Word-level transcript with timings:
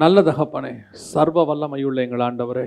நல்ல 0.00 0.20
தகப்பனே 0.28 0.72
சர்வ 1.12 1.42
வல்லமையுள்ள 1.48 1.98
எங்கள் 2.06 2.22
ஆண்டவரே 2.26 2.64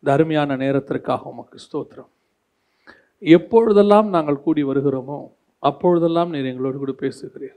இந்த 0.00 0.08
அருமையான 0.14 0.56
நேரத்திற்காக 0.62 1.30
உமக்கு 1.32 1.58
ஸ்தோத்திரம். 1.64 2.10
எப்பொழுதெல்லாம் 3.18 4.08
நாங்கள் 4.14 4.42
கூடி 4.44 4.62
வருகிறோமோ 4.64 5.18
அப்பொழுதெல்லாம் 5.58 6.30
நீர் 6.34 6.48
எங்களோடு 6.50 6.78
கூட 6.78 6.92
பேசுகிறீர். 7.04 7.56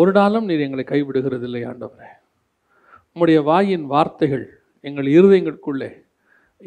ஒரு 0.00 0.12
நாளும் 0.12 0.48
நீர் 0.48 0.64
எங்களை 0.66 0.84
கைவிடுகிறதில்லை 0.88 1.62
ஆண்டவரே. 1.70 2.10
உம்முடைய 3.12 3.38
வாயின் 3.50 3.86
வார்த்தைகள் 3.92 4.46
எங்கள் 4.80 5.08
இருதயங்களுக்குள்ளே 5.16 5.90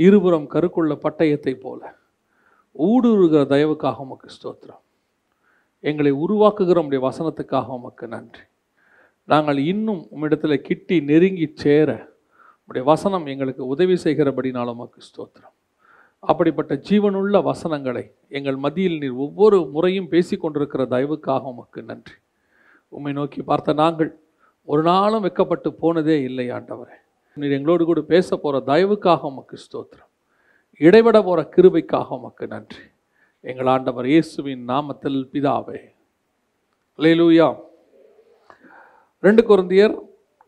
இருபுறம் 0.06 0.48
கருக்குள்ள 0.54 0.96
பட்டயத்தை 1.06 1.54
போல 1.66 1.82
ஊடுருகிற 2.76 3.42
தயவுக்காக 3.56 4.06
உமக்கு 4.06 4.30
ஸ்தோத்திரம். 4.38 4.84
எங்களை 5.90 6.14
உருவாக்குகிற 6.24 6.84
உடைய 6.86 7.02
வசனத்துக்காக 7.10 7.68
உமக்கு 7.80 8.08
நன்றி. 8.16 8.46
நாங்கள் 9.32 9.60
இன்னும் 9.72 10.02
உம்மிடத்தில் 10.14 10.66
கிட்டி 10.68 10.96
நெருங்கி 11.10 11.48
சேர 11.62 11.90
உடைய 12.70 12.84
வசனம் 12.92 13.26
எங்களுக்கு 13.26 13.64
உதவி 13.74 13.96
செய்கிறபடினாலும் 14.04 14.78
உமக்கு 14.78 15.00
ஸ்தோத்திரம். 15.08 15.56
அப்படிப்பட்ட 16.20 16.74
ஜீவனுள்ள 16.88 17.44
வசனங்களை 17.44 18.04
எங்கள் 18.38 18.58
மத்தியில் 18.64 18.98
நீர் 19.04 19.22
ஒவ்வொரு 19.26 19.58
முறையும் 19.76 20.10
பேசிக்கொண்டிருக்கிற 20.12 20.84
தயவுக்காக 20.96 21.44
உமக்கு 21.54 21.84
நன்றி. 21.84 22.18
உம்மை 22.90 23.14
நோக்கி 23.14 23.42
பார்த்த 23.42 23.74
நாங்கள் 23.74 24.12
ஒரு 24.64 24.82
நாளும் 24.84 25.24
வெக்கப்பட்டு 25.24 25.70
போனதே 25.84 26.18
இல்லை 26.22 26.48
ஆண்டவரே. 26.58 26.98
நீர் 27.38 27.56
எங்களோடு 27.58 27.84
கூட 27.86 28.02
பேச 28.14 28.38
போகிற 28.38 28.64
தயவுக்காக 28.74 29.22
உமக்கு 29.32 29.58
ஸ்தோத்திரம். 29.66 30.12
இடைவிட 30.78 31.18
போகிற 31.22 31.50
கிருபைக்காக 31.56 32.08
உமக்கு 32.20 32.48
நன்றி. 32.48 32.84
எங்கள் 33.42 33.66
ஆண்டவர் 33.66 34.06
இயேசுவின் 34.06 34.64
நாமத்தில் 34.68 35.20
பிதாவே. 35.34 35.82
லேலூயா 37.00 37.50
ரெண்டு 39.24 39.42
குருந்தியர் 39.48 39.94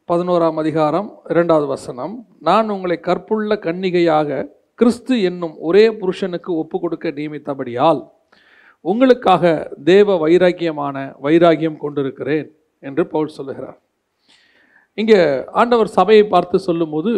பதினோராம் 0.10 0.60
அதிகாரம் 0.62 1.08
இரண்டாவது 1.32 1.66
வசனம். 1.72 2.14
நான் 2.48 2.68
உங்களை 2.76 2.96
கற்புள்ள 3.08 3.56
கன்னிகையாக 3.66 4.38
கிறிஸ்து 4.80 5.16
என்னும் 5.30 5.56
ஒரே 5.70 5.84
புருஷனுக்கு 6.02 6.52
ஒப்பு 6.62 6.78
கொடுக்க 6.84 7.12
நியமித்தபடியால் 7.18 8.00
உங்களுக்காக 8.86 9.52
தேவ 9.90 10.16
வைராக்கியமான 10.24 10.96
வைராக்கியம் 11.26 11.78
கொண்டிருக்கிறேன் 11.84 12.48
என்று 12.80 13.06
பவுல் 13.14 13.36
சொல்லுகிறார். 13.38 13.78
இங்கே 14.98 15.20
ஆண்டவர் 15.62 15.92
சபையை 15.98 16.24
பார்த்து 16.36 16.60
சொல்லும்போது 16.70 17.14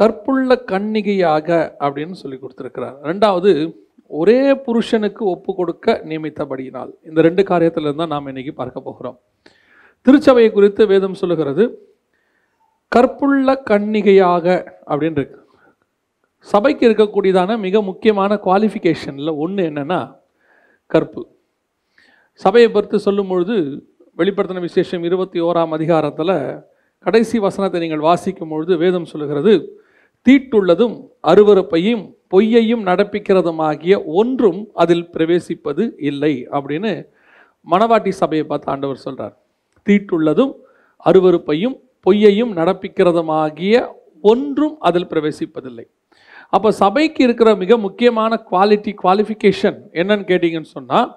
கற்புள்ள 0.00 0.56
கன்னிகையாக 0.72 1.48
அப்படின்னு 1.84 2.16
சொல்லி 2.22 2.38
கொடுத்துருக்கிறார். 2.38 2.96
ரெண்டாவது 3.10 3.52
ஒரே 4.22 4.40
புருஷனுக்கு 4.68 5.24
ஒப்பு 5.34 5.52
கொடுக்க 5.60 6.00
நியமித்தபடியினால். 6.08 6.90
இந்த 7.10 7.20
ரெண்டு 7.28 7.44
காரியத்தில் 7.52 7.98
தான் 8.02 8.14
நாம் 8.16 8.32
இன்றைக்கி 8.34 8.54
பார்க்க 8.62 8.88
போகிறோம். 8.88 9.18
திருச்சபையை 10.06 10.50
குறித்து 10.52 10.82
வேதம் 10.92 11.18
சொல்லுகிறது 11.20 11.64
கற்புள்ள 12.92 13.54
கன்னிகையாக 13.70 14.46
அப்படின்னு 14.90 15.18
இருக்கு. 15.20 15.38
சபைக்கு 16.48 16.82
இருக்கக்கூடியதான 16.88 17.56
மிக 17.66 17.80
முக்கியமான 17.82 18.32
குவாலிஃபிகேஷனில் 18.46 19.38
ஒன்று 19.44 19.62
என்னன்னா 19.70 20.00
கற்பு. 20.90 21.22
சபையை 22.40 22.68
பொறுத்து 22.70 22.98
சொல்லும் 23.06 23.30
பொழுது 23.32 23.56
வெளிப்படுத்தின 24.18 24.62
விசேஷம் 24.68 25.04
இருபத்தி 25.08 25.38
ஓராம் 25.40 25.72
அதிகாரத்தில் 25.72 26.34
கடைசி 27.06 27.36
வசனத்தை 27.38 27.80
நீங்கள் 27.80 28.06
வாசிக்கும் 28.08 28.52
பொழுது 28.52 28.74
வேதம் 28.76 29.10
சொல்லுகிறது 29.12 29.54
தீட்டுள்ளதும் 30.26 30.94
அருவருப்பையும் 31.24 32.04
பொய்யையும் 32.32 32.84
நடப்பிக்கிறதுமாகிய 32.90 33.94
ஒன்றும் 34.20 34.60
அதில் 34.74 35.06
பிரவேசிப்பது 35.14 35.84
இல்லை 36.10 36.34
அப்படின்னு 36.52 36.92
மணவாட்டி 37.66 38.12
சபையை 38.20 38.44
பார்த்து 38.46 38.70
ஆண்டவர் 38.70 39.04
சொல்கிறார் 39.04 39.34
தீட்டுள்ளதும் 39.88 40.52
அருவருப்பையும் 41.06 41.76
பொய்யையும் 42.06 42.52
நடப்பிக்கிறதுமாகிய 42.60 43.74
ஒன்றும் 44.30 44.76
அதில் 44.88 45.10
பிரவேசிப்பதில்லை. 45.12 45.84
அப்போ 46.54 46.68
சபைக்கு 46.80 47.20
இருக்கிற 47.26 47.50
மிக 47.62 47.76
முக்கியமான 47.84 48.32
குவாலிட்டி 48.50 48.92
குவாலிஃபிகேஷன் 49.02 49.78
என்னன்னு 50.00 50.26
கேட்டிங்கன்னு 50.30 50.74
சொன்னால் 50.76 51.10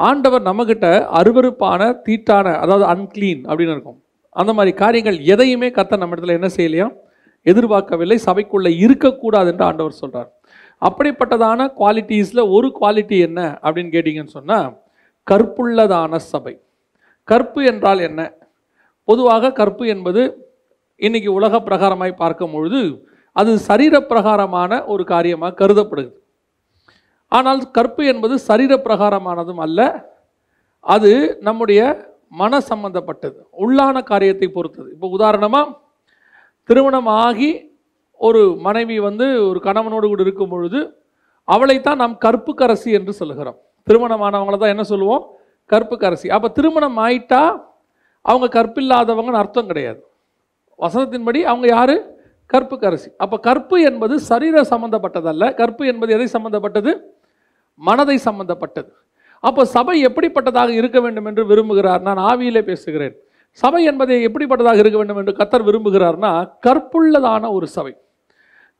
ஆண்டவர் 0.00 0.46
நம்மக்கிட்ட 0.48 0.86
அருவருப்பான 1.18 1.80
தீட்டான 2.06 2.54
அதாவது 2.62 2.86
அன்க்ளீன் 2.92 3.42
அப்படின்னு 3.48 3.74
இருக்கும். 3.76 3.98
அந்த 4.40 4.50
மாதிரி 4.56 4.72
காரியங்கள் 4.82 5.18
எதையுமே 5.32 5.68
கத்த 5.78 5.98
நம்ம 6.02 6.14
இடத்துல 6.14 6.38
என்ன 6.38 6.48
செய்யலையா? 6.56 6.86
எதிர்பார்க்கவில்லை. 7.46 8.18
சபைக்குள்ளே 8.28 8.72
இருக்கக்கூடாது 8.84 9.50
என்று 9.52 9.64
ஆண்டவர் 9.68 10.00
சொல்கிறார் 10.02 10.30
அப்படிப்பட்டதான 10.82 11.66
குவாலிட்டிஸில் 11.80 12.50
ஒரு 12.56 12.68
குவாலிட்டி 12.78 13.16
என்ன 13.28 13.40
அப்படின்னு 13.64 13.94
கேட்டிங்கன்னு 13.96 14.36
சொன்னால் 14.38 14.68
கற்புள்ளதான 15.26 16.16
சபை. 16.32 16.54
கற்பு 17.28 17.60
என்றால் 17.72 18.00
என்ன? 18.08 18.20
பொதுவாக 19.08 19.52
கற்பு 19.60 19.84
என்பது 19.94 20.22
இன்னைக்கு 21.00 21.30
உலக 21.38 21.54
பிரகாரமாய் 21.68 22.20
பார்க்கும் 22.22 22.54
பொழுது 22.54 22.80
அது 23.36 23.52
சரீர 23.68 23.94
பிரகாரமான 24.10 24.72
ஒரு 24.92 25.02
காரியமாக 25.12 25.56
கருதப்படுது 25.60 26.12
ஆனால் 27.32 27.60
கற்பு 27.76 28.02
என்பது 28.12 28.34
சரீர 28.48 28.72
பிரகாரமானதும் 28.86 29.62
அல்ல 29.66 29.80
அது 30.94 31.10
நம்முடைய 31.48 31.80
மன 32.40 32.60
சம்பந்தப்பட்டது 32.70 33.38
உள்ளான 33.62 33.96
காரியத்தை 34.10 34.48
பொறுத்தது. 34.48 34.88
இப்போ 34.94 35.08
உதாரணமாக 35.16 35.74
திருமணம் 36.68 37.10
ஆகி 37.24 37.50
ஒரு 38.20 38.42
மனைவி 38.66 38.96
வந்து 39.08 39.26
ஒரு 39.50 39.60
கணவனோடு 39.66 40.06
கூட 40.08 40.22
இருக்கும் 40.26 40.52
பொழுது 40.54 40.80
அவளைத்தான் 41.48 42.00
நாம் 42.02 42.16
கற்பு 42.24 42.52
கரசி 42.60 42.90
என்று 42.98 43.12
சொல்லுகிறோம். 43.20 43.58
திருமணமானவங்கள 43.86 44.58
தான் 44.58 44.74
என்ன 44.74 44.84
சொல்லுவோம்? 44.92 45.24
கற்புக்கரசி. 45.70 46.26
கரசி 46.26 46.34
அப்போ 46.36 46.48
திருமணம் 46.48 46.98
ஆயிட்டா 47.04 47.42
அவங்க 48.24 48.46
கற்பில்லாதவங்கன்னு 48.56 49.42
அர்த்தம் 49.42 49.68
கிடையாது. 49.70 50.00
வசனத்தின்படி 50.78 51.40
அவங்க 51.50 51.66
யார்? 51.66 51.96
கற்பு 52.50 52.76
கரசி 52.82 53.08
அப்போ 53.24 53.36
கற்பு 53.38 53.76
என்பது 53.88 54.14
சரீர 54.30 54.62
சம்பந்தப்பட்டதல்ல. 54.70 55.44
கற்பு 55.60 55.82
என்பது 55.92 56.10
எதை 56.16 56.26
சம்பந்தப்பட்டது? 56.26 56.92
மனதை 57.80 58.16
சம்பந்தப்பட்டது. 58.28 58.90
அப்போ 59.40 59.62
சபை 59.64 59.96
எப்படிப்பட்டதாக 60.08 60.70
இருக்க 60.80 60.98
வேண்டும் 61.00 61.28
என்று 61.30 61.42
விரும்புகிறார்? 61.50 62.02
நான் 62.08 62.20
ஆவியிலே 62.30 62.62
பேசுகிறேன். 62.70 63.14
சபை 63.50 63.80
என்பதை 63.84 64.16
எப்படிப்பட்டதாக 64.28 64.82
இருக்க 64.82 64.98
வேண்டும் 64.98 65.20
என்று 65.20 65.32
கத்தர் 65.38 65.66
விரும்புகிறார்னா 65.68 66.32
கற்புள்ளதான 66.66 67.50
ஒரு 67.52 67.66
சபை. 67.66 67.94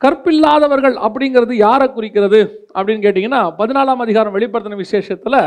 கற்பில்லாதவர்கள் 0.04 0.94
அப்படிங்கிறது 1.06 1.54
யாரை 1.66 1.86
குறிக்கிறது 1.88 2.40
அப்படின்னு 2.74 3.04
கேட்டிங்கன்னா 3.06 3.42
பதினாலாம் 3.58 4.04
அதிகாரம் 4.04 4.34
வெளிப்படுத்தின 4.36 4.76
விசேஷத்தில் 4.76 5.38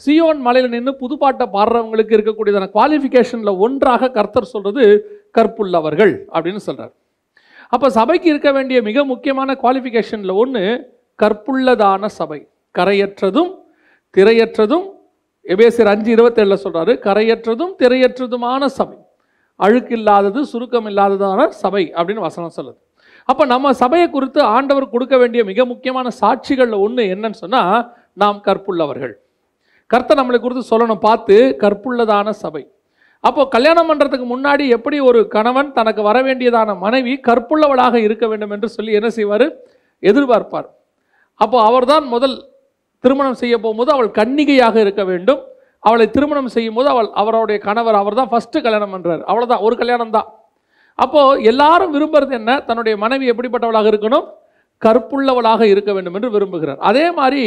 சியோன் 0.00 0.40
மலையில் 0.46 0.72
நின்று 0.74 0.92
புதுப்பாட்டை 1.02 1.46
பாடுறவங்களுக்கு 1.56 2.16
இருக்கக்கூடியதான 2.16 2.68
குவாலிஃபிகேஷனில் 2.76 3.58
ஒன்றாக 3.64 4.10
கர்த்தர் 4.16 4.52
சொல்கிறது 4.54 4.84
கற்புள்ளவர்கள் 5.38 6.14
அப்படின்னு 6.34 6.62
சொல்கிறார் 6.68 6.94
அப்போ 7.74 7.88
சபைக்கு 7.98 8.28
இருக்க 8.32 8.50
வேண்டிய 8.52 8.78
மிக 8.88 9.04
முக்கியமான 9.10 9.56
குவாலிஃபிகேஷனில் 9.62 10.34
ஒன்று 10.42 10.64
கற்புள்ளதான 11.18 12.06
சபை. 12.18 12.40
கரையற்றதும் 12.74 13.52
திரையற்றதும் 14.16 14.86
எபேசியர் 15.46 15.90
அஞ்சு 15.92 16.10
இருபத்தேழில் 16.16 16.62
சொல்கிறாரு 16.64 16.92
கரையற்றதும் 17.06 17.72
திரையற்றதுமான 17.80 18.64
சபை. 18.78 18.98
அழுக்கில்லாதது 19.60 20.40
சுருக்கம் 20.52 20.86
இல்லாததான 20.90 21.48
சபை 21.62 21.82
அப்படின்னு 21.96 22.26
வசனம் 22.28 22.54
சொல்லுது. 22.58 22.78
அப்போ 23.28 23.42
நம்ம 23.54 23.72
சபையை 23.82 24.06
குறித்து 24.10 24.40
ஆண்டவர் 24.56 24.92
கொடுக்க 24.94 25.14
வேண்டிய 25.22 25.42
மிக 25.50 25.64
முக்கியமான 25.72 26.08
சாட்சிகளில் 26.20 26.82
ஒன்று 26.86 27.02
என்னன்னு 27.14 27.40
சொன்னால் 27.44 27.76
நாம் 28.22 28.38
கற்புள்ளவர்கள். 28.46 29.14
கர்த்தர் 29.92 30.20
நம்மளை 30.20 30.38
குறித்து 30.42 30.64
சொல்லணும் 30.72 31.02
பார்த்து 31.08 31.36
கற்புள்ளதான 31.62 32.30
சபை. 32.42 32.62
அப்போ 33.28 33.42
கல்யாணம் 33.54 33.88
பண்ணுறதுக்கு 33.90 34.26
முன்னாடி 34.34 34.64
எப்படி 34.76 34.96
ஒரு 35.08 35.20
கணவன் 35.34 35.68
தனக்கு 35.78 36.02
வர 36.08 36.18
வேண்டியதான 36.26 36.74
மனைவி 36.84 37.12
கற்புள்ளவளாக 37.28 37.94
இருக்க 38.06 38.24
வேண்டும் 38.30 38.52
என்று 38.54 38.68
சொல்லி 38.76 38.92
என்ன 38.98 39.08
செய்வார்? 39.16 39.46
எதிர்பார்ப்பார். 40.02 40.68
அப்போ 41.40 41.58
அவர்தான் 41.68 42.06
முதல் 42.14 42.36
திருமணம் 43.04 43.40
செய்ய 43.42 43.54
போகும்போது 43.62 43.90
அவள் 43.96 44.10
கன்னிகையாக 44.18 44.76
இருக்க 44.84 45.02
வேண்டும். 45.10 45.40
அவளை 45.88 46.06
திருமணம் 46.14 46.52
செய்யும் 46.54 46.76
போது 46.78 46.88
அவள் 46.94 47.08
அவருடைய 47.20 47.58
கணவர் 47.68 48.00
அவர் 48.00 48.18
தான் 48.18 48.30
ஃபஸ்ட்டு 48.32 48.64
கல்யாணம் 48.66 48.92
பண்ணுறார் 48.94 49.22
அவ்வளோதான் 49.30 49.64
ஒரு 49.66 49.74
கல்யாணம் 49.80 50.14
தான் 50.16 50.28
அப்போது 51.02 51.42
எல்லாரும் 51.50 51.92
விரும்புறது 51.94 52.32
என்ன? 52.38 52.52
தன்னுடைய 52.68 52.94
மனைவி 53.04 53.30
எப்படிப்பட்டவளாக 53.32 53.90
இருக்கணும்? 53.92 54.26
கற்புள்ளவளாக 54.84 55.62
இருக்க 55.62 55.92
வேண்டும் 55.92 56.14
என்று 56.14 56.30
விரும்புகிறார். 56.34 56.80
அதே 56.90 57.10
மாதிரி 57.10 57.42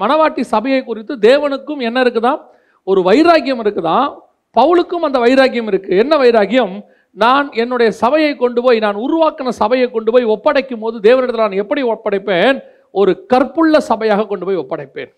மணவாட்டி 0.00 0.40
சபையை 0.40 0.84
குறித்து 0.84 1.14
தேவனுக்கும் 1.28 1.80
என்ன 1.88 2.02
இருக்குதான் 2.02 2.40
ஒரு 2.82 3.02
வைராக்கியம் 3.02 3.62
இருக்குதான் 3.64 4.08
பவுலுக்கும் 4.56 5.06
அந்த 5.08 5.18
வைராக்கியம் 5.18 5.68
இருக்குது 5.70 6.00
என்ன 6.02 6.16
வைராக்கியம்? 6.16 6.74
நான் 7.10 7.52
என்னுடைய 7.52 7.90
சபையை 7.90 8.36
கொண்டு 8.36 8.62
போய் 8.62 8.78
நான் 8.78 8.94
உருவாக்கின 8.94 9.48
சபையை 9.48 9.90
கொண்டு 9.90 10.12
போய் 10.12 10.24
ஒப்படைக்கும் 10.24 10.80
போது 10.80 10.96
தேவனிடத்தில் 10.98 11.46
நான் 11.46 11.62
எப்படி 11.62 11.82
ஒப்படைப்பேன்? 11.82 12.62
ஒரு 12.90 13.26
கற்புள்ள 13.26 13.78
சபையாக 13.88 14.26
கொண்டு 14.26 14.44
போய் 14.46 14.62
ஒப்படைப்பேன். 14.62 15.10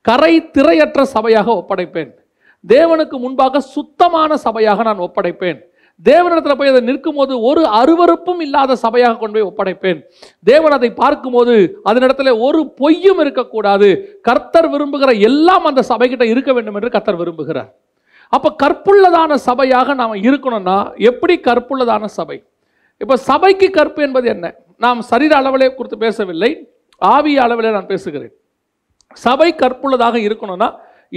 கரை 0.00 0.34
திரையற்ற 0.56 1.02
சபையாக 1.14 1.48
ஒப்படைப்பேன். 1.60 2.10
தேவனுக்கு 2.68 3.16
முன்பாக 3.18 3.60
சுத்தமான 3.60 4.34
சபையாக 4.44 4.82
நான் 4.82 5.04
ஒப்படைப்பேன். 5.06 5.58
தேவனிடத்தில் 6.06 6.58
போய் 6.58 6.70
அதை 6.72 6.80
நிற்கும்போது 6.88 7.32
ஒரு 7.48 7.62
அருவருப்பும் 7.78 8.40
இல்லாத 8.46 8.76
சபையாக 8.82 9.18
கொண்டு 9.20 9.36
போய் 9.36 9.48
ஒப்படைப்பேன். 9.50 10.00
தேவன் 10.50 10.76
அதை 10.76 10.90
பார்க்கும்போது 11.02 11.54
அதனிடத்துல 11.90 12.32
ஒரு 12.46 12.60
பொய்யும் 12.80 13.20
இருக்கக்கூடாது. 13.24 13.88
கர்த்தர் 14.28 14.68
விரும்புகிற 14.74 15.12
எல்லாம் 15.28 15.64
அந்த 15.70 15.84
சபைகிட்ட 15.90 16.26
இருக்க 16.34 16.52
வேண்டும் 16.52 16.78
என்று 16.80 16.94
கர்த்தர் 16.96 17.20
விரும்புகிறார். 17.22 17.70
அப்போ 18.32 18.48
கற்புள்ளதான 18.62 19.34
சபையாக 19.48 19.94
நாம் 20.00 20.22
இருக்கணும்னா 20.28 20.78
எப்படி 21.10 21.34
கற்புள்ளதான 21.48 22.04
சபை? 22.18 22.38
இப்போ 23.02 23.16
சபைக்கு 23.30 23.70
கற்பு 23.70 24.00
என்பது 24.06 24.28
என்ன? 24.34 24.46
நாம் 24.84 25.00
சரீர 25.10 25.32
அளவிலே 25.40 25.68
குறித்து 25.74 25.98
பேசவில்லை 26.04 26.50
ஆவிய 27.02 27.38
அளவிலே 27.46 27.70
நான் 27.76 27.90
பேசுகிறேன். 27.92 28.32
சபை 29.16 29.48
கற்புள்ளதாக 29.62 30.16
இருக்கணும்னா 30.28 30.68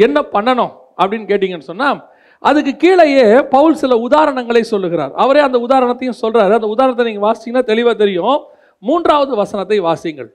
என்ன 0.06 0.18
பண்ணணும் 0.34 0.74
அப்படின்னு 1.01 1.30
கேட்டிங்கன்னு 1.31 1.69
சொன்னால் 1.72 2.00
அதுக்கு 2.42 2.74
கீழேயே 2.84 3.26
பவுல் 3.56 3.76
சில 3.76 3.96
உதாரணங்களை 4.08 4.62
சொல்லுகிறார். 4.62 5.14
அவரே 5.14 5.42
அந்த 5.48 5.58
உதாரணத்தையும் 5.68 6.22
சொல்கிறார் 6.22 6.58
அந்த 6.58 6.68
உதாரணத்தை 6.68 7.06
நீங்கள் 7.06 7.26
வாசிச்சீங்கன்னா 7.28 7.70
தெளிவாக 7.72 7.96
தெரியும். 7.96 8.38
மூன்றாவது 8.80 9.36
வசனத்தை 9.36 9.80
வாசிங்கள். 9.80 10.30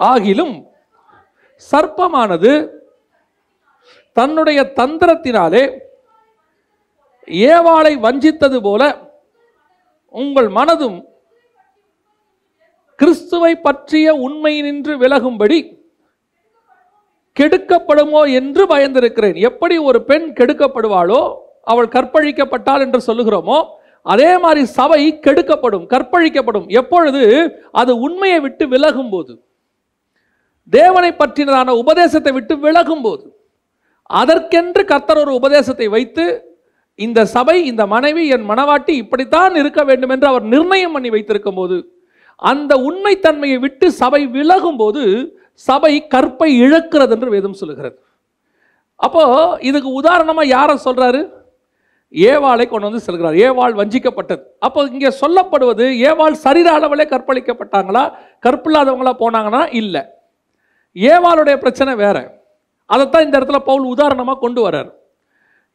ஆகிலும் 0.00 0.56
சர்ப்பமானது 1.72 2.52
தன்னுடைய 4.12 4.60
தந்திரத்தினாலே 4.80 5.62
ஏவாளை 7.28 7.92
வஞ்சித்தது 8.06 8.58
போல 8.62 8.82
உங்கள் 10.14 10.48
மனதும் 10.48 10.98
கிறிஸ்துவை 12.98 13.52
பற்றிய 13.66 14.14
உண்மை 14.26 14.52
நின்று 14.62 14.94
விலகும்படி 14.98 15.58
கெடுக்கப்படுமோ 17.38 18.22
என்று 18.38 18.62
பயந்திருக்கிறேன். 18.72 19.36
எப்படி 19.48 19.76
ஒரு 19.88 19.98
பெண் 20.10 20.26
கெடுக்கப்படுவாளோ 20.38 21.20
அவள் 21.64 21.94
கற்பழிக்கப்பட்டாள் 21.96 22.84
என்று 22.86 23.00
சொல்லுகிறோமோ 23.06 23.58
அதே 24.06 24.30
மாதிரி 24.38 24.62
சபை 24.78 25.02
கெடுக்கப்படும் 25.26 25.84
கற்பழிக்கப்படும். 25.92 26.66
எப்பொழுது? 26.80 27.22
அது 27.72 27.92
உண்மையை 28.06 28.38
விட்டு 28.40 28.64
விலகும் 28.68 29.10
போது 29.10 29.32
தேவனை 30.72 31.10
பற்றினதான 31.12 31.74
உபதேசத்தை 31.82 32.32
விட்டு 32.32 32.54
விலகும் 32.58 33.02
போது 33.02 33.26
அதற்கென்று 34.10 34.82
கர்த்தர் 34.84 35.20
ஒரு 35.22 35.32
உபதேசத்தை 35.34 35.86
வைத்து 35.88 36.24
இந்த 36.98 37.20
சபை 37.34 37.56
இந்த 37.66 37.82
மனைவி 37.86 38.22
என் 38.34 38.46
மனவாட்டி 38.50 38.94
இப்படித்தான் 39.02 39.54
இருக்க 39.54 39.80
வேண்டும் 39.84 40.12
என்று 40.14 40.26
அவர் 40.26 40.44
நிர்ணயம் 40.44 40.92
பண்ணி 40.92 41.10
வைத்திருக்கும் 41.10 41.58
போது 41.58 41.76
அந்த 42.38 42.76
உண்மைத்தன்மையை 42.76 43.58
விட்டு 43.58 43.92
சபை 43.92 44.26
விலகும் 44.26 44.76
போது 44.76 45.02
சபை 45.52 46.06
கற்பை 46.14 46.48
இழக்கிறது 46.64 47.10
என்று 47.10 47.30
வேதம் 47.30 47.52
சொல்லுகிறது. 47.52 47.98
அப்போ 48.96 49.58
இதுக்கு 49.60 49.92
உதாரணமாக 49.92 50.46
யாரை 50.46 50.78
சொல்றாரு? 50.84 51.36
ஏவாளை 52.14 52.68
கொண்டு 52.68 52.88
வந்து 52.88 53.04
செல்கிறார். 53.06 53.36
ஏவாள் 53.46 53.74
வஞ்சிக்கப்பட்டது. 53.80 54.42
அப்போ 54.58 54.88
இங்கே 54.92 55.10
சொல்லப்படுவது 55.20 55.84
ஏவாள் 56.08 56.32
சரீர 56.32 56.78
அளவிலே 56.78 57.06
கற்பழிக்கப்பட்டாங்களா? 57.14 58.12
கற்பில்லாதவங்களா 58.46 59.12
போனாங்கன்னா 59.24 59.74
இல்லை. 59.80 60.02
ஏவாளுடைய 60.96 61.56
பிரச்சனை 61.56 61.94
வேற. 61.94 62.44
அதைத்தான் 62.86 63.24
இந்த 63.24 63.38
இடத்துல 63.38 63.58
பவுல் 63.58 63.84
உதாரணமாக 63.84 64.38
கொண்டு 64.38 64.68
வர்றார். 64.68 64.90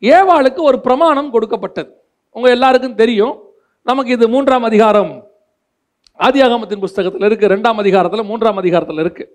ஏவாளுக்கு 0.02 0.62
ஒரு 0.62 0.80
பிரமாணம் 0.80 1.32
கொடுக்கப்பட்டது. 1.32 1.92
உங்கள் 2.32 2.52
எல்லாருக்கும் 2.52 2.96
தெரியும். 2.96 3.36
நமக்கு 3.82 4.12
இது 4.12 4.30
மூன்றாம் 4.30 4.64
அதிகாரம். 4.64 5.33
ஆதியாகமத்தின் 6.20 6.80
புஸ்தகத்தில் 6.80 7.30
இருக்குது 7.30 7.52
ரெண்டாம் 7.52 7.76
அதிகாரத்தில் 7.76 8.24
மூன்றாம் 8.24 8.58
அதிகாரத்தில் 8.58 8.98
இருக்குது 8.98 9.28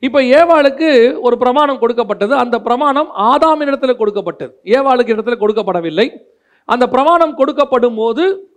இப்போ 0.00 0.20
ஏவாளுக்கு 0.20 1.20
ஒரு 1.20 1.38
பிரமாணம் 1.38 1.78
கொடுக்கப்பட்டது. 1.78 2.34
அந்த 2.34 2.60
பிரமாணம் 2.60 3.08
ஆதாமின் 3.18 3.72
இடத்துல 3.72 3.96
கொடுக்கப்பட்டது. 3.96 4.58
ஏவாளுக்கு 4.64 5.12
இடத்துல 5.14 5.36
கொடுக்கப்படவில்லை. 5.40 6.16
அந்த 6.64 6.88
பிரமாணம் 6.88 7.38
கொடுக்கப்படும் 7.38 7.96
போது 7.96 8.50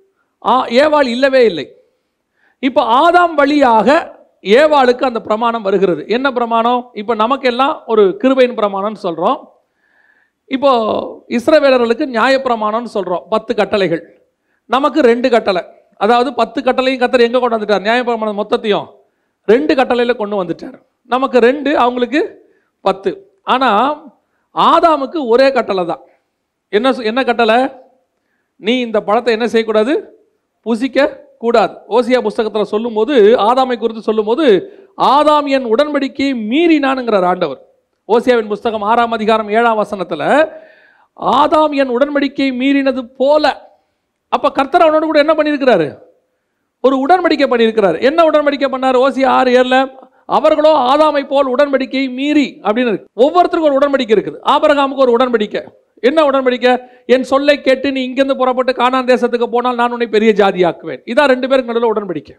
ஆ- 0.45 0.65
ஏவாள் 0.65 1.07
இல்லவே 1.07 1.45
இல்லை. 1.45 1.75
இப்போ 2.59 3.09
ஆதாம் 3.09 3.33
வழியாக 3.33 4.15
ஏவாளுக்கு 4.41 5.03
அந்த 5.03 5.21
பிரமாணம் 5.21 5.61
வருகிறது. 5.61 6.05
என்ன 6.07 6.31
பிரமாணம்? 6.31 6.89
இப்போ 6.93 7.15
நமக்கெல்லாம் 7.15 7.83
ஒரு 7.85 8.17
கிருபையின் 8.23 8.55
பிரமாணம்னு 8.55 8.95
சொல்கிறோம் 8.95 9.51
இப்போ 10.45 10.71
இஸ்ரவேலர்களுக்கு 11.29 12.05
நியாயப்பிரமாணம்னு 12.05 12.83
சொல்கிறோம் 12.83 13.25
பத்து 13.29 13.55
கட்டளைகள். 13.55 14.21
நமக்கு 14.65 15.01
ரெண்டு 15.01 15.29
கட்டளை. 15.29 15.63
அதாவது 15.97 16.33
பத்து 16.33 16.61
கட்டளையும் 16.61 16.99
கத்தர் 16.99 17.19
எங்கே 17.19 17.39
கொண்டு 17.39 17.57
வந்துட்டார்? 17.57 17.81
நியாயப்பிரமாணம் 17.81 18.41
மொத்தத்தையும் 18.41 18.85
ரெண்டு 19.45 19.75
கட்டளையில் 19.75 20.15
கொண்டு 20.15 20.43
வந்துட்டார். 20.43 20.81
நமக்கு 21.03 21.39
ரெண்டு 21.39 21.77
அவங்களுக்கு 21.77 22.49
பத்து. 22.81 23.31
ஆனால் 23.43 24.13
ஆதாமுக்கு 24.55 25.27
ஒரே 25.27 25.51
கட்டளை 25.51 25.85
தான். 25.85 25.99
என்ன 26.69 26.91
சொ- 26.91 27.03
என்ன 27.03 27.23
கட்டளை? 27.23 27.69
நீ 28.55 28.79
இந்த 28.79 29.01
பழத்தை 29.01 29.33
என்ன 29.33 29.47
செய்யக்கூடாது? 29.47 30.17
புசிக்க 30.61 31.25
கூடாது. 31.37 31.73
ஓசியா 31.89 32.21
புஸ்தகத்தில் 32.21 32.63
சொல்லும்போது 32.63 33.35
ஆதாமை 33.35 33.77
குறித்து 33.77 34.01
சொல்லும்போது 34.01 34.73
ஆதாம் 34.97 35.45
என் 35.45 35.65
உடன்படிக்கையை 35.65 36.33
மீறினானுங்கிறார் 36.49 37.25
ஆண்டவர். 37.25 37.65
ஓசியாவின் 38.07 38.47
புஸ்தகம் 38.47 38.81
ஆறாம் 38.81 39.11
அதிகாரம் 39.11 39.49
ஏழாம் 39.49 39.75
வசனத்தில் 39.75 40.49
ஆதாம் 41.21 41.75
என் 41.75 41.89
உடன்படிக்கையை 41.89 42.59
மீறினது 42.59 43.01
போல 43.17 43.75
அப்போ 44.35 44.47
கர்த்தர் 44.57 44.85
அவனோட 44.85 45.05
கூட 45.09 45.19
என்ன 45.25 45.33
பண்ணியிருக்கிறாரு? 45.37 45.87
ஒரு 46.85 46.95
உடன்படிக்கை 47.03 47.47
பண்ணியிருக்கிறார். 47.51 47.97
என்ன 48.09 48.19
உடன்படிக்கை 48.29 48.69
பண்ணார்? 48.73 48.97
ஓசி 49.05 49.25
ஆறு 49.37 49.51
ஏரில் 49.59 49.79
அவர்களோ 50.37 50.71
ஆதாமை 50.91 51.21
போல் 51.27 51.51
உடன்படிக்கை 51.55 52.01
மீறி 52.17 52.47
அப்படின்னு 52.65 52.91
இருக்கு. 52.93 53.09
ஒவ்வொருத்தருக்கும் 53.25 53.69
ஒரு 53.71 53.79
உடன்படிக்கை 53.79 54.13
இருக்குது. 54.15 54.39
ஆபரகாமுக்கு 54.53 55.05
ஒரு 55.05 55.13
உடன்படிக்கை. 55.17 55.61
என்ன 56.07 56.19
உடன்படிக்கை? 56.29 56.73
என் 57.13 57.27
சொல்லை 57.31 57.55
கேட்டு 57.67 57.87
நீ 57.95 58.01
இங்கேருந்து 58.07 58.39
புறப்பட்டு 58.41 58.73
காணான் 58.81 59.09
தேசத்துக்கு 59.13 59.47
போனால் 59.55 59.79
நான் 59.81 59.93
உன்னை 59.95 60.07
பெரிய 60.15 60.31
ஜாதியாக்குவேன். 60.41 61.01
இதான் 61.11 61.31
ரெண்டு 61.33 61.47
பேருக்கு 61.49 61.71
நடுவில் 61.71 61.91
உடன்படிக்கை. 61.93 62.35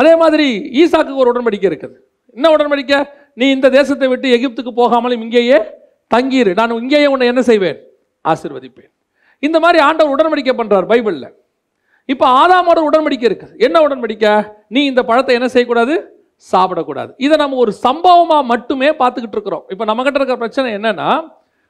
அதே 0.00 0.12
மாதிரி 0.22 0.46
ஈசாக்குக்கு 0.82 1.22
ஒரு 1.24 1.32
உடன்படிக்கை 1.32 1.68
இருக்குது. 1.72 1.96
என்ன 2.36 2.48
உடன்படிக்கை? 2.56 3.00
நீ 3.40 3.46
இந்த 3.56 3.68
தேசத்தை 3.78 4.08
விட்டு 4.08 4.28
எகிப்துக்கு 4.36 4.72
போகாமலும் 4.80 5.22
இங்கேயே 5.26 5.58
தங்கியிரு. 6.14 6.52
நான் 6.60 6.80
இங்கேயே 6.82 7.06
உன்னை 7.06 7.26
என்ன 7.32 7.42
செய்வேன்? 7.50 7.78
ஆசீர்வதிப்பேன். 8.32 8.90
இந்த 9.46 9.58
மாதிரி 9.64 9.78
ஆண்டவர் 9.86 10.14
உடன்படிக்கை 10.14 10.54
பண்ணுறார் 10.60 10.86
பைபிளில். 10.92 11.30
இப்போ 12.12 12.26
ஆதாமோட 12.40 12.78
உடன்படிக்கை 12.88 13.26
இருக்கு. 13.30 13.48
என்ன 13.66 13.76
உடன்படிக்கை? 13.86 14.32
நீ 14.74 14.80
இந்த 14.90 15.02
பழத்தை 15.10 15.34
என்ன 15.38 15.48
செய்யக்கூடாது? 15.54 15.94
சாப்பிடக்கூடாது. 16.52 17.10
இதை 17.24 17.36
நம்ம 17.42 17.58
ஒரு 17.64 17.72
சம்பவமாக 17.86 18.42
மட்டுமே 18.52 18.88
பார்த்துக்கிட்டு 19.00 19.36
இருக்கிறோம். 19.38 19.64
இப்போ 19.72 19.84
நம்மகிட்ட 19.90 20.18
இருக்கிற 20.20 20.38
பிரச்சனை 20.42 20.70
என்னென்னா 20.78 21.10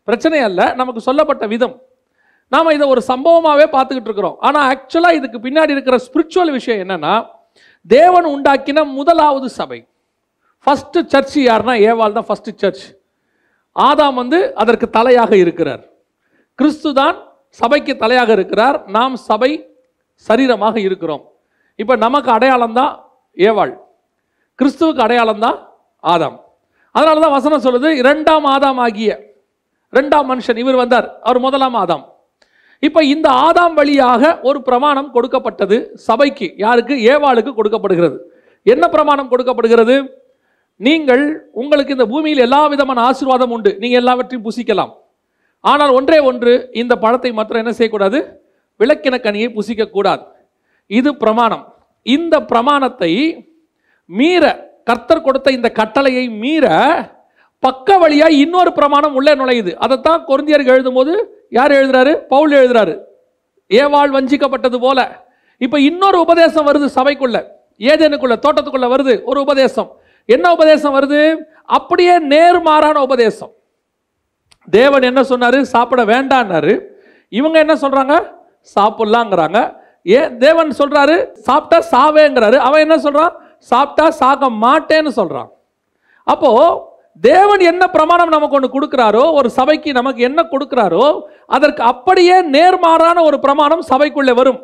பிரச்சனை 0.09 0.39
அல்ல 0.49 0.61
நமக்கு 0.81 1.01
சொல்லப்பட்ட 1.09 1.45
விதம். 1.53 1.77
நாம் 2.53 2.75
இதை 2.77 2.87
ஒரு 2.95 3.03
சம்பவமாகவே 3.11 3.67
பார்த்துக்கிட்டு 3.75 4.11
இருக்கிறோம். 4.11 4.37
ஆனால் 4.47 4.67
ஆக்சுவலாக 4.73 5.19
இதுக்கு 5.19 5.39
பின்னாடி 5.47 5.75
இருக்கிற 5.77 5.97
ஸ்பிரிச்சுவல் 6.07 6.53
விஷயம் 6.59 6.83
என்னென்னா 6.85 7.15
தேவன் 7.87 8.27
உண்டாக்கின 8.35 8.85
முதலாவது 8.99 9.49
சபை. 9.59 9.81
ஃபஸ்ட்டு 10.67 11.01
சர்ச் 11.13 11.39
யாருன்னா 11.49 11.75
ஏவால் 11.89 12.17
தான் 12.19 12.29
ஃபஸ்ட்டு 12.29 12.57
சர்ச் 12.63 12.85
ஆதாம் 13.77 14.19
வந்து 14.23 14.39
அதற்கு 14.63 14.87
தலையாக 14.97 15.33
இருக்கிறார். 15.45 15.83
கிறிஸ்து 16.59 16.91
தான் 17.01 17.17
சபைக்கு 17.61 17.93
தலையாக 18.03 18.31
இருக்கிறார். 18.37 18.77
நாம் 18.97 19.15
சபை 19.29 19.51
சரீரமாக 20.27 20.77
இருக்கிறோம். 20.87 21.23
இப்போ 21.83 21.95
நமக்கு 22.07 22.31
அடையாளம் 22.37 22.77
தான் 22.81 22.93
ஏவாள். 23.49 23.75
கிறிஸ்துவுக்கு 24.59 25.05
அடையாளம் 25.07 25.45
தான் 25.45 25.59
ஆதாம். 26.13 26.37
அதனால 26.95 27.23
தான் 27.25 27.37
வசனம் 27.37 27.65
சொல்லுது 27.67 27.89
இரண்டாம் 28.01 28.47
ஆதாம் 28.55 28.81
ஆகிய 28.87 29.11
ரெண்டாம் 29.99 30.29
மனுஷன் 30.33 30.61
இவர் 30.63 30.81
வந்தார். 30.83 31.07
அவர் 31.29 31.41
முதலாம் 31.45 31.77
ஆதாம். 31.83 32.05
இப்போ 32.87 33.01
இந்த 33.15 33.29
ஆதாம் 33.47 33.75
வழியாக 33.79 34.23
ஒரு 34.49 34.59
பிரமாணம் 34.69 35.11
கொடுக்கப்பட்டது 35.17 35.77
சபைக்கு 36.07 36.47
யாருக்கு? 36.65 36.95
ஏவாளுக்கு 37.13 37.53
கொடுக்கப்படுகிறது. 37.59 38.17
என்ன 38.73 38.85
பிரமாணம் 38.95 39.31
கொடுக்கப்படுகிறது? 39.33 39.97
நீங்கள் 40.87 41.25
உங்களுக்கு 41.63 41.95
இந்த 41.97 42.07
பூமியில் 42.13 42.45
எல்லா 42.47 42.61
விதமான 42.73 43.01
ஆசீர்வாதம் 43.09 43.53
உண்டு. 43.57 43.71
நீங்கள் 43.83 44.01
எல்லாவற்றையும் 44.03 44.47
புசிக்கலாம். 44.47 44.93
ஆனால் 45.71 45.93
ஒன்றே 45.99 46.19
ஒன்று 46.29 46.53
இந்த 46.83 46.95
பழத்தை 47.05 47.31
மாத்திரம் 47.33 47.63
என்ன 47.63 47.75
செய்யக்கூடாது? 47.77 48.19
விளக்கின 48.81 49.17
கனியை 49.27 49.49
புசிக்கக்கூடாது. 49.57 50.25
இது 50.87 51.11
பிரமாணம். 51.23 51.65
இந்த 52.03 52.35
பிரமாணத்தை 52.51 53.13
மீற 54.19 54.45
கர்த்தர் 54.85 55.27
கொடுத்த 55.27 55.51
இந்த 55.59 55.69
கட்டளையை 55.79 56.25
மீற 56.43 56.67
பக்க 57.59 57.97
வழியாக 57.99 58.39
இன்னொரு 58.45 58.71
பிரமாணம் 58.73 59.15
உள்ளே 59.15 59.33
நுழையுது. 59.33 59.73
அதைத்தான் 59.85 60.25
கொரிந்தியருக்கு 60.29 60.75
எழுதும்போது 60.75 61.13
யார் 61.51 61.73
எழுதுறாரு? 61.73 62.13
பவுல் 62.33 62.53
எழுதுறாரு. 62.61 62.95
ஏவாள் 63.81 64.15
வஞ்சிக்கப்பட்டது 64.17 64.79
போல. 64.87 65.01
இப்போ 65.65 65.81
இன்னொரு 65.81 66.19
உபதேசம் 66.21 66.67
வருது 66.69 66.89
சபைக்குள்ள. 66.99 67.39
ஏதேனுக்குள்ள 67.91 68.37
தோட்டத்துக்குள்ள 68.45 68.89
வருது 68.95 69.15
ஒரு 69.25 69.41
உபதேசம். 69.41 69.91
என்ன 70.29 70.53
உபதேசம் 70.53 70.95
வருது? 70.97 71.21
அப்படியே 71.79 72.15
நேர்மாறான 72.33 72.97
உபதேசம். 73.09 73.53
தேவன் 74.69 75.09
என்ன 75.11 75.23
சொன்னார்? 75.31 75.59
சாப்பிட 75.75 76.03
வேண்டான்னாரு. 76.13 76.75
இவங்க 77.33 77.57
என்ன 77.65 77.75
சொல்கிறாங்க 77.85 78.15
சாப்பிடலாங்கிறாங்க. 78.77 79.59
ஏன் 80.19 80.33
தேவன் 80.45 80.71
சொல்கிறாரு 80.81 81.17
சாப்பிட்டா 81.49 81.79
சாவேங்கிறாரு. 81.95 82.57
அவன் 82.67 82.85
என்ன 82.87 82.97
சொல்கிறான் 83.07 83.33
சாப்பிட்டா 83.73 84.07
சாக 84.23 84.49
மாட்டேன்னு 84.65 85.13
சொல்கிறான் 85.21 85.51
அப்போது 86.27 86.93
தேவன் 87.23 87.63
என்ன 87.71 87.85
பிரமாணம் 87.95 88.35
நமக்கு 88.35 88.57
ஒன்று 88.59 88.69
கொடுக்குறாரோ 88.75 89.25
ஒரு 89.39 89.49
சபைக்கு 89.57 89.91
நமக்கு 89.99 90.21
என்ன 90.29 90.41
கொடுக்குறாரோ 90.53 91.05
அதற்கு 91.57 91.83
அப்படியே 91.91 92.37
நேர்மாறான 92.55 93.19
ஒரு 93.29 93.37
பிரமாணம் 93.45 93.83
சபைக்குள்ளே 93.91 94.35
வரும். 94.41 94.61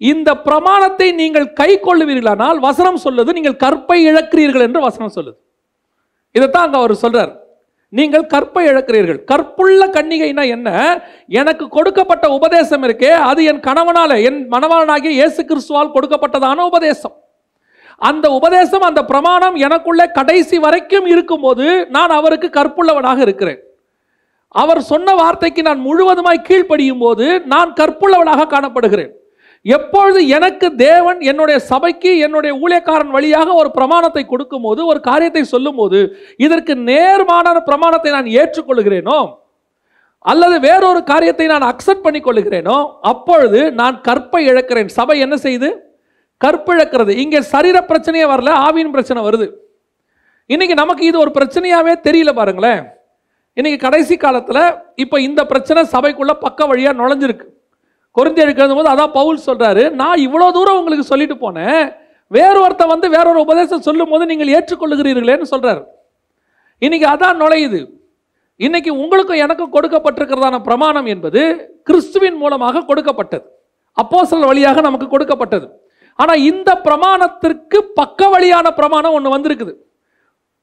இந்த 0.00 0.30
பிரமாணத்தை 0.46 1.08
நீங்கள் 1.20 1.46
கை 1.60 1.70
கொள்ளுவீர்களானால் 1.86 2.58
வசனம் 2.66 3.00
சொல்லுது 3.04 3.30
நீங்கள் 3.38 3.60
கற்பை 3.64 3.98
இழக்கிறீர்கள் 4.10 4.66
என்று 4.66 4.80
வசனம் 4.88 5.14
சொல்லுது. 5.16 5.38
இதைத்தான் 6.34 6.66
அங்கே 6.66 6.78
அவர் 6.82 6.94
சொல்கிறார் 7.04 7.32
நீங்கள் 7.98 8.26
கற்பை 8.32 8.62
இழக்கிறீர்கள். 8.70 9.24
கற்புள்ள 9.24 9.86
கன்னிகைனா 9.86 10.44
என்ன? 10.56 10.68
எனக்கு 11.40 11.68
கொடுக்கப்பட்ட 11.68 12.28
உபதேசம் 12.28 12.82
இருக்கே 12.82 13.10
அது 13.30 13.44
என் 13.44 13.64
கணவனால 13.68 14.10
என் 14.28 14.38
மணவாளனாகிய 14.50 15.12
இயேசு 15.20 15.40
கிறிஸ்துவால் 15.42 15.94
கொடுக்கப்பட்டதான 15.96 16.66
உபதேசம். 16.70 17.14
அந்த 18.10 18.26
உபதேசம் 18.30 18.84
அந்த 18.88 19.00
பிரமாணம் 19.04 19.56
எனக்குள்ள 19.66 20.02
கடைசி 20.18 20.58
வரைக்கும் 20.58 21.06
இருக்கும்போது 21.06 21.66
நான் 21.96 22.10
அவருக்கு 22.10 22.50
கற்புள்ளவனாக 22.58 23.20
இருக்கிறேன். 23.26 23.60
அவர் 24.48 24.80
சொன்ன 24.82 25.14
வார்த்தைக்கு 25.14 25.62
நான் 25.62 25.82
முழுவதுமாய் 25.86 26.46
கீழ்ப்படியும் 26.48 27.02
போது 27.04 27.26
நான் 27.54 27.72
கற்புள்ளவனாக 27.80 28.46
காணப்படுகிறேன். 28.54 29.12
எப்பொழுது 29.66 30.20
எனக்கு 30.36 30.66
தேவன் 30.76 31.18
என்னுடைய 31.30 31.56
சபைக்கு 31.70 32.10
என்னுடைய 32.26 32.52
ஊழியக்காரன் 32.62 33.12
வழியாக 33.16 33.48
ஒரு 33.54 33.70
பிரமாணத்தை 33.76 34.22
கொடுக்கும்போது 34.26 34.80
ஒரு 34.90 35.00
காரியத்தை 35.08 35.42
சொல்லும்போது 35.54 35.98
இதற்கு 36.44 36.74
நேர்மான 36.90 37.56
பிரமாணத்தை 37.68 38.12
நான் 38.16 38.32
ஏற்றுக்கொள்கிறேனோ 38.40 39.18
அல்லது 40.24 40.56
வேறொரு 40.66 41.00
காரியத்தை 41.10 41.46
நான் 41.52 41.68
அக்செப்ட் 41.72 42.06
பண்ணி 42.06 42.20
கொள்கிறேனோ 42.22 42.78
அப்பொழுது 43.12 43.60
நான் 43.80 43.96
கற்பை 44.08 44.40
இழக்கிறேன். 44.50 44.90
சபை 44.98 45.16
என்ன 45.26 45.36
செய்து? 45.36 45.68
கற்பிழக்கிறது 46.40 47.12
இங்கே 47.22 47.40
சரீர 47.52 47.78
பிரச்சனையே 47.90 48.26
வரல 48.32 48.50
ஆவியின் 48.66 48.94
பிரச்சனை 48.96 49.20
வருது. 49.28 49.46
இன்னைக்கு 50.50 50.76
நமக்கு 50.82 51.04
இது 51.10 51.18
ஒரு 51.24 51.30
பிரச்சனையாவே 51.38 51.94
தெரியல 52.06 52.32
பாருங்களேன். 52.40 52.82
இன்னைக்கு 53.56 53.78
கடைசி 53.86 54.14
காலத்தில் 54.16 54.62
இப்போ 55.04 55.16
இந்த 55.28 55.40
பிரச்சனை 55.52 55.82
சபைக்குள்ள 55.94 56.32
பக்க 56.44 56.66
வழியாக 56.66 56.98
நுழைஞ்சிருக்கு. 57.00 57.46
கொருந்தியருக்கு 58.16 58.62
எழுதும் 58.62 58.80
போது 58.80 58.92
அதான் 58.92 59.16
பவுல் 59.18 59.44
சொல்கிறாரு 59.48 59.82
நான் 60.00 60.22
இவ்வளோ 60.26 60.46
தூரம் 60.56 60.78
உங்களுக்கு 60.80 61.10
சொல்லிட்டு 61.12 61.36
போனேன். 61.44 61.82
வேற 62.30 62.56
வந்து 62.92 63.06
வேற 63.16 63.24
ஒரு 63.32 63.40
உபதேசம் 63.46 63.86
சொல்லும் 63.88 64.12
போது 64.12 64.24
நீங்கள் 64.30 64.52
ஏற்றுக்கொள்ளுகிறீர்களேன்னு 64.56 65.48
சொல்கிறார் 65.52 65.82
இன்னைக்கு 66.82 67.06
அதான் 67.14 67.40
நுழையுது. 67.42 67.80
இன்னைக்கு 68.66 68.90
உங்களுக்கும் 69.02 69.42
எனக்கும் 69.44 69.74
கொடுக்கப்பட்டிருக்கிறதான 69.74 70.56
பிரமாணம் 70.68 71.06
என்பது 71.06 71.40
கிறிஸ்துவின் 71.88 72.38
மூலமாக 72.42 72.84
கொடுக்கப்பட்டது. 72.90 73.44
அப்போசல் 73.96 74.48
வழியாக 74.50 74.80
நமக்கு 74.80 75.06
கொடுக்கப்பட்டது. 75.14 75.66
ஆனால் 76.18 76.42
இந்த 76.50 76.70
பிரமாணத்திற்கு 76.86 77.78
பக்க 78.00 78.28
வழியான 78.34 78.66
பிரமாணம் 78.78 79.14
ஒன்று 79.18 79.34
வந்திருக்குது. 79.36 79.72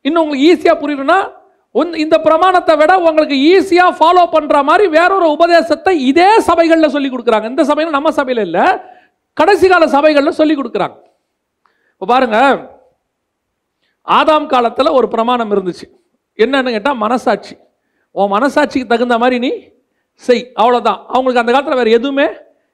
இன்னும் 0.06 0.22
உங்களுக்கு 0.24 0.48
ஈஸியாக 0.50 0.78
புரியணும்னா 0.84 1.20
உன்- 1.78 1.96
இந்த 1.96 2.18
பிரமாணத்தை 2.20 2.76
விட 2.76 2.98
உங்களுக்கு 3.00 3.36
ஈஸியாக 3.36 3.92
ஃபாலோ 3.92 4.28
பண்ணுற 4.32 4.64
மாதிரி 4.64 4.88
வேறொரு 4.88 5.32
உபதேசத்தை 5.32 6.06
இதே 6.06 6.40
சபைகளில் 6.40 6.90
சொல்லி 6.90 7.10
கொடுக்குறாங்க. 7.10 7.46
இந்த 7.46 7.64
சபையில் 7.64 7.94
நம்ம 7.94 8.12
சபையில் 8.12 8.44
இல்லை. 8.44 8.78
கடைசி 9.34 9.68
கால 9.68 9.88
சபைகளில் 9.88 10.32
சொல்லி 10.32 10.56
கொடுக்குறாங்க. 10.56 10.96
இப்போ 11.94 12.06
பாருங்க. 12.06 12.70
ஆதாம் 14.08 14.46
காலத்தில் 14.46 14.90
ஒரு 14.90 15.08
பிரமாணம் 15.08 15.52
இருந்துச்சு. 15.52 15.84
என்னன்னு 16.38 16.70
கேட்டால் 16.70 16.96
மனசாட்சி. 16.96 17.58
உன் 18.12 18.32
மனசாட்சிக்கு 18.32 18.88
தகுந்த 18.88 19.18
மாதிரி 19.18 19.50
நீ 19.50 19.68
செய். 20.14 20.52
அவ்வளோதான் 20.56 21.06
அவங்களுக்கு 21.08 21.40
அந்த 21.40 21.52
காலத்தில் 21.52 21.76
வேறு 21.76 21.92
எதுவுமே 21.92 22.28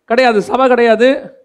கிடையாது. 0.06 0.42
சபை 0.42 0.68
கிடையாது. 0.68 1.38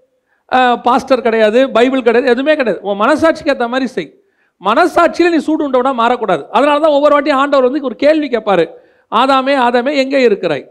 பாஸ்டர் 0.83 1.21
கிடையாது. 1.21 1.71
பைபிள் 1.71 2.03
கிடையாது. 2.03 2.33
எதுவுமே 2.33 2.57
கிடையாது. 2.57 2.85
உன் 2.85 3.01
மனசாட்சிக்கு 3.01 3.49
ஏற்ற 3.49 3.69
மாதிரி 3.69 3.91
செய். 3.91 4.18
மனசாட்சியில் 4.67 5.33
நீ 5.35 5.39
சூடு 5.47 5.63
உண்டவனா 5.67 5.93
மாறக்கூடாது. 6.03 6.43
அதனால 6.57 6.77
தான் 6.85 6.95
ஒவ்வொரு 6.97 7.15
வாட்டியும் 7.15 7.41
ஆண்டவர் 7.43 7.67
வந்து 7.69 7.89
ஒரு 7.91 7.97
கேள்வி 8.05 8.29
கேட்பாரு. 8.35 8.65
ஆதாமே 9.13 9.55
ஆதாமே 9.67 9.93
எங்கே 10.03 10.21
இருக்கிறாய்? 10.29 10.65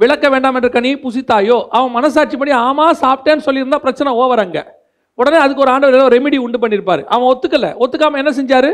விளக்க 0.00 0.24
வேண்டாம் 0.32 0.56
என்ற 0.58 0.68
கனி 0.74 0.90
புசித்தாயோ? 1.04 1.56
அவன் 1.76 1.94
மனசாட்சிப்படி 1.98 2.52
ஆமாம் 2.66 2.98
சாப்பிட்டேன்னு 3.04 3.46
சொல்லியிருந்தா 3.46 3.80
பிரச்சனை 3.86 4.10
ஓவர் 4.22 4.42
அங்கே. 4.44 4.62
உடனே 5.18 5.38
அதுக்கு 5.44 5.64
ஒரு 5.64 5.72
ஆண்டவர் 5.74 5.96
ஏதோ 5.98 6.08
ரெமிடி 6.16 6.38
உண்டு 6.44 6.58
பண்ணியிருப்பாரு. 6.64 7.02
அவன் 7.14 7.28
ஒத்துக்கல. 7.32 7.68
ஒத்துக்காமல் 7.84 8.20
என்ன 8.22 8.32
செஞ்சார்? 8.40 8.70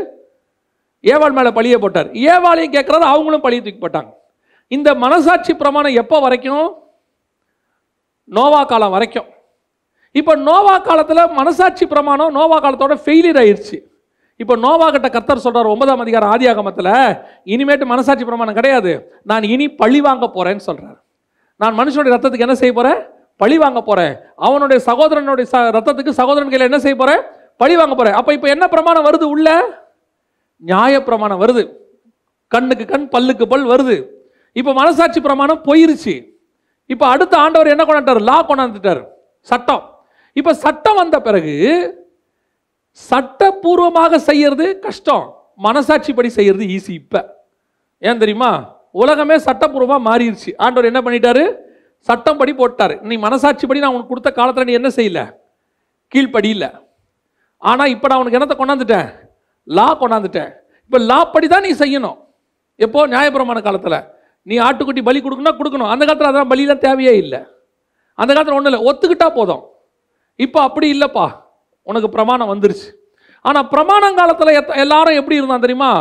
ஏவாள் 1.03 1.37
மேலே 1.37 1.51
பழிய 1.57 1.77
போட்டார். 1.83 2.09
ஏவாளையும் 2.31 2.75
கேட்கறது 2.75 3.05
அவங்களும் 3.13 3.43
பழிய 3.45 3.61
தூக்கி 3.65 3.81
போட்டாங்க. 3.85 4.11
இந்த 4.71 4.89
மனசாட்சி 5.05 5.53
பிரமாணம் 5.61 5.97
எப்போ 6.01 6.19
வரைக்கும்? 6.25 6.67
நோவா 8.37 8.61
காலம் 8.69 8.93
வரைக்கும். 8.95 9.27
இப்போ 10.19 10.33
நோவா 10.47 10.75
காலத்தில் 10.87 11.31
மனசாட்சி 11.39 11.85
பிரமாணம் 11.91 12.31
நோவா 12.37 12.57
காலத்தோட 12.65 12.95
ஃபெயிலியர் 13.03 13.39
ஆயிடுச்சு 13.41 13.77
இப்போ 14.39 14.55
நோவா 14.55 14.89
கிட்ட 14.89 15.09
கர்த்தர் 15.09 15.37
சொல்கிறார் 15.37 15.65
ஒன்பதாம் 15.65 15.99
அதிகாரம் 15.99 16.31
ஆதியாகமத்தில் 16.31 16.89
இனிமேட்டு 17.45 17.85
மனசாட்சி 17.85 18.25
பிரமாணம் 18.25 18.53
கிடையாது. 18.53 18.91
நான் 19.23 19.43
இனி 19.43 19.69
பழி 19.73 20.01
வாங்க 20.01 20.25
போகிறேன்னு 20.27 20.57
சொல்கிறார் 20.59 20.97
நான் 21.59 21.77
மனுஷனுடைய 21.79 22.13
ரத்தத்துக்கு 22.13 22.39
என்ன 22.39 22.55
செய்ய 22.55 22.73
போகிறேன் 22.73 22.99
பழி 23.39 23.57
வாங்க 23.57 23.81
போகிறேன் 23.81 24.13
அவனுடைய 24.35 24.79
சகோதரனுடைய 24.85 25.47
ச- 25.51 25.71
ரத்தத்துக்கு 25.71 26.09
சகோதரன் 26.11 26.49
கையில் 26.49 26.65
என்ன 26.65 26.79
செய்ய 26.79 26.95
போகிறேன் 26.95 27.21
பழி 27.59 27.75
வாங்க 27.75 27.95
போகிறேன் 27.95 28.13
அப்போ 28.13 28.33
இப்போ 28.33 28.47
என்ன 28.47 28.67
பிரமாணம் 28.67 29.05
வருது 29.05 29.23
உள்ள? 29.25 29.49
நியாயப்பிரமாணம் 30.61 31.41
வருது. 31.41 31.63
கண்ணுக்கு 32.51 32.85
கண் 32.85 33.09
பல்லுக்கு 33.11 33.45
பல் 33.45 33.65
வருது. 33.65 33.97
இப்போ 34.55 34.73
மனசாட்சி 34.73 35.21
பிரமாணம் 35.21 35.61
போயிருச்சு. 35.65 36.15
இப்போ 36.89 37.05
அடுத்த 37.07 37.37
ஆண்டவர் 37.37 37.67
என்ன 37.67 37.83
கொண்டாட்டார் 37.83 38.21
லா 38.21 38.45
கொண்டாந்துட்டார். 38.45 39.01
சட்டம். 39.47 39.83
இப்போ 40.35 40.53
சட்டம் 40.53 40.95
வந்த 40.95 41.19
பிறகு 41.21 41.53
சட்டப்பூர்வமாக 42.95 44.17
செய்யறது 44.29 44.79
கஷ்டம். 44.85 45.25
மனசாட்சிப்படி 45.65 46.29
செய்யறது 46.37 46.65
ஈஸி 46.75 46.93
இப்போ. 47.01 47.21
ஏன் 48.01 48.21
தெரியுமா? 48.23 48.51
உலகமே 49.01 49.35
சட்டப்பூர்வமாக 49.47 50.05
மாறிடுச்சு 50.09 50.51
ஆண்டவர் 50.65 50.89
என்ன 50.91 51.01
பண்ணிட்டாரு? 51.05 51.43
சட்டம் 52.07 52.39
படி 52.39 52.53
போட்டார். 52.53 52.93
நீ 53.09 53.15
மனசாட்சிப்படி 53.25 53.79
நான் 53.83 53.95
உனக்கு 53.95 54.11
கொடுத்த 54.13 54.31
காலத்தில் 54.31 54.67
நீ 54.69 54.73
என்ன 54.79 54.89
செய்யல? 54.97 55.21
கீழ்ப்படி 56.13 56.49
இல்லை 56.55 56.69
ஆனால் 57.61 57.91
இப்போ 57.93 58.07
நான் 58.09 58.21
உனக்கு 58.21 58.37
என்னத்தை 58.39 58.57
கொண்டாந்துட்டேன்? 58.59 59.07
லா 59.67 59.87
கொண்டாந்துட்டேன். 60.01 60.51
இப்போ 60.85 60.99
லா 61.09 61.19
படி 61.33 61.47
தான் 61.47 61.65
நீ 61.67 61.71
செய்யணும். 61.83 62.17
எப்போ? 62.85 63.07
நியாயபுரமான 63.13 63.61
காலத்தில். 63.67 63.99
நீ 64.43 64.55
ஆட்டுக்குட்டி 64.67 65.01
பலி 65.07 65.19
கொடுக்கணும்னா 65.19 65.57
கொடுக்கணும். 65.59 65.91
அந்த 65.93 66.03
காலத்தில் 66.05 66.29
அதெல்லாம் 66.29 66.51
பலிலாம் 66.51 66.83
தேவையே 66.87 67.13
இல்லை. 67.23 67.39
அந்த 68.19 68.31
காலத்தில் 68.33 68.57
ஒன்றும் 68.57 68.71
இல்லை. 68.71 68.85
ஒத்துக்கிட்டா 68.89 69.29
போதும். 69.39 69.63
இப்போ 70.39 70.59
அப்படி 70.61 70.87
இல்லைப்பா. 70.95 71.25
உனக்கு 71.89 72.09
பிரமாணம் 72.15 72.51
வந்துருச்சு. 72.53 72.89
ஆனால் 73.45 73.67
பிரமாணம் 73.73 74.19
காலத்தில் 74.19 74.57
எத்த 74.59 74.81
எல்லாரும் 74.83 75.19
எப்படி 75.21 75.39
இருந்தான் 75.39 75.65
தெரியுமா? 75.65 75.91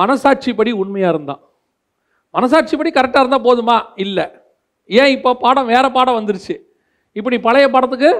மனசாட்சிப்படி 0.00 0.72
உண்மையாக 0.82 1.12
இருந்தான். 1.14 1.40
மனசாட்சிப்படி 2.34 2.90
கரெக்டாக 2.96 3.22
இருந்தால் 3.24 3.46
போதுமா? 3.48 3.76
இல்லை. 4.04 4.26
ஏன் 5.00 5.12
இப்போ 5.16 5.30
பாடம் 5.44 5.70
வேறு 5.72 5.88
பாடம் 5.96 6.18
வந்துருச்சு. 6.18 6.54
இப்போ 7.16 7.28
நீ 7.34 7.38
பழைய 7.46 7.66
பாடத்துக்கு 7.74 8.10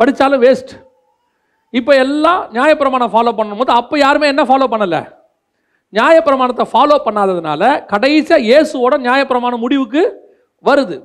படித்தாலும் 0.00 0.42
வேஸ்ட் 0.44 0.72
இப்போ 1.78 1.92
எல்லாம் 2.04 2.42
நியாயப்பிரமாணம் 2.56 3.12
ஃபாலோ 3.14 3.32
பண்ணும்போது 3.38 3.72
அப்போ 3.80 3.94
யாருமே 4.02 4.26
என்ன 4.32 4.42
ஃபாலோ 4.50 4.66
பண்ணலை? 4.72 5.00
நியாயப்பிரமாணத்தை 5.96 6.64
ஃபாலோ 6.72 6.96
பண்ணாததுனால 7.06 7.62
கடைசியாக 7.92 8.46
இயேசுவோட 8.48 8.94
நியாயப்பிரமாணம் 9.06 9.62
முடிவுக்கு 9.64 10.02
வருது. 10.68 10.96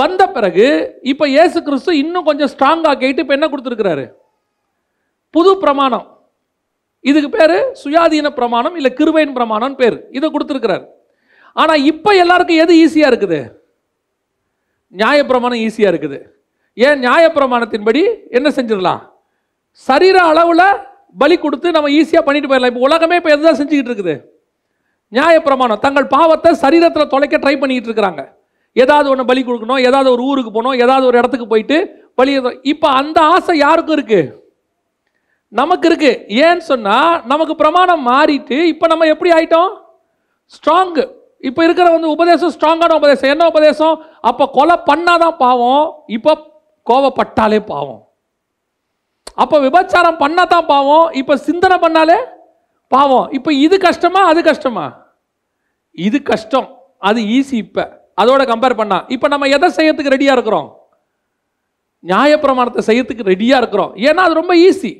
வந்த 0.00 0.22
பிறகு 0.36 0.66
இப்போ 1.12 1.24
இயேசு 1.36 1.58
கிறிஸ்து 1.68 1.92
இன்னும் 2.02 2.26
கொஞ்சம் 2.28 2.50
ஸ்ட்ராங்காக 2.52 2.96
கேட்டு 3.02 3.22
இப்போ 3.24 3.34
என்ன 3.38 3.48
கொடுத்துருக்கிறாரு? 3.52 4.04
புது 5.34 5.52
பிரமாணம். 5.62 6.06
இதுக்கு 7.10 7.30
பேர் 7.36 7.56
சுயாதீன 7.82 8.28
பிரமாணம் 8.38 8.74
இல்லை 8.78 8.90
கிருபையின் 8.98 9.36
பிரமாணம் 9.38 9.76
பேர். 9.80 9.96
இதை 10.18 10.26
கொடுத்துருக்கிறார். 10.34 10.84
ஆனால் 11.60 11.84
இப்போ 11.92 12.10
எல்லாருக்கும் 12.22 12.60
எது 12.64 12.72
ஈஸியாக 12.82 13.10
இருக்குது? 13.12 13.40
நியாயப்பிரமாணம் 15.00 15.62
ஈஸியாக 15.66 15.92
இருக்குது. 15.92 16.18
ஏன் 16.76 17.00
நியாயப்பிரமாணத்தின்படி 17.06 18.02
என்ன 18.38 18.48
செஞ்சிடலாம்? 18.58 19.00
சரீர 19.88 20.16
அளவில் 20.32 20.66
பலி 21.22 21.36
கொடுத்து 21.44 21.68
நம்ம 21.76 21.88
ஈஸியாக 21.98 22.24
பண்ணிட்டு 22.26 22.48
போயிடலாம். 22.50 22.72
இப்போ 22.72 22.84
உலகமே 22.88 23.18
இப்போ 23.20 23.30
எதுதான் 23.34 23.58
செஞ்சுக்கிட்டு 23.60 23.90
இருக்குது? 23.92 24.14
நியாயப்பிரமாணம். 25.16 25.82
தங்கள் 25.86 26.06
பாவத்தை 26.16 26.50
சரீரத்தில் 26.64 27.12
தொலைக்க 27.14 27.36
ட்ரை 27.42 27.54
பண்ணிக்கிட்டு 27.62 27.90
இருக்கிறாங்க. 27.90 28.22
ஏதாவது 28.82 29.08
ஒன்று 29.12 29.24
பலி 29.30 29.42
கொடுக்கணும் 29.48 29.82
ஏதாவது 29.88 30.08
ஒரு 30.14 30.22
ஊருக்கு 30.30 30.52
போகணும் 30.52 30.78
ஏதாவது 30.84 31.04
ஒரு 31.08 31.16
இடத்துக்கு 31.20 31.48
போயிட்டு 31.52 31.78
பலி 32.20 32.32
இப்போ 32.72 32.88
அந்த 33.00 33.18
ஆசை 33.34 33.54
யாருக்கும் 33.64 33.96
இருக்குது 33.98 34.22
நமக்கு 35.52 35.86
இருக்கு. 35.90 36.12
ஏன்னு 36.44 36.62
சொன்னால் 36.70 37.22
நமக்கு 37.32 37.54
பிரமாணம் 37.62 38.06
மாறிட்டு 38.10 38.58
இப்போ 38.72 38.86
நம்ம 38.92 39.06
எப்படி 39.14 39.30
ஆயிட்டோம்? 39.38 39.72
ஸ்ட்ராங் 40.54 41.02
இப்போ 41.48 41.60
இருக்கிற 41.64 41.86
வந்து 41.90 42.08
உபதேசம் 42.16 42.52
ஸ்ட்ராங்கான 42.54 42.96
உபதேசம். 43.00 43.30
என்ன 43.34 43.46
உபதேசம்? 43.52 43.94
அப்போ 44.30 44.44
கொலை 44.56 44.76
பண்ணாதான் 44.88 45.36
பாவம். 45.44 45.84
இப்போ 46.06 46.32
கோவப்பட்டாலே 46.86 47.60
பாவம். 47.72 48.02
அப்போ 49.42 49.56
விபச்சாரம் 49.60 50.20
பண்ணாதான் 50.24 50.66
பாவம். 50.74 51.06
இப்போ 51.20 51.36
சிந்தனை 51.36 51.76
பண்ணாலே 51.84 52.18
பாவம். 52.88 53.26
இப்போ 53.30 53.50
இது 53.52 53.76
கஷ்டமா 53.78 54.22
அது 54.30 54.40
கஷ்டமா? 54.42 54.86
இது 55.92 56.22
கஷ்டம். 56.22 56.68
அது 56.98 57.20
ஈஸி 57.36 57.56
இப்போ. 57.66 57.84
அதோட 58.22 58.42
கம்பேர் 58.52 58.78
பண்ணா. 58.80 58.98
இப்போ 59.08 59.26
நம்ம 59.28 59.48
எதை 59.56 59.68
செய்யறதுக்கு 59.76 60.14
ரெடியாக 60.16 60.36
இருக்கிறோம்? 60.38 60.68
நியாயப்பிரமாணத்தை 62.04 62.82
செய்யறதுக்கு 62.88 63.30
ரெடியாக 63.32 63.60
இருக்கிறோம். 63.62 63.92
ஏன்னா 64.08 64.22
அது 64.26 64.34
ரொம்ப 64.34 64.54
ஈஸி 64.68 64.92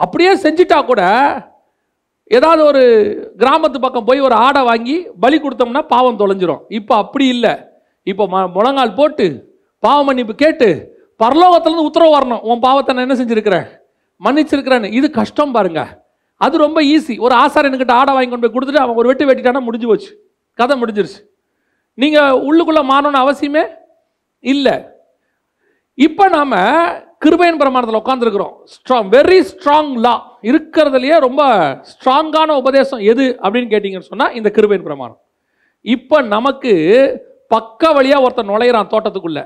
அப்படியே 0.00 0.32
செஞ்சுட்டா 0.44 0.78
கூட 0.90 1.02
ஏதாவது 2.36 2.62
ஒரு 2.64 2.82
கிராமத்து 3.40 3.78
பக்கம் 3.80 4.06
போய் 4.08 4.20
ஒரு 4.26 4.34
ஆடை 4.44 4.62
வாங்கி 4.68 4.96
பலி 5.22 5.36
கொடுத்தோம்னா 5.38 5.82
பாவம் 5.94 6.20
தொலைஞ்சிரும். 6.20 6.62
இப்போ 6.78 6.94
அப்படி 7.02 7.26
இல்லை. 7.34 7.52
இப்போ 8.10 8.24
ம 8.34 8.44
முழங்கால் 8.56 8.94
போட்டு 9.00 9.26
பாவ 9.78 9.98
மன்னிப்பு 10.08 10.34
கேட்டு 10.34 10.68
பரலோகத்துலேருந்து 11.22 11.88
உத்தரவு 11.88 12.14
வரணும். 12.16 12.42
உன் 12.50 12.62
பாவத்தை 12.66 12.94
நான் 12.94 13.06
என்ன 13.06 13.16
செஞ்சுருக்கிறேன்? 13.20 13.66
மன்னிச்சிருக்கிறேன்னு. 14.24 14.92
இது 14.98 15.06
கஷ்டம் 15.18 15.54
பாருங்க. 15.56 15.82
அது 16.44 16.64
ரொம்ப 16.64 16.78
ஈஸி 16.94 17.14
ஒரு 17.24 17.34
ஆசாரியனுக்கிட்ட 17.42 17.94
ஆடை 18.00 18.12
வாங்கி 18.14 18.30
கொண்டு 18.30 18.44
போய் 18.44 18.54
கொடுத்துட்டு 18.54 18.84
அவன் 18.84 18.98
ஒரு 19.00 19.08
வெட்டு 19.10 19.28
வெட்டிட்டானா 19.28 19.62
முடிஞ்சு 19.68 19.88
போச்சு. 19.90 20.10
கதை 20.58 20.74
முடிஞ்சிருச்சு. 20.82 21.20
நீங்கள் 22.02 22.38
உள்ளுக்குள்ளே 22.48 22.82
மாறணும்னு 22.90 23.22
அவசியமே 23.24 23.64
இல்லை. 24.44 24.76
இப்போ 25.98 26.24
நாம் 26.36 26.58
கிருபையின் 27.24 27.58
பிரமாணத்தில் 27.60 28.00
உட்காந்துருக்கிறோம் 28.02 28.54
ஸ்ட்ராங் 28.74 29.10
வெரி 29.16 29.38
ஸ்ட்ராங் 29.50 29.90
லா 30.04 30.14
இருக்கிறதுலையே 30.50 31.16
ரொம்ப 31.24 31.42
ஸ்ட்ராங்கான 31.90 32.56
உபதேசம் 32.62 33.02
எது 33.12 33.24
அப்படின்னு 33.44 33.72
கேட்டிங்கன்னு 33.72 34.10
சொன்னால் 34.12 34.34
இந்த 34.38 34.48
கிருபையின் 34.56 34.86
பிரமாணம். 34.86 35.18
இப்போ 35.94 36.16
நமக்கு 36.34 36.72
பக்க 37.54 37.92
வழியாக 37.96 38.24
ஒருத்தன் 38.24 38.50
நுழையிறான் 38.52 38.90
தோட்டத்துக்குள்ளே. 38.92 39.44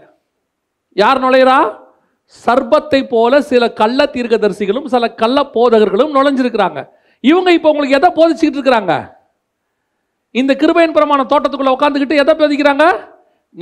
யார் 1.03 1.23
நுழையிறா? 1.25 1.59
சர்பத்தை 2.45 3.01
போல 3.15 3.41
சில 3.51 3.65
கள்ள 3.81 4.01
தீர்க்கதரிசிகளும் 4.15 4.87
சில 4.95 5.07
கள்ள 5.23 5.39
போதகர்களும் 5.57 6.15
நுழைஞ்சிருக்கிறாங்க. 6.17 6.81
இவங்க 7.31 7.51
இப்போ 7.57 7.69
உங்களுக்கு 7.73 7.99
எதை 7.99 8.11
போதிச்சுக்கிட்டு 8.19 8.59
இருக்கிறாங்க? 8.59 8.95
இந்த 10.41 10.53
கிருபையின் 10.63 10.97
பிரமாண 10.99 11.21
தோட்டத்துக்குள்ளே 11.33 11.75
உட்காந்துக்கிட்டு 11.77 12.23
எதை 12.23 12.35
போதிக்கிறாங்க? 12.41 12.87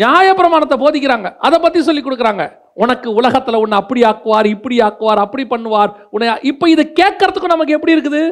நியாய 0.03 0.29
பிரமாணத்தை 0.41 0.79
போதிக்கிறாங்க. 0.85 1.29
அதை 1.47 1.59
பற்றி 1.65 1.83
சொல்லி 1.89 2.03
கொடுக்குறாங்க. 2.05 2.45
உனக்கு 2.83 3.09
உலகத்தில் 3.21 3.63
உன்னை 3.63 3.77
அப்படி 3.83 4.01
ஆக்குவார் 4.11 4.47
இப்படி 4.55 4.77
ஆக்குவார் 4.87 5.25
அப்படி 5.25 5.45
பண்ணுவார். 5.55 5.91
உன்னை 6.15 6.29
இப்போ 6.51 6.69
இதை 6.75 6.85
கேட்கறதுக்கும் 7.01 7.55
நமக்கு 7.55 7.77
எப்படி 7.77 7.95
இருக்குது? 7.97 8.23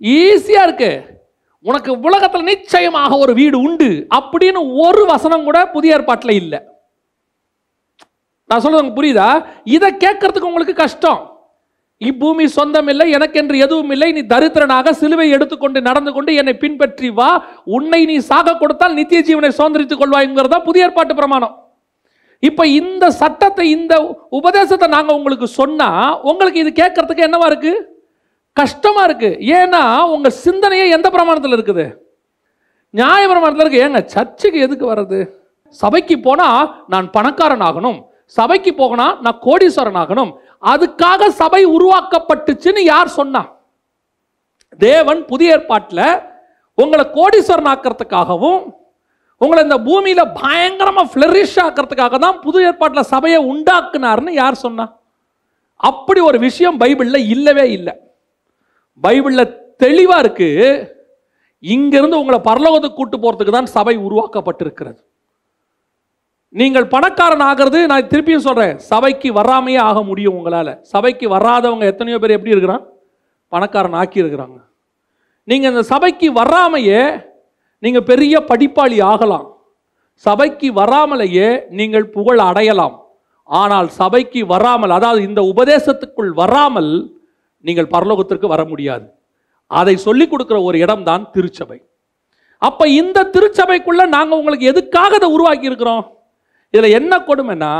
ஈஸியாக 0.00 0.66
இருக்கு. 0.68 0.90
உனக்கு 1.68 1.90
உலகத்தில் 2.08 2.48
நிச்சயமாக 2.52 3.12
ஒரு 3.22 3.32
வீடு 3.38 3.56
உண்டு 3.66 3.90
அப்படின்னு 4.18 4.60
ஒரு 4.86 5.04
வசனம் 5.12 5.46
கூட 5.46 5.60
புதிய 5.76 5.96
ஏற்பாட்டில் 5.98 6.38
இல்லை. 6.42 6.60
நான் 8.50 8.62
சொல்றது 8.62 8.82
உங்களுக்கு 8.82 9.00
புரியுதா? 9.00 9.30
இதை 9.76 9.88
கேட்கறதுக்கு 10.04 10.50
உங்களுக்கு 10.50 10.74
கஷ்டம். 10.84 11.22
இப்பூமி 12.00 12.44
சொந்தம் 12.56 12.88
இல்லை 12.92 13.04
எனக்கென்று 13.16 13.56
எதுவும் 13.66 13.92
இல்லை. 13.94 14.08
நீ 14.16 14.22
தரித்திரனாக 14.32 14.92
சிலுவை 15.00 15.28
எடுத்துக்கொண்டு 15.36 15.78
நடந்து 15.88 16.10
கொண்டு 16.16 16.30
என்னை 16.40 16.54
பின்பற்றி 16.64 17.08
வா. 17.18 17.30
உன்னை 17.76 18.00
நீ 18.10 18.16
சாக 18.30 18.56
கொடுத்தால் 18.62 18.98
நித்திய 18.98 19.20
ஜீவனை 19.28 19.50
சுதந்திரித்துக் 19.58 20.02
கொள்வாய்ங்கிறதா 20.02 20.58
புதிய 20.68 20.86
ஏற்பாட்டு 20.88 21.16
பிரமாணம். 21.20 21.54
இப்போ 22.42 22.62
இந்த 22.78 23.04
சட்டத்தை 23.20 23.64
இந்த 23.76 23.94
உபதேசத்தை 24.38 24.86
நாங்கள் 24.94 25.16
உங்களுக்கு 25.18 25.46
சொன்னால் 25.60 26.16
உங்களுக்கு 26.30 26.58
இது 26.64 26.72
கேட்கறதுக்கு 26.80 27.26
என்னவா 27.28 27.46
இருக்குது 27.50 27.84
கஷ்டமாக 28.56 29.06
இருக்குது 29.08 29.38
ஏன்னா 29.58 29.82
உங்கள் 30.14 30.38
சிந்தனையே 30.44 30.84
எந்த 30.96 31.08
பிரமாணத்தில் 31.14 31.56
இருக்குது? 31.56 31.86
நியாய 32.98 33.22
பிரமாணத்தில் 33.30 33.64
இருக்குது 33.64 33.84
ஏங்க 33.86 34.00
சர்ச்சுக்கு 34.14 34.58
எதுக்கு 34.66 34.86
வர்றது? 34.90 35.18
சபைக்கு 35.80 36.16
போனால் 36.26 36.68
நான் 36.92 37.08
பணக்காரன் 37.16 37.64
ஆகணும். 37.68 37.98
சபைக்கு 38.36 38.72
போகனா 38.80 39.06
நான் 39.24 39.42
கோடீஸ்வரன் 39.46 40.00
ஆகணும். 40.02 40.30
அதுக்காக 40.72 41.28
சபை 41.40 41.62
உருவாக்கப்பட்டுச்சுன்னு 41.76 42.82
யார் 42.92 43.16
சொன்னா? 43.18 43.42
தேவன் 44.86 45.20
புதிய 45.30 45.56
ஏற்பாட்டில் 45.56 46.06
உங்களை 46.78 47.04
கோடீஸ்வரன் 47.18 47.70
ஆக்கிறதுக்காகவும் 47.72 48.62
உங்களை 49.40 49.60
இந்த 49.66 49.78
பூமியில 49.88 50.22
பயங்கரமா 50.40 51.02
ஃப்ளரிஷ் 51.12 51.58
ஆக்கிறதுக்காக 51.64 52.18
தான் 52.24 52.38
புது 52.44 52.58
ஏற்பாட்டில் 52.68 53.10
சபையை 53.14 53.40
உண்டாக்குனார்னு 53.52 54.32
யார் 54.42 54.62
சொன்னா? 54.64 54.86
அப்படி 55.88 56.20
ஒரு 56.28 56.38
விஷயம் 56.46 56.78
பைபிளில் 56.82 57.28
இல்லவே 57.34 57.66
இல்லை. 57.78 57.94
பைபிளில் 59.04 59.52
தெளிவா 59.84 60.18
இருக்கு. 60.24 60.48
இங்கிருந்து 61.74 62.20
உங்களை 62.22 62.38
பரலோகத்துக்கு 62.48 62.98
கூட்டு 63.00 63.18
போறதுக்கு 63.24 63.56
தான் 63.58 63.74
சபை 63.76 63.94
உருவாக்கப்பட்டிருக்கிறது. 64.06 65.00
நீங்கள் 66.54 66.90
பணக்காரன் 66.94 67.46
ஆகிறது 67.50 67.78
நான் 67.90 68.10
திருப்பியும் 68.10 68.46
சொல்றேன் 68.48 68.74
சபைக்கு 68.90 69.28
வராமையே 69.38 69.80
ஆக 69.88 69.98
முடியும் 70.10 70.36
உங்களால். 70.38 70.72
சபைக்கு 70.92 71.26
வராதவங்க 71.36 71.86
எத்தனையோ 71.92 72.18
பேர் 72.22 72.36
எப்படி 72.36 72.54
இருக்கிறான்? 72.54 72.84
பணக்காரன் 73.52 73.98
ஆக்கி 74.02 74.22
இருக்கிறாங்க. 74.22 74.58
நீங்க 75.48 75.66
இந்த 75.72 75.82
சபைக்கு 75.92 76.28
வராமையே 76.42 77.02
நீங்கள் 77.82 78.08
பெரிய 78.10 78.34
படிப்பாளி 78.50 78.98
ஆகலாம். 79.12 79.46
சபைக்கு 80.26 80.68
வராமலேயே 80.80 81.48
நீங்கள் 81.78 82.06
புகழ் 82.16 82.40
அடையலாம். 82.48 82.96
ஆனால் 83.48 83.88
சபைக்கு 83.98 84.40
வராமல் 84.54 84.94
அதாவது 84.98 85.20
இந்த 85.28 85.40
உபதேசத்துக்குள் 85.52 86.30
வராமல் 86.40 86.92
நீங்கள் 87.64 87.92
பரலோகத்திற்கு 87.94 88.46
வர 88.54 88.62
முடியாது. 88.70 89.06
அதை 89.70 89.94
சொல்லிக் 90.06 90.32
கொடுக்குற 90.32 90.58
ஒரு 90.68 90.76
இடம்தான் 90.84 91.24
திருச்சபை. 91.34 91.78
அப்ப 92.62 92.88
இந்த 93.00 93.28
திருச்சபைக்குள்ள 93.34 94.02
நாங்கள் 94.16 94.38
உங்களுக்கு 94.40 94.70
எதுக்காக 94.72 95.12
அதை 95.18 95.28
உருவாக்கி 95.36 95.70
இருக்கிறோம்? 95.70 96.04
இதில் 96.74 96.96
என்ன 96.98 97.12
கொடுமைன்னா 97.28 97.74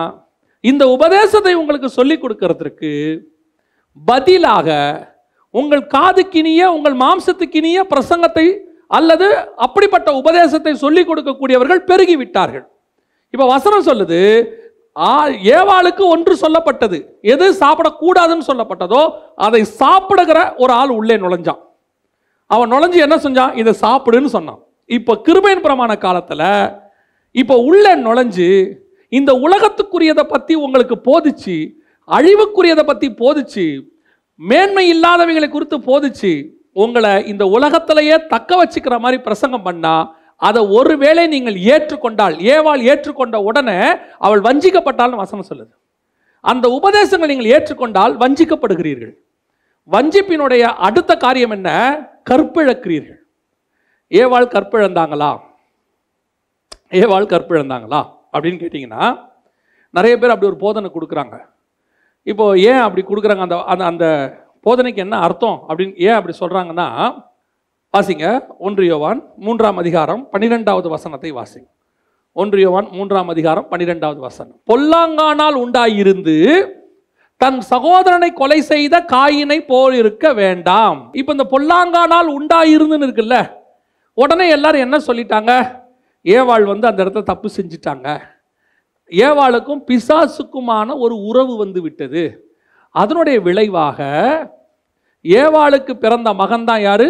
இந்த 0.65 0.85
உபதேசத்தை 0.97 1.53
உங்களுக்கு 1.63 1.89
சொல்லிக் 1.99 2.23
கொடுக்கறதுக்கு 2.23 2.93
பதிலாக 3.97 4.69
உங்கள் 5.55 5.85
காதுக்கினிய 5.95 6.63
உங்கள் 6.77 6.97
மாம்சத்துக்கினிய 7.03 7.79
பிரசங்கத்தை 7.93 8.47
அல்லது 8.91 9.29
அப்படிப்பட்ட 9.65 10.09
உபதேசத்தை 10.21 10.73
சொல்லிக் 10.85 11.09
கொடுக்கக்கூடியவர்கள் 11.09 11.83
பெருகிவிட்டார்கள். 11.91 12.67
இப்போ 13.35 13.47
வசனம் 13.55 13.87
சொல்லுது 13.91 14.21
ஆ 14.97 15.13
ஏவாளுக்கு 15.55 16.03
ஒன்று 16.15 16.35
சொல்லப்பட்டது. 16.43 16.99
எது 17.33 17.47
சாப்பிடக்கூடாதுன்னு 17.63 18.49
சொல்லப்பட்டதோ 18.51 19.03
அதை 19.47 19.61
சாப்பிடுகிற 19.81 20.39
ஒரு 20.63 20.73
ஆள் 20.81 20.93
உள்ளே 20.99 21.17
நுழைஞ்சான். 21.25 21.61
அவன் 22.51 22.71
நுழைஞ்சு 22.73 22.99
என்ன 23.07 23.17
செஞ்சான்? 23.25 23.53
இதை 23.61 23.73
சாப்பிடுன்னு 23.85 24.31
சொன்னான். 24.37 24.61
இப்போ 24.91 25.13
கிருபையின் 25.27 25.65
பிரமாண 25.67 25.93
காலத்தில் 26.05 26.49
இப்போ 27.35 27.55
உள்ள 27.71 27.87
நுழைஞ்சு 28.07 28.49
இந்த 29.13 29.33
உலகத்துக்குரியதை 29.47 30.25
பற்றி 30.33 30.55
உங்களுக்கு 30.67 30.97
போதிச்சு 31.09 31.57
அழிவுக்குரியதை 32.09 32.85
பற்றி 32.89 33.09
போதிச்சு 33.21 33.65
மேன்மை 34.41 34.85
இல்லாதவைகளை 34.95 35.49
குறித்து 35.51 35.77
போதிச்சு 35.89 36.33
உங்களை 36.83 37.13
இந்த 37.33 37.45
உலகத்திலேயே 37.57 38.17
தக்க 38.27 38.51
வச்சுக்கிற 38.61 38.95
மாதிரி 38.99 39.19
பிரசங்கம் 39.23 39.67
பண்ணால் 39.67 40.09
அதை 40.37 40.61
ஒருவேளை 40.79 41.23
நீங்கள் 41.35 41.59
ஏற்றுக்கொண்டால் 41.75 42.35
ஏவாள் 42.55 42.83
ஏற்றுக்கொண்ட 42.91 43.37
உடனே 43.49 43.79
அவள் 44.19 44.43
வஞ்சிக்கப்பட்டால்னு 44.49 45.23
வசனம் 45.23 45.49
சொல்லுது. 45.51 45.73
அந்த 46.41 46.67
உபதேசங்களை 46.79 47.29
நீங்கள் 47.33 47.53
ஏற்றுக்கொண்டால் 47.55 48.15
வஞ்சிக்கப்படுகிறீர்கள். 48.23 49.15
வஞ்சிப்பினுடைய 49.95 50.63
அடுத்த 50.87 51.13
காரியம் 51.17 51.51
என்ன? 51.51 51.71
கற்பிழக்கிறீர்கள். 52.31 53.21
ஏவாள் 54.11 54.53
கற்பிழந்தாங்களா? 54.55 55.31
ஏவாள் 57.01 57.31
கற்பிழந்தாங்களா? 57.33 58.01
அப்படின்னு 58.33 58.61
கேட்டிங்கன்னா 58.63 59.05
நிறைய 59.91 60.15
பேர் 60.19 60.33
அப்படி 60.35 60.51
ஒரு 60.53 60.59
போதனை 60.65 60.89
கொடுக்குறாங்க. 60.95 61.37
இப்போ 62.23 62.45
ஏன் 62.71 62.85
அப்படி 62.87 63.03
கொடுக்குறாங்க? 63.07 63.45
அந்த 63.47 63.57
அந்த 63.73 63.85
அந்த 63.85 64.07
போதனைக்கு 64.67 65.01
என்ன 65.07 65.17
அர்த்தம் 65.27 65.59
அப்படின்னு 65.69 65.95
ஏன் 66.07 66.17
அப்படி 66.19 66.35
சொல்கிறாங்கன்னா 66.43 66.87
வாசிங்க. 67.95 68.27
ஒன்று 68.67 68.85
யோவான் 68.87 69.21
மூன்றாம் 69.45 69.79
அதிகாரம் 69.83 70.23
பன்னிரெண்டாவது 70.33 70.89
வசனத்தை 70.95 71.31
வாசிங்க. 71.33 71.69
ஒன்று 72.33 72.59
யோவான் 72.61 72.89
மூன்றாம் 72.97 73.31
அதிகாரம் 73.35 73.69
பன்னிரெண்டாவது 73.69 74.21
வசனம். 74.21 74.57
பொல்லாங்கானால் 74.71 75.57
உண்டாயிருந்து 75.65 76.37
தன் 77.43 77.61
சகோதரனை 77.71 78.31
கொலை 78.33 78.59
செய்த 78.73 79.05
காயினை 79.13 79.59
போல் 79.67 79.95
இருக்க 79.95 80.27
வேண்டாம். 80.33 80.99
இப்போ 81.13 81.33
இந்த 81.37 81.47
பொல்லாங்கானால் 81.55 82.29
உண்டாயிருந்துன்னு 82.39 83.07
இருக்குல்ல 83.09 83.39
உடனே 84.15 84.49
எல்லாரும் 84.57 84.85
என்ன 84.87 84.97
சொல்லிட்டாங்க? 85.07 85.53
ஏவாள் 86.25 86.65
வந்து 86.73 86.87
அந்த 86.91 87.03
இடத்த 87.05 87.25
தப்பு 87.31 87.49
செஞ்சிட்டாங்க. 87.57 88.09
ஏவாளுக்கும் 89.11 89.83
பிசாசுக்குமான 89.91 90.97
ஒரு 91.05 91.17
உறவு 91.31 91.57
வந்து 91.57 91.83
விட்டது. 91.83 92.25
அதனுடைய 92.95 93.39
விளைவாக 93.41 93.99
ஏவாளுக்கு 95.29 95.95
பிறந்த 95.95 96.33
மகன்தான் 96.33 96.81
யாரு? 96.81 97.09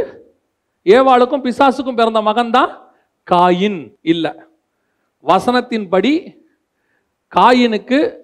ஏவாளுக்கும் 0.85 1.45
பிசாசுக்கும் 1.47 1.97
பிறந்த 1.97 2.21
மகன்தான் 2.21 2.79
காயின். 3.31 3.95
இல்லை. 4.01 4.33
வசனத்தின்படி 5.25 6.13
காயினுக்கு 7.37 8.17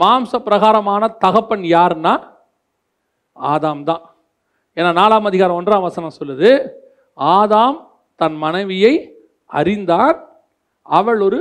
மாம்ச 0.00 0.38
பிரகாரமான 0.38 1.08
தகப்பன் 1.08 1.60
யாருன்னா? 1.60 2.28
ஆதாம் 3.42 3.82
தான். 3.82 4.02
ஏன்னா 4.76 4.90
நாலாம் 5.00 5.22
அதிகாரம் 5.22 5.64
ஒன்றாம் 5.64 5.82
வசனம் 5.82 6.12
சொல்லுது 6.20 6.68
ஆதாம் 7.16 7.86
தன் 8.16 8.36
மனைவியை 8.36 9.14
அறிந்தார் 9.46 10.42
அவள் 10.82 11.20
ஒரு 11.20 11.40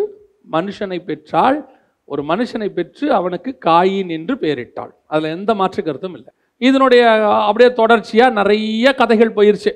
மனுஷனை 0.51 0.99
பெற்றாள். 0.99 1.69
ஒரு 2.05 2.23
மனுஷனை 2.23 2.69
பெற்று 2.69 3.13
அவனுக்கு 3.13 3.57
காயின் 3.65 4.09
என்று 4.09 4.35
பெயரிட்டாள். 4.35 4.91
அதில் 5.07 5.35
எந்த 5.37 5.55
மாற்று 5.55 5.83
கருத்தும் 5.83 6.15
இல்லை. 6.15 6.33
இதனுடைய 6.61 7.03
அப்படியே 7.47 7.69
தொடர்ச்சியாக 7.73 8.35
நிறைய 8.39 8.93
கதைகள் 9.01 9.35
போயிருச்சு. 9.37 9.71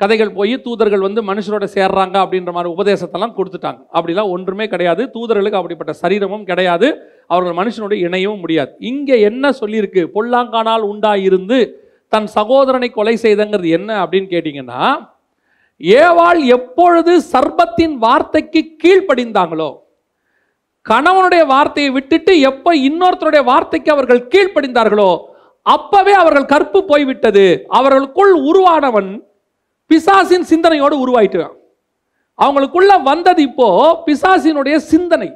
கதைகள் 0.00 0.32
போய் 0.38 0.54
தூதர்கள் 0.64 1.04
வந்து 1.06 1.20
மனுஷரோட 1.22 1.64
சேர்றாங்க 1.74 2.16
அப்படின்ற 2.24 2.50
மாதிரி 2.52 2.70
உபதேசத்தெல்லாம் 2.74 3.36
கொடுத்துட்டாங்க. 3.36 3.80
அப்படிலாம் 3.94 4.32
ஒன்றுமே 4.34 4.66
கிடையாது. 4.66 5.02
தூதர்களுக்கு 5.14 5.60
அப்படிப்பட்ட 5.60 5.92
சரீரமும் 5.92 6.44
கிடையாது. 6.44 6.88
அவர்கள் 7.26 7.58
மனுஷனோட 7.60 7.94
இணையவும் 8.06 8.40
முடியாது. 8.40 8.72
இங்கே 8.80 9.20
என்ன 9.20 9.52
சொல்லியிருக்கு? 9.60 10.04
பொல்லாங்கானால் 10.16 10.84
உண்டாயிருந்து 10.92 11.58
தன் 12.12 12.26
சகோதரனை 12.26 12.88
கொலை 12.90 13.14
செய்தங்கிறது 13.22 13.68
என்ன 13.68 13.90
அப்படின்னு 14.04 14.28
கேட்டிங்கன்னா 14.34 14.82
ஏவாள் 15.80 16.40
எப்பொழுது 16.56 17.12
சர்பத்தின் 17.32 17.96
வார்த்தைக்கு 17.98 18.60
கீழ்ப்படிந்தாங்களோ 18.82 19.70
கணவனுடைய 20.86 21.42
வார்த்தையை 21.46 21.90
விட்டுட்டு 21.92 22.40
எப்போ 22.40 22.74
இன்னொருத்தருடைய 22.88 23.44
வார்த்தைக்கு 23.44 23.90
அவர்கள் 23.90 24.28
கீழ்ப்படிந்தார்களோ 24.32 25.10
அப்பவே 25.74 26.12
அவர்கள் 26.12 26.44
கற்பு 26.44 26.84
போய்விட்டது. 26.84 27.64
அவர்களுக்குள் 27.68 28.32
உருவானவன் 28.32 29.22
பிசாசின் 29.86 30.42
சிந்தனையோடு 30.42 30.96
உருவாயிட்டான். 31.04 31.54
அவங்களுக்குள்ள 32.38 33.02
வந்தது 33.02 33.42
இப்போ 33.42 33.68
பிசாசினுடைய 34.06 34.76
சிந்தனை. 34.76 35.32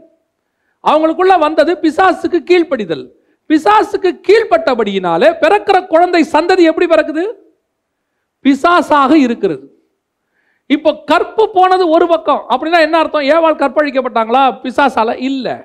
அவங்களுக்குள்ள 0.84 1.38
வந்தது 1.38 1.78
பிசாசுக்கு 1.82 2.38
கீழ்ப்படிதல். 2.50 3.04
பிசாசுக்கு 3.48 4.10
கீழ்ப்பட்டபடியினாலே 4.28 5.28
பிறக்கிற 5.40 5.86
குழந்தை 5.86 6.26
சந்ததி 6.32 6.62
எப்படி 6.70 6.86
பிறக்குது? 6.86 7.24
பிசாசாக 8.44 9.12
இருக்கிறது. 9.14 9.64
இப்போ 10.66 10.90
கற்பு 11.10 11.50
போனது 11.50 11.88
ஒரு 11.88 12.06
பக்கம். 12.06 12.42
அப்படின்னா 12.48 12.80
என்ன 12.80 12.98
அர்த்தம்? 12.98 13.22
ஏவாள் 13.22 13.60
கற்பழிக்கப்பட்டாங்களா? 13.62 14.44
பிசாசால 14.62 15.16
இல்லை. 15.20 15.56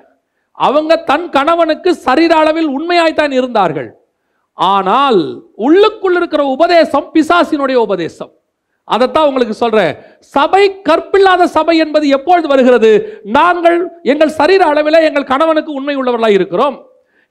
அவங்க 0.52 0.96
தன் 0.96 1.28
கணவனுக்கு 1.28 1.94
சரீர 1.94 2.36
அளவில் 2.36 2.68
உண்மையாய்த்தான் 2.68 3.32
இருந்தார்கள். 3.32 3.88
ஆனால் 4.58 5.20
உள்ளுக்குள்ள 5.66 6.16
இருக்கிற 6.20 6.42
உபதேசம் 6.56 7.06
பிசாசினுடைய 7.14 7.78
உபதேசம். 7.86 8.32
அதைத்தான் 8.88 9.28
உங்களுக்கு 9.28 9.54
சொல்றேன். 9.62 9.92
சபை 10.34 10.62
கற்பில்லாத 10.88 11.46
சபை 11.56 11.74
என்பது 11.84 12.06
எப்பொழுது 12.16 12.46
வருகிறது? 12.52 12.90
நாங்கள் 13.38 13.78
எங்கள் 14.12 14.36
சரீர 14.40 14.62
அளவில் 14.72 15.04
எங்கள் 15.08 15.30
கணவனுக்கு 15.32 15.72
உண்மை 15.78 15.96
உள்ளவர்களாக 16.00 16.38
இருக்கிறோம். 16.38 16.76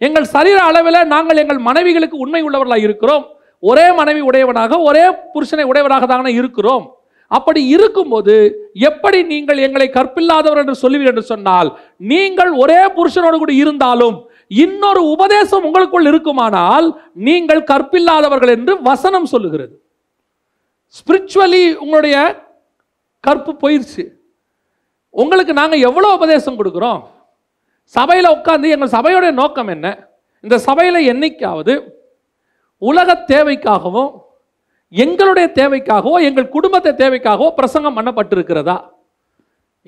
எங்கள் 0.02 0.28
சரீர 0.36 0.60
அளவில் 0.70 1.00
நாங்கள் 1.14 1.42
எங்கள் 1.44 1.62
மனைவிகளுக்கு 1.70 2.18
உண்மை 2.26 2.42
உள்ளவர்களாக 2.48 2.86
இருக்கிறோம். 2.88 3.26
ஒரே 3.64 3.88
மனைவி 4.00 4.22
உடையவனாக 4.30 4.80
ஒரே 4.90 5.06
புருஷனை 5.34 5.66
உடையவனாக 5.72 6.06
தானே 6.06 6.34
இருக்கிறோம். 6.42 6.86
அப்படி 7.32 7.62
இருக்கும்போது 7.76 8.36
எப்படி 8.90 9.20
நீங்கள் 9.32 9.60
எங்களை 9.68 9.88
கற்பில்லாதவர் 9.96 10.62
என்று 10.64 10.76
சொல்லுவீர் 10.82 11.12
என்று 11.12 11.24
சொன்னால் 11.32 11.70
நீங்கள் 12.12 12.52
ஒரே 12.64 12.82
புருஷனோடு 12.98 13.38
கூட 13.44 13.54
இருந்தாலும் 13.62 14.18
இன்னொரு 14.52 15.02
உபதேசம் 15.14 15.66
உங்களுக்குள் 15.68 16.10
இருக்குமானால் 16.12 16.88
நீங்கள் 17.28 17.68
கற்பில்லாதவர்கள் 17.72 18.52
என்று 18.56 18.74
வசனம் 18.90 19.32
சொல்லுகிறது. 19.34 19.76
ஸ்பிரிச்சுவலி 20.98 21.64
உங்களுடைய 21.84 22.16
கற்பு 23.24 23.52
போயிருச்சு. 23.64 24.04
உங்களுக்கு 25.14 25.54
நாங்கள் 25.60 25.86
எவ்வளோ 25.88 26.10
உபதேசம் 26.18 26.60
கொடுக்குறோம்? 26.60 27.02
சபையில் 27.96 28.34
உட்காந்து 28.36 28.74
எங்கள் 28.76 28.94
சபையோடைய 28.98 29.32
நோக்கம் 29.42 29.72
என்ன? 29.76 29.88
இந்த 30.44 30.56
சபையில் 30.68 31.08
என்னைக்காவது 31.12 31.74
உலக 32.82 33.10
தேவைக்காகவும் 33.34 34.12
எங்களுடைய 35.04 35.48
தேவைக்காகவோ 35.60 36.18
எங்கள் 36.28 36.54
குடும்பத்தை 36.56 36.92
தேவைக்காகவோ 37.02 37.48
பிரசங்கம் 37.60 37.98
பண்ணப்பட்டிருக்கிறதா? 37.98 38.78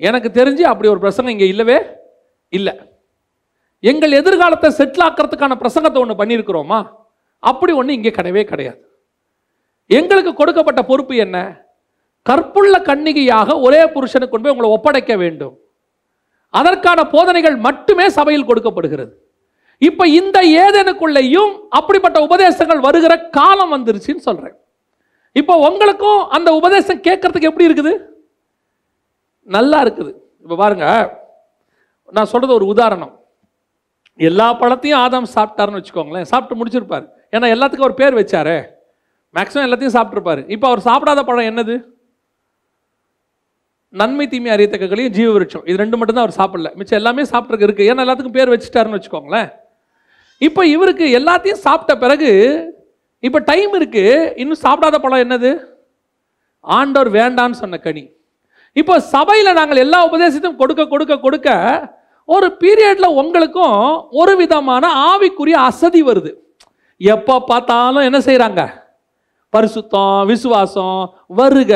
எனக்கு 0.00 0.28
தெரிஞ்சு 0.38 0.64
அப்படி 0.70 0.88
ஒரு 0.94 1.00
பிரசங்கம் 1.04 1.34
இங்கே 1.34 1.48
இல்லவே 1.54 1.78
இல்லை. 2.52 2.74
எங்கள் 3.80 4.12
எதிர்காலத்தை 4.20 4.70
செட்டில் 4.78 5.06
ஆக்கிறதுக்கான 5.06 5.56
பிரசங்கத்தை 5.62 5.98
ஒன்று 6.02 6.20
பண்ணியிருக்கிறோமா? 6.20 6.78
அப்படி 7.38 7.72
ஒன்று 7.72 7.96
இங்கே 7.98 8.10
கிடையவே 8.10 8.44
கிடையாது. 8.44 8.80
எங்களுக்கு 9.86 10.34
கொடுக்கப்பட்ட 10.34 10.82
பொறுப்பு 10.82 11.16
என்ன? 11.16 11.66
கற்புள்ள 12.22 12.82
கன்னிகையாக 12.88 13.60
ஒரே 13.66 13.82
புருஷனுக்கு 13.92 14.32
கொண்டு 14.32 14.46
போய் 14.46 14.54
உங்களை 14.54 14.70
ஒப்படைக்க 14.76 15.16
வேண்டும். 15.16 15.54
அதற்கான 16.50 17.00
போதனைகள் 17.14 17.56
மட்டுமே 17.56 18.06
சபையில் 18.08 18.48
கொடுக்கப்படுகிறது. 18.48 19.12
இப்ப 19.78 20.06
இந்த 20.08 20.38
ஏதேனுக்குள்ளேயும் 20.64 21.52
அப்படிப்பட்ட 21.68 22.20
உபதேசங்கள் 22.26 22.80
வருகிற 22.86 23.28
காலம் 23.38 23.72
வந்துருச்சுன்னு 23.74 24.26
சொல்றேன். 24.28 24.56
இப்போ 25.32 25.54
உங்களுக்கும் 25.68 26.20
அந்த 26.36 26.50
உபதேசம் 26.60 27.04
கேட்கறதுக்கு 27.08 27.50
எப்படி 27.50 27.68
இருக்குது? 27.68 27.92
நல்லா 29.42 29.82
இருக்குது. 29.84 30.12
இப்போ 30.42 30.56
பாருங்க 30.56 30.86
நான் 32.12 32.30
சொல்றது 32.32 32.52
ஒரு 32.58 32.66
உதாரணம். 32.74 33.14
எல்லா 34.18 34.46
பழத்தையும் 34.60 35.00
ஆதாம் 35.04 35.28
சாப்பிட்டாருன்னு 35.36 35.80
வச்சுக்கோங்களேன். 35.80 36.26
சாப்பிட்டு 36.30 36.58
முடிச்சிருப்பார். 36.60 37.06
ஏன்னா 37.34 37.46
எல்லாத்துக்கும் 37.54 37.88
ஒரு 37.90 37.96
பேர் 38.00 38.18
வச்சாரே. 38.20 38.58
மேக்ஸிமம் 39.36 39.66
எல்லாத்தையும் 39.66 39.96
சாப்பிட்ருப்பாரு 39.96 40.42
இப்போ 40.54 40.66
அவர் 40.70 40.82
சாப்பிடாத 40.88 41.22
பழம் 41.28 41.48
என்னது? 41.50 41.76
நன்மை 44.00 44.24
தீமை 44.32 44.50
அறியத்தக்களையும் 44.54 45.14
ஜீவ 45.16 45.28
விருட்சம் 45.34 45.66
இது 45.68 45.76
ரெண்டு 45.82 45.96
மட்டும்தான் 45.98 46.26
அவர் 46.26 46.38
சாப்பிடல. 46.40 46.70
மிச்சம் 46.78 46.98
எல்லாமே 47.00 47.22
சாப்பிட்ருக்கு 47.32 47.68
இருக்குது 47.68 47.88
ஏன்னா 47.90 48.04
எல்லாத்துக்கும் 48.04 48.38
பேர் 48.38 48.52
வச்சுட்டாருன்னு 48.54 48.98
வச்சுக்கோங்களேன். 48.98 49.48
இப்போ 50.46 50.62
இவருக்கு 50.74 51.06
எல்லாத்தையும் 51.18 51.62
சாப்பிட்ட 51.66 51.94
பிறகு 52.04 52.32
இப்போ 53.26 53.38
டைம் 53.50 53.72
இருக்கு. 53.78 54.04
இன்னும் 54.42 54.62
சாப்பிடாத 54.66 54.98
பழம் 55.04 55.24
என்னது? 55.24 55.50
ஆண்டவர் 56.64 57.10
வேண்டான்னு 57.18 57.60
சொன்ன 57.62 57.78
கனி. 57.86 58.04
இப்போ 58.80 58.94
சபையில் 59.14 59.56
நாங்கள் 59.58 59.82
எல்லா 59.84 59.98
உபதேசத்தையும் 60.08 60.60
கொடுக்க 60.62 60.82
கொடுக்க 60.92 61.14
கொடுக்க 61.24 61.48
ஒரு 62.28 62.48
பீரியட்ல 62.62 63.06
உங்களுக்கும் 63.20 63.78
ஒரு 64.20 64.32
விதமான 64.36 64.84
ஆவிக்குரிய 65.10 65.56
அசதி 65.70 66.00
வருது. 66.08 66.30
எப்போ 67.00 67.34
பார்த்தாலும் 67.50 68.06
என்ன 68.08 68.18
செய்கிறாங்க 68.18 68.62
பரிசுத்தம் 69.54 70.26
விசுவாசம் 70.26 70.98
வருக 71.26 71.72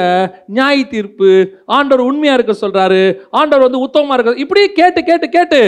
நியாய 0.56 0.78
தீர்ப்பு 0.94 1.28
ஆண்டவர் 1.76 2.08
உண்மையாக 2.08 2.36
இருக்க 2.38 2.54
சொல்கிறாரு 2.64 3.00
ஆண்டவர் 3.30 3.66
வந்து 3.66 3.84
உத்தமமாக 3.86 4.16
இருக்க 4.16 4.42
இப்படி 4.44 4.62
கேட்டு 4.80 5.00
கேட்டு 5.02 5.28
கேட்டு 5.28 5.60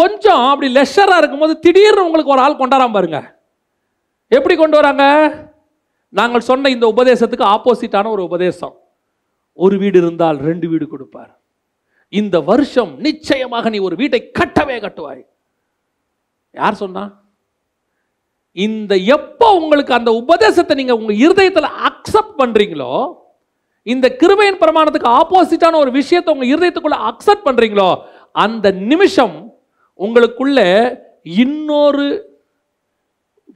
கொஞ்சம் 0.00 0.44
அப்படி 0.50 0.68
லெஷராக 0.78 1.20
இருக்கும்போது 1.22 1.54
திடீர்னு 1.58 2.06
உங்களுக்கு 2.06 2.34
ஒரு 2.34 2.44
ஆள் 2.46 2.60
கொண்டாராம 2.62 2.94
பாருங்க. 2.96 3.20
எப்படி 4.28 4.54
கொண்டு 4.56 4.76
வராங்க? 4.80 5.04
நாங்கள் 6.08 6.48
சொன்ன 6.50 6.70
இந்த 6.70 6.86
உபதேசத்துக்கு 6.94 7.46
ஆப்போசிட்டான 7.54 8.10
ஒரு 8.10 8.22
உபதேசம். 8.28 8.74
ஒரு 9.58 9.78
வீடு 9.78 9.98
இருந்தால் 9.98 10.38
ரெண்டு 10.48 10.66
வீடு 10.68 10.86
கொடுப்பார். 10.88 11.32
இந்த 12.12 12.36
வருஷம் 12.40 12.92
நிச்சயமாக 12.98 13.70
நீ 13.70 13.78
ஒரு 13.78 13.96
வீட்டை 13.96 14.20
கட்டவே 14.38 14.76
கட்டுவாய். 14.84 15.22
யார் 16.50 16.80
சொன்னா? 16.82 17.04
இந்த 18.56 18.96
எப்போ 19.16 19.46
உங்களுக்கு 19.60 19.92
அந்த 19.98 20.10
உபதேசத்தை 20.22 20.74
நீங்க 20.76 20.94
உங்க 20.96 21.12
இருதயத்தில் 21.24 21.76
அக்செப்ட் 21.88 22.34
பண்றீங்களோ 22.40 22.92
இந்த 23.86 24.06
கிருபையின் 24.20 24.60
பிரமாணத்துக்கு 24.64 25.08
ஆப்போசிட்டான 25.20 25.78
ஒரு 25.84 25.90
விஷயத்தை 25.90 26.34
உங்க 26.34 26.46
இருதயத்துக்குள்ள 26.52 26.98
அக்செப்ட் 27.10 27.46
பண்றீங்களோ 27.46 27.88
அந்த 28.44 28.66
நிமிஷம் 28.90 29.36
உங்களுக்குள்ள 29.98 30.60
இன்னொரு 31.24 32.06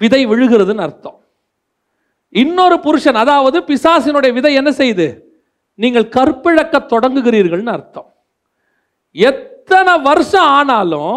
விதை 0.01 0.23
விழுகிறதுன்னு 0.27 0.85
அர்த்தம். 0.87 1.19
இன்னொரு 2.31 2.77
புருஷன் 2.81 3.15
அதாவது 3.15 3.59
பிசாசினுடைய 3.69 4.33
விதை 4.33 4.55
என்ன 4.55 4.71
செய்யுது? 4.71 5.07
நீங்கள் 5.75 6.13
கற்பிழக்க 6.17 6.77
தொடங்குகிறீர்கள்னு 6.93 7.75
அர்த்தம். 7.79 8.09
எத்தனை 9.17 9.93
வருஷம் 9.99 10.49
ஆனாலும் 10.49 11.17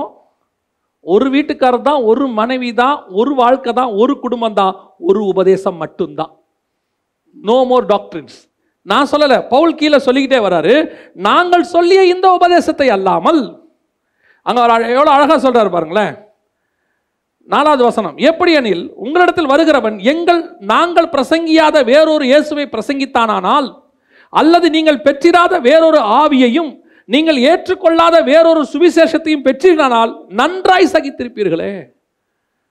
ஒரு 1.06 1.30
வீட்டுக்காரர் 1.30 1.82
தான் 1.82 2.02
ஒரு 2.04 2.28
மனைவி 2.28 2.74
தான் 2.74 3.04
ஒரு 3.12 3.36
வாழ்க்கை 3.36 3.74
தான் 3.74 3.92
ஒரு 3.92 4.20
குடும்பம் 4.20 4.54
தான் 4.54 4.74
ஒரு 5.00 5.20
உபதேசம் 5.26 5.78
மட்டும்தான். 5.78 6.32
நோ 7.36 7.66
மோர் 7.66 7.86
டாக்டரின்ஸ் 7.86 8.38
நான் 8.86 9.10
சொல்லலை 9.12 9.48
பவுல் 9.48 9.76
கீழே 9.76 10.00
சொல்லிக்கிட்டே 10.00 10.40
வராரு 10.40 10.76
நாங்கள் 11.14 11.64
சொல்லிய 11.64 12.06
இந்த 12.06 12.32
உபதேசத்தை 12.32 12.90
அல்லாமல் 12.90 13.42
அங்கே 14.46 14.62
அவர் 14.62 14.90
எவ்வளோ 14.90 15.12
அழகாக 15.12 15.40
சொல்கிறார் 15.40 15.70
பாருங்களேன். 15.70 16.16
நாலாவது 17.50 17.84
வசனம் 17.84 18.18
எப்படி 18.18 18.54
எனில் 18.54 18.94
உங்களிடத்தில் 18.96 19.48
வருகிறவன் 19.48 20.00
எங்கள் 20.00 20.56
நாங்கள் 20.60 21.10
பிரசங்கியாத 21.10 21.84
வேறொரு 21.84 22.26
இயேசுவை 22.26 22.66
பிரசங்கித்தானானால் 22.66 23.68
அல்லது 24.30 24.70
நீங்கள் 24.70 25.02
பெற்றிராத 25.02 25.60
வேறொரு 25.60 25.98
ஆவியையும் 25.98 26.79
நீங்கள் 27.13 27.38
ஏற்றுக்கொள்ளாத 27.38 28.24
வேறொரு 28.24 28.62
சுவிசேஷத்தையும் 28.74 29.45
பெற்றீர்களானால் 29.48 30.12
நன்றாய் 30.28 30.91
சகித்திருப்பீர்களே. 30.93 31.91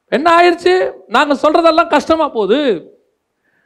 என்ன 0.08 0.26
ஆயிடுச்சு? 0.38 0.92
நாங்கள் 1.06 1.40
சொல்கிறதெல்லாம் 1.42 1.88
கஷ்டமாக 1.88 2.30
போகுது. 2.32 2.60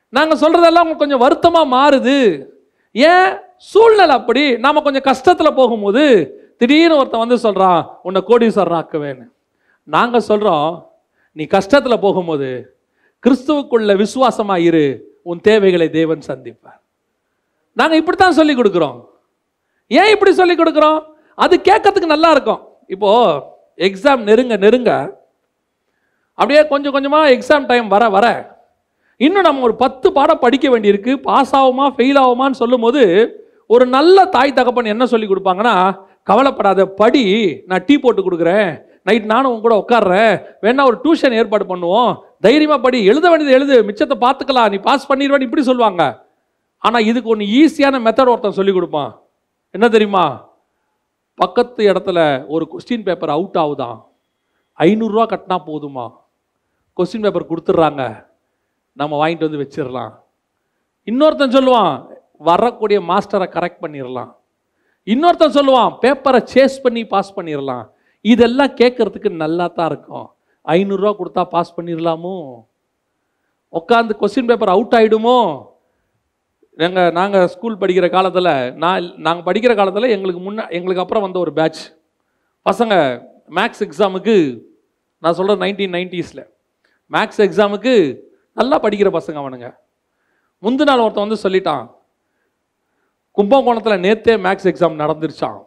நாங்கள் 0.08 0.38
சொல்கிறதெல்லாம் 0.38 0.84
உங்களுக்கு 0.84 1.04
கொஞ்சம் 1.04 1.18
வருத்தமாக 1.18 1.72
மாறுது. 1.76 2.46
ஏன்? 2.92 3.36
சூழ்நிலை 3.56 4.14
அப்படி. 4.14 4.56
நாம் 4.56 4.82
கொஞ்சம் 4.82 5.08
கஷ்டத்தில் 5.10 5.54
போகும்போது 5.54 6.04
திடீர்னு 6.58 6.96
ஒருத்தன் 6.96 7.24
வந்து 7.24 7.38
சொல்கிறான் 7.38 7.98
உன்னை 8.02 8.22
கோடீஸ்வரன் 8.26 8.80
ஆக்குவேன்னு. 8.80 9.28
நாங்கள் 9.84 10.28
சொல்கிறோம் 10.30 10.92
நீ 11.32 11.44
கஷ்டத்தில் 11.44 12.00
போகும்போது 12.00 12.76
கிறிஸ்துவுக்குள்ள 13.26 13.96
விசுவாசமாக 13.96 14.60
இரு. 14.60 14.86
உன் 15.22 15.40
தேவைகளை 15.40 15.90
தேவன் 15.90 16.22
சந்திப்பார். 16.26 16.80
நாங்கள் 17.72 17.98
இப்படித்தான் 17.98 18.38
சொல்லி 18.40 18.54
கொடுக்குறோம். 18.54 19.10
ஏன் 20.00 20.12
இப்படி 20.14 20.32
சொல்லி 20.40 20.54
கொடுக்குறோம்? 20.58 21.00
அது 21.44 21.54
கேட்கறதுக்கு 21.68 22.14
நல்லா 22.14 22.30
இருக்கும். 22.34 22.60
இப்போ 22.94 23.10
எக்ஸாம் 23.88 24.22
நெருங்க 24.28 24.56
நெருங்க. 24.64 24.90
அப்படியே 26.38 26.62
கொஞ்சம் 26.72 26.94
கொஞ்சமாக 26.96 27.32
எக்ஸாம் 27.36 27.68
டைம் 27.70 27.88
வர 27.94 28.04
வர. 28.16 28.26
இன்னும் 29.24 29.46
நம்ம 29.46 29.62
ஒரு 29.68 29.74
பத்து 29.82 30.06
பாடம் 30.16 30.42
படிக்க 30.44 30.66
வேண்டியிருக்கு. 30.74 31.12
பாஸ் 31.28 31.52
ஆகுமா 31.58 31.86
ஃபெயில் 31.96 32.20
ஆகுமான்னு 32.22 32.60
சொல்லும்போது 32.62 33.02
ஒரு 33.74 33.84
நல்ல 33.96 34.24
தாய் 34.36 34.56
தகப்பன் 34.58 34.92
என்ன 34.94 35.04
சொல்லி 35.12 35.26
கொடுப்பாங்கன்னா 35.28 35.74
கவலைப்படாத 36.30 36.80
படி. 37.00 37.24
நான் 37.68 37.84
டீ 37.86 37.94
போட்டு 38.02 38.22
கொடுக்குறேன். 38.26 38.68
நைட் 39.08 39.30
நானும் 39.32 39.50
உங்க 39.52 39.62
கூட 39.66 39.76
உட்கார்றேன். 39.82 40.34
வேணா 40.64 40.82
ஒரு 40.90 40.98
டியூஷன் 41.04 41.36
ஏற்பாடு 41.40 41.64
பண்ணுவோம். 41.72 42.10
தைரியமாக 42.46 42.80
படி. 42.86 42.98
எழுத 43.12 43.26
வேண்டியது 43.30 43.56
எழுது. 43.58 43.76
மிச்சத்தை 43.88 44.16
பார்த்துக்கலாம். 44.26 44.70
நீ 44.72 44.78
பாஸ் 44.88 45.08
பண்ணிடுவேன்னு 45.10 45.48
இப்படி 45.48 45.64
சொல்லுவாங்க. 45.70 46.02
ஆனால் 46.86 47.06
இதுக்கு 47.10 47.32
ஒன்று 47.34 47.52
ஈஸியான 47.60 48.00
மெத்தட் 48.06 48.32
ஒருத்தன் 48.32 48.58
சொல்லி 48.60 48.72
கொடுப்பான். 48.78 49.10
என்ன 49.74 49.88
தெரியுமா? 49.88 50.50
பக்கத்து 51.34 51.92
இடத்துல 51.92 52.44
ஒரு 52.46 52.68
கொஸ்டின் 52.72 53.02
பேப்பர் 53.02 53.30
அவுட் 53.30 53.54
ஆகுதான் 53.54 54.02
ஐநூறுரூவா 54.78 55.24
கட்டினா 55.32 55.56
போதுமா? 55.66 56.12
கொஸ்டின் 56.96 57.22
பேப்பர் 57.22 57.48
கொடுத்துட்றாங்க. 57.50 58.26
நம்ம 58.92 59.28
வாங்கிட்டு 59.28 59.48
வந்து 59.48 59.62
வச்சிடலாம். 59.62 60.12
இன்னொருத்தன் 61.06 61.56
சொல்லுவான் 61.56 62.06
வரக்கூடிய 62.38 63.00
மாஸ்டரை 63.00 63.48
கரெக்ட் 63.56 63.82
பண்ணிடலாம். 63.82 64.34
இன்னொருத்தன் 65.06 65.56
சொல்லுவான் 65.58 65.96
பேப்பரை 66.02 66.46
சேஸ் 66.54 66.82
பண்ணி 66.82 67.06
பாஸ் 67.06 67.38
பண்ணிடலாம். 67.38 67.88
இதெல்லாம் 68.20 68.76
கேட்குறதுக்கு 68.80 69.30
நல்லா 69.30 69.66
தான் 69.66 69.90
இருக்கும். 69.90 70.34
ஐநூறுரூவா 70.64 71.14
கொடுத்தா 71.18 71.44
பாஸ் 71.44 71.80
பண்ணிடலாமோ? 71.80 72.62
உட்காந்து 73.72 74.12
கொஸ்டின் 74.20 74.46
பேப்பர் 74.46 74.68
அவுட் 74.68 74.94
ஆகிடுமோ 74.94 75.70
எங்கள் 76.76 77.10
நாங்கள் 77.10 77.46
ஸ்கூல் 77.46 77.76
படிக்கிற 77.76 78.10
காலத்தில் 78.10 78.74
நான் 78.74 79.14
நாங்கள் 79.16 79.46
படிக்கிற 79.48 79.74
காலத்தில் 79.76 80.10
எங்களுக்கு 80.10 80.52
முன்ன 80.52 80.70
எங்களுக்கு 80.70 81.02
அப்புறம் 81.02 81.22
வந்த 81.22 81.38
ஒரு 81.38 81.52
பேட்ச் 81.52 81.80
பசங்க 82.70 82.94
மேக்ஸ் 83.50 83.82
எக்ஸாமுக்கு 83.86 84.62
நான் 85.18 85.34
சொல்கிறேன் 85.34 85.60
நைன்டீன் 85.60 85.94
நைன்டிஸில் 85.96 86.48
மேக்ஸ் 87.10 87.38
எக்ஸாமுக்கு 87.38 88.18
நல்லா 88.54 88.80
படிக்கிற 88.80 89.10
பசங்க 89.18 89.36
அவனுங்க. 89.42 89.74
முந்தின 90.62 90.82
நாள் 90.82 90.98
ஒருத்தன் 90.98 91.28
வந்து 91.28 91.48
சொல்லிட்டான் 91.48 91.90
கும்பகோணத்தில் 93.32 94.02
நேத்தே 94.06 94.34
maths 94.46 94.68
exam 94.70 95.00
நடந்துருச்சான் 95.02 95.60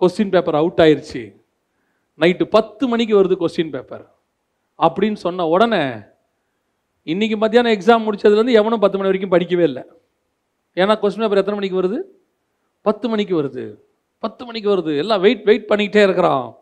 question 0.00 0.30
paper 0.30 0.54
out 0.54 0.78
ஆயிருச்சு. 0.78 1.36
நைட்டு 2.18 2.44
பத்து 2.44 2.88
மணிக்கு 2.88 3.24
வருது 3.24 3.44
கொஸ்டின் 3.44 3.70
பேப்பர் 3.70 4.14
அப்படின்னு 4.78 5.14
சொன்ன 5.14 5.46
உடனே 5.46 5.94
இன்னைக்கு 7.02 7.36
மத்தியானம் 7.36 7.72
எக்ஸாம் 7.72 8.06
முடிச்சதுலேருந்து 8.06 8.58
எவனும் 8.60 8.80
பத்து 8.80 8.98
மணி 8.98 9.10
வரைக்கும் 9.10 9.34
படிக்கவே 9.34 9.62
இல்லை. 9.62 9.84
ஏன்னா 10.76 10.94
கொஸ்டின் 11.00 11.24
பேப்பர் 11.24 11.38
எத்தனை 11.38 11.58
மணிக்கு 11.58 11.80
வருது? 11.82 11.98
பத்து 12.82 13.08
மணிக்கு 13.08 13.42
வருது. 13.42 13.78
பத்து 14.18 14.44
மணிக்கு 14.44 14.76
வருது. 14.76 14.96
எல்லாம் 14.96 15.20
வெயிட் 15.20 15.44
வெயிட் 15.44 15.68
பண்ணிக்கிட்டே 15.68 16.02
இருக்கிறான். 16.02 16.54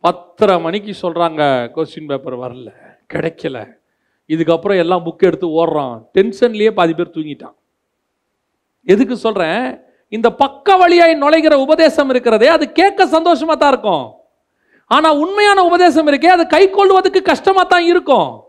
பத்தரை 0.00 0.60
மணிக்கு 0.60 0.94
சொல்கிறாங்க 1.02 1.72
கொஸ்டின் 1.74 2.06
பேப்பர் 2.06 2.38
வரல. 2.38 2.72
கிடைக்கல. 3.12 3.80
இதுக்கப்புறம் 4.28 4.76
எல்லாம் 4.76 5.04
புக் 5.04 5.18
எடுத்து 5.18 5.46
ஓடுறான். 5.46 6.08
டென்ஷன்லேயே 6.14 6.70
பாதி 6.70 6.94
பேர் 6.94 7.14
தூங்கிட்டான். 7.14 7.54
எதுக்கு 8.82 9.16
சொல்கிறேன் 9.16 9.82
இந்த 10.08 10.30
பக்க 10.32 10.76
வழியாய் 10.76 11.22
நுழைகிற 11.22 11.54
உபதேசம் 11.54 12.08
இருக்கிறதே 12.08 12.46
அது 12.46 12.72
கேட்க 12.72 13.06
சந்தோஷமாக 13.06 13.58
தான் 13.58 13.72
இருக்கும். 13.72 14.14
ஆனால் 14.86 15.18
உண்மையான 15.18 15.64
உபதேசம் 15.64 16.08
இருக்கே 16.08 16.26
அது 16.26 16.46
கை 16.46 16.70
கொள்வதற்கு 16.70 17.22
கஷ்டமாக 17.22 17.68
தான் 17.68 17.82
இருக்கும். 17.82 18.44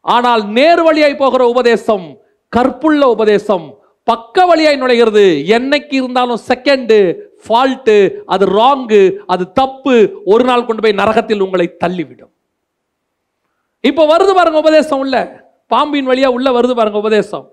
ஆனால் 0.00 0.48
நேர் 0.48 0.82
வழியாய் 0.82 1.16
போகிற 1.16 1.48
உபதேசம் 1.48 2.20
கற்புள்ள 2.48 3.08
உபதேசம் 3.08 3.75
பக்க 4.10 4.46
வழியாய் 4.50 4.80
நுழைகிறது. 4.82 5.24
என்னைக்கு 5.56 5.94
இருந்தாலும் 6.00 6.40
செகண்டு 6.48 6.98
ஃபால்ட்டு 7.44 7.96
அது 8.34 8.44
ராங்கு 8.58 9.00
அது 9.32 9.44
தப்பு 9.60 9.94
ஒரு 10.32 10.44
நாள் 10.48 10.66
கொண்டு 10.68 10.82
போய் 10.84 11.00
நரகத்தில் 11.00 11.44
உங்களை 11.46 11.66
தள்ளிவிடும். 11.82 12.32
இப்போ 13.88 14.02
வருது 14.12 14.32
பாருங்க 14.38 14.58
உபதேசம் 14.64 15.02
உள்ள. 15.04 15.16
பாம்பின் 15.72 16.08
வழியா 16.10 16.28
உள்ள 16.36 16.48
வருது 16.58 16.74
பாருங்க 16.78 16.98
உபதேசம். 17.04 17.46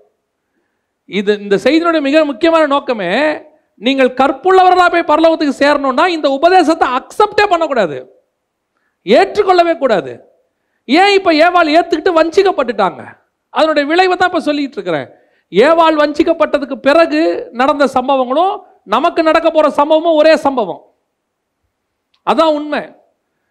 இது 1.18 1.32
இந்த 1.44 1.56
செய்தியினுடைய 1.64 2.02
மிக 2.08 2.22
முக்கியமான 2.30 2.68
நோக்கமே 2.74 3.10
நீங்கள் 3.86 4.10
கற்புள்ளவர்களாக 4.20 4.90
போய் 4.94 5.10
பரலோகத்துக்கு 5.10 5.60
சேரணும்னா 5.62 6.04
இந்த 6.16 6.28
உபதேசத்தை 6.38 6.86
அக்செப்டே 6.98 7.44
பண்ணக்கூடாது. 7.52 7.98
ஏற்றுக்கொள்ளவே 9.06 9.74
கூடாது. 9.82 10.12
ஏன் 11.00 11.12
இப்போ 11.18 11.30
ஏவாள் 11.46 11.74
ஏற்றுக்கிட்டு 11.78 12.18
வஞ்சிக்கப்பட்டுட்டாங்க? 12.20 13.02
அதனுடைய 13.58 13.84
விளைவை 13.90 14.16
தான் 14.16 14.30
இப்போ 14.32 14.42
சொல்லிட்டு 14.48 14.78
இருக்கிறேன். 14.78 15.08
ஏவாள் 15.50 15.96
வஞ்சிக்கப்பட்டதுக்கு 16.02 16.74
பிறகு 16.74 17.48
நடந்த 17.52 17.88
சம்பவங்களும் 17.94 18.60
நமக்கு 18.84 19.22
நடக்க 19.22 19.50
போகிற 19.50 19.84
சம்பவமும் 19.84 20.14
ஒரே 20.14 20.36
சம்பவம். 20.36 20.82
அதான் 22.30 22.54
உண்மை. 22.54 22.82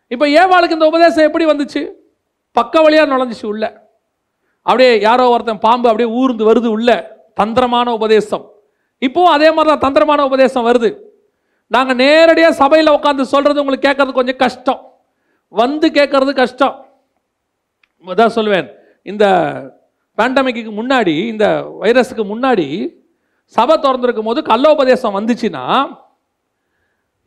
இப்போ 0.07 0.25
ஏவாளுக்கு 0.25 0.69
இந்த 0.69 0.85
உபதேசம் 0.85 1.23
எப்படி 1.23 1.45
வந்துச்சு? 1.45 1.91
பக்க 2.51 2.81
வழியாக 2.81 3.15
நுழைஞ்சிச்சு 3.15 3.45
உள்ள. 3.45 3.91
அப்படியே 4.61 4.99
யாரோ 4.99 5.29
ஒருத்தன் 5.29 5.59
பாம்பு 5.59 5.89
அப்படியே 5.89 6.15
ஊர்ந்து 6.15 6.53
வருது 6.53 6.65
உள்ள. 6.65 7.17
தந்திரமான 7.33 7.93
உபதேசம். 7.93 8.51
இப்போவும் 9.01 9.33
அதே 9.35 9.51
மாதிரி 9.51 9.75
தான் 9.75 9.79
தந்திரமான 9.79 10.23
உபதேசம் 10.23 10.65
வருது. 10.65 10.99
நாங்கள் 11.67 11.95
நேரடியாக 11.95 12.53
சபையில் 12.53 12.91
உட்காந்து 12.91 13.21
சொல்கிறது 13.21 13.59
உங்களுக்கு 13.59 13.89
கேட்கறது 13.89 14.11
கொஞ்சம் 14.11 14.35
கஷ்டம். 14.35 14.93
வந்து 15.47 15.89
கேட்கறது 15.89 16.33
கஷ்டம். 16.33 16.85
தான் 18.15 18.35
சொல்லுவேன். 18.35 18.69
இந்த 19.03 19.25
பேண்டமிக்கு 20.17 20.71
முன்னாடி 20.79 21.13
இந்த 21.33 21.45
வைரஸுக்கு 21.81 22.23
முன்னாடி 22.31 22.67
சபை 23.55 23.75
திறந்துருக்கும் 23.85 24.29
போது 24.29 24.41
கள்ளோபதேசம் 24.51 25.15
வந்துச்சுன்னா 25.17 25.63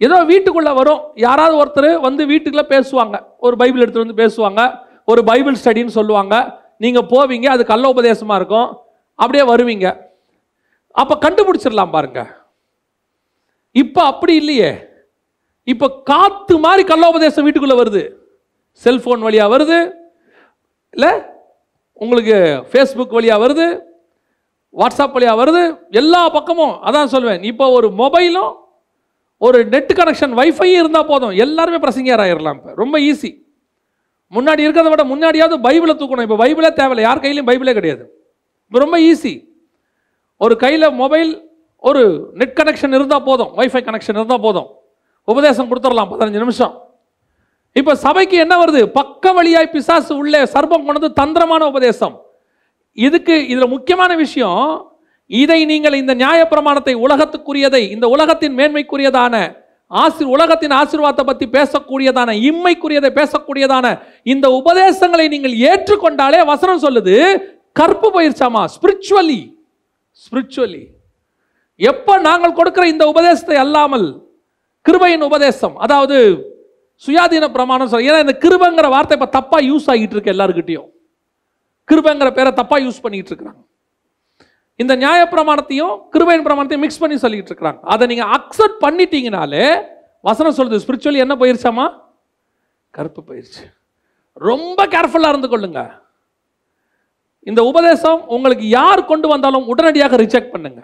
ஏதோ 0.07 0.17
வீட்டுக்குள்ளே 0.31 0.73
வரும். 0.79 1.03
யாராவது 1.27 1.55
ஒருத்தர் 1.63 2.01
வந்து 2.07 2.23
வீட்டுக்குள்ளே 2.31 2.67
பேசுவாங்க. 2.73 3.17
ஒரு 3.47 3.55
பைபிள் 3.61 3.83
எடுத்துகிட்டு 3.85 4.07
வந்து 4.07 4.23
பேசுவாங்க. 4.23 4.63
ஒரு 5.05 5.21
பைபிள் 5.25 5.61
ஸ்டடின்னு 5.61 5.97
சொல்லுவாங்க. 5.99 6.35
நீங்கள் 6.85 7.09
போவீங்க 7.13 7.47
அது 7.55 7.63
கள்ள 7.71 7.85
உபதேசமாக 7.89 8.39
இருக்கும். 8.41 8.69
அப்படியே 9.15 9.45
வருவீங்க. 9.53 9.87
அப்போ 11.03 11.15
கண்டுபிடிச்சிடலாம் 11.25 11.95
பாருங்க. 11.97 12.21
இப்போ 13.83 14.03
அப்படி 14.11 14.35
இல்லையே. 14.43 14.71
இப்போ 15.73 15.87
காற்று 16.11 16.59
மாதிரி 16.67 16.83
கள்ளோபதேசம் 16.93 17.47
வீட்டுக்குள்ளே 17.47 17.79
வருது. 17.83 18.03
செல்ஃபோன் 18.85 19.25
வழியாக 19.27 19.53
வருது. 19.57 19.79
இல்லை 20.97 21.13
உங்களுக்கு 21.99 22.37
ஃபேஸ்புக் 22.71 23.17
வழியாக 23.17 23.47
வருது 23.47 23.81
வாட்ஸ்அப் 24.81 25.13
வழியாக 25.13 25.39
வருது 25.43 25.79
எல்லா 25.91 26.29
பக்கமும் 26.29 26.71
அதான் 26.71 27.13
சொல்லுவேன் 27.15 27.43
இப்போ 27.43 27.69
ஒரு 27.69 27.89
மொபைலும் 27.89 28.55
ஒரு 29.39 29.65
நெட் 29.65 29.93
கனெக்ஷன் 29.93 30.35
வைஃபையும் 30.41 30.79
இருந்தால் 30.81 31.07
போதும். 31.07 31.31
எல்லாருமே 31.31 31.79
பிரசங்கியார் 31.79 32.23
ஆயிடலாம் 32.25 32.55
இப்போ. 32.55 32.73
ரொம்ப 32.75 32.99
ஈஸி 32.99 33.31
முன்னாடி 34.31 34.61
இருக்கிறத 34.67 34.89
விட 34.89 35.05
முன்னாடியாவது 35.05 35.57
பைபிளை 35.67 35.95
தூக்கணும். 35.97 36.23
இப்போ 36.23 36.37
பைபிளே 36.45 36.73
தேவையில்லை. 36.73 37.03
யார் 37.03 37.19
கையிலையும் 37.19 37.49
பைபிளே 37.51 37.73
கிடையாது. 37.73 38.05
இப்போ 38.67 38.79
ரொம்ப 38.79 38.99
ஈஸி 38.99 39.49
ஒரு 40.39 40.57
கையில் 40.57 40.91
மொபைல் 40.91 41.49
ஒரு 41.81 42.31
நெட் 42.35 42.59
கனெக்ஷன் 42.59 42.95
இருந்தால் 42.95 43.23
போதும். 43.23 43.53
வைஃபை 43.57 43.83
கனெக்ஷன் 43.89 44.19
இருந்தால் 44.21 44.41
போதும். 44.41 44.69
உபதேசம் 45.25 45.69
கொடுத்துடலாம். 45.71 46.11
பதினஞ்சு 46.11 46.43
நிமிஷம். 46.45 46.86
இப்போ 47.77 47.93
சபைக்கு 48.05 48.37
என்ன 48.45 48.55
வருது? 48.63 48.83
பக்க 48.99 49.33
வழியாய் 49.33 49.73
பிசாசு 49.73 50.13
உள்ளே 50.23 50.41
சர்பம் 50.55 50.87
கொண்டது 50.87 51.09
தந்திரமான 51.21 51.63
உபதேசம். 51.73 52.15
இதுக்கு 52.99 53.35
இதில் 53.53 53.73
முக்கியமான 53.75 54.13
விஷயம் 54.15 54.63
இதை 55.31 55.59
நீங்கள் 55.65 55.99
இந்த 56.01 56.13
நியாயப்பிரமாணத்தை 56.15 56.95
உலகத்துக்குரியதை 57.07 57.83
இந்த 57.95 58.07
உலகத்தின் 58.09 58.55
மேன்மைக்குரியதான 58.59 59.35
ஆசி 59.91 60.25
உலகத்தின் 60.25 60.75
ஆசீர்வாதத்தை 60.79 61.25
பற்றி 61.27 61.47
பேசக்கூடியதான 61.49 62.31
இம்மைக்குரியதை 62.51 63.11
பேசக்கூடியதான 63.11 63.87
இந்த 64.23 64.47
உபதேசங்களை 64.51 65.27
நீங்கள் 65.29 65.55
ஏற்றுக்கொண்டாலே 65.71 66.41
வசனம் 66.45 66.83
சொல்லுது 66.85 67.15
கற்பு 67.73 68.09
பயிற்சாமா? 68.17 68.63
ஸ்பிரிச்சுவலி 68.67 69.41
ஸ்பிரிச்சுவலி 70.21 70.83
எப்போ 71.81 72.13
நாங்கள் 72.19 72.53
கொடுக்கிற 72.53 72.85
இந்த 72.87 73.07
உபதேசத்தை 73.07 73.57
அல்லாமல் 73.57 74.07
கிருபையின் 74.87 75.27
உபதேசம் 75.31 75.77
அதாவது 75.77 76.19
சுயாதீன 77.05 77.47
பிரமாணம் 77.57 77.91
சொல்ல 77.93 78.09
ஏன்னா 78.11 78.21
இந்த 78.25 78.35
கிருபங்கிற 78.45 78.87
வார்த்தை 78.95 79.17
இப்போ 79.19 79.29
தப்பாக 79.39 79.63
யூஸ் 79.71 79.89
ஆகிட்டு 79.93 80.15
இருக்கு 80.17 80.35
எல்லாருக்கிட்டையும் 80.35 80.89
கிருபங்கிற 81.91 82.29
பேரை 82.37 82.53
தப்பாக 82.61 82.85
யூஸ் 82.85 83.03
பண்ணிட்டு 83.05 83.31
இருக்கிறாங்க. 83.33 83.61
இந்த 84.83 84.93
நியாயப்பிரமாணத்தையும் 85.03 85.95
கிருபையின் 86.15 86.47
பிரமாணத்தையும் 86.47 86.85
மிக்ஸ் 86.85 87.03
பண்ணி 87.03 87.17
சொல்லிட்டு 87.25 87.51
இருக்கிறாங்க. 87.51 87.81
அதை 87.93 88.05
நீங்கள் 88.11 88.31
அக்செப்ட் 88.39 88.81
பண்ணிட்டீங்கனாலே 88.85 89.67
வசனம் 90.29 90.57
சொல்லுது 90.59 90.83
ஸ்பிரிச்சுவலி 90.85 91.23
என்ன 91.25 91.35
போயிருச்சாமா 91.43 91.87
கருப்பு 92.97 93.21
போயிருச்சு. 93.29 93.63
ரொம்ப 94.49 94.81
கேர்ஃபுல்லாக 94.95 95.33
இருந்து 95.35 95.51
கொள்ளுங்க. 95.53 95.81
இந்த 97.51 97.61
உபதேசம் 97.71 98.21
உங்களுக்கு 98.35 98.67
யார் 98.79 99.09
கொண்டு 99.11 99.27
வந்தாலும் 99.33 99.69
உடனடியாக 99.73 100.17
ரிஜெக்ட் 100.23 100.55
பண்ணுங்க. 100.55 100.83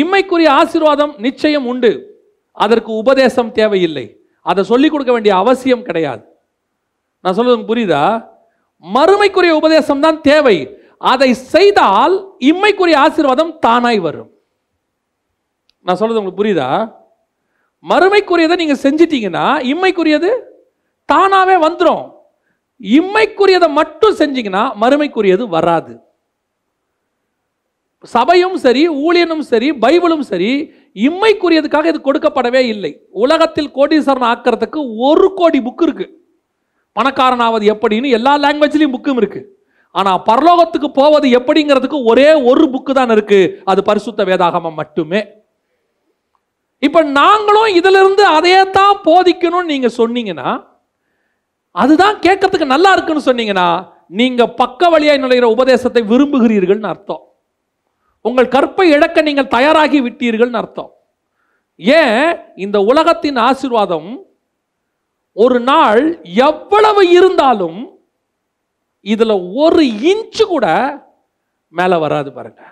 இம்மைக்குரிய 0.00 0.50
ஆசீர்வாதம் 0.60 1.14
நிச்சயம் 1.26 1.66
உண்டு. 1.72 1.92
அதற்கு 2.64 2.90
உபதேசம் 3.02 3.50
தேவையில்லை. 3.60 4.06
அதை 4.44 4.64
சொல்லிக் 4.64 4.92
கொடுக்க 4.92 5.12
வேண்டிய 5.12 5.36
அவசியம் 5.36 5.82
கிடையாது. 5.82 6.24
நான் 7.20 7.34
சொல்றது 7.34 7.74
புரியுதா? 7.74 8.04
மறுமைக்குரிய 8.84 9.50
உபதேசம் 9.50 10.00
தான் 10.00 10.20
தேவை. 10.20 10.56
அதை 10.98 11.34
செய்தால் 11.34 12.14
இம்மைக்குரிய 12.38 12.96
ஆசீர்வாதம் 12.96 13.58
தானாய் 13.66 14.00
வரும். 14.00 14.30
நான் 15.80 15.96
சொல்றது 15.96 16.20
உங்களுக்கு 16.20 16.42
புரியுதா? 16.42 16.68
மறுமைக்குரியதை 17.88 18.56
நீங்க 18.56 18.76
செஞ்சிட்டீங்கன்னா 18.82 19.46
இம்மைக்குரியது 19.72 20.30
தானாவே 21.12 21.56
வந்துடும் 21.66 22.04
இம்மைக்குரியதை 22.80 23.68
மட்டும் 23.68 24.16
செஞ்சீங்கன்னா 24.16 24.62
மறுமைக்குரியது 24.80 25.44
வராது. 25.48 26.03
சபையும் 28.12 28.56
சரி 28.64 28.82
ஊழியனும் 29.04 29.44
சரி 29.50 29.68
பைபிளும் 29.82 30.24
சரி 30.30 30.50
இம்மைக்குரியதுக்காக 31.06 31.88
இது 31.92 32.00
கொடுக்கப்படவே 32.08 32.62
இல்லை. 32.74 32.92
உலகத்தில் 33.24 33.70
கோடீஸ்வரன் 33.76 34.28
ஆக்கிறதுக்கு 34.32 34.80
ஒரு 35.08 35.28
கோடி 35.38 35.60
புக் 35.66 35.84
இருக்கு. 35.86 36.06
பணக்காரனாவது 36.96 37.64
எப்படின்னு 37.74 38.14
எல்லா 38.18 38.32
லாங்குவேஜ்லையும் 38.44 38.94
புக்கும் 38.96 39.20
இருக்கு. 39.22 39.40
ஆனால் 39.94 40.20
பரலோகத்துக்கு 40.28 40.88
போவது 41.00 41.26
எப்படிங்கிறதுக்கு 41.38 41.98
ஒரே 42.10 42.28
ஒரு 42.50 42.66
புக்கு 42.74 42.92
தான் 42.98 43.12
இருக்கு. 43.16 43.40
அது 43.70 43.80
பரிசுத்த 43.88 44.24
வேதாகமம் 44.30 44.78
மட்டுமே. 44.80 45.20
இப்போ 46.86 47.00
நாங்களும் 47.18 47.74
இதிலிருந்து 47.78 48.24
அதையே 48.36 48.62
தான் 48.78 48.96
போதிக்கணும்னு 49.08 49.72
நீங்கள் 49.74 49.98
சொன்னீங்கன்னா 50.00 50.48
அதுதான் 51.82 52.16
கேட்கறதுக்கு 52.24 52.66
நல்லா 52.72 52.90
இருக்குன்னு 52.96 53.28
சொன்னீங்கன்னா 53.28 53.68
நீங்கள் 54.20 54.56
பக்க 54.60 54.88
வழியாக 54.94 55.22
நுழைகிற 55.22 55.46
உபதேசத்தை 55.54 56.02
விரும்புகிறீர்கள்னு 56.10 56.90
அர்த்தம். 56.90 57.22
உங்கள் 58.28 58.48
கற்பை 58.48 58.84
இழக்க 58.90 59.22
நீங்கள் 59.22 59.46
தயாராகி 59.46 60.02
விட்டீர்கள்னு 60.02 60.54
அர்த்தம். 60.54 60.92
ஏன்? 61.76 62.38
இந்த 62.56 62.80
உலகத்தின் 62.80 63.36
ஆசீர்வாதம் 63.36 64.24
ஒரு 65.32 65.60
நாள் 65.60 66.22
எவ்வளவு 66.22 67.08
இருந்தாலும் 67.10 67.98
இதில் 69.00 69.34
ஒரு 69.54 69.84
இன்ச்சு 69.84 70.42
கூட 70.42 70.66
மேலே 71.68 71.96
வராது 71.96 72.32
பாருங்க. 72.32 72.62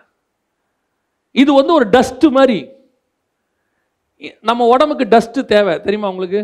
இது 1.30 1.54
வந்து 1.54 1.72
ஒரு 1.72 1.88
டஸ்ட் 1.88 2.24
மாதிரி 2.24 2.68
நம்ம 4.40 4.66
உடம்புக்கு 4.66 5.04
டஸ்ட்டு 5.04 5.44
தேவை. 5.44 5.80
தெரியுமா 5.80 6.08
உங்களுக்கு? 6.08 6.42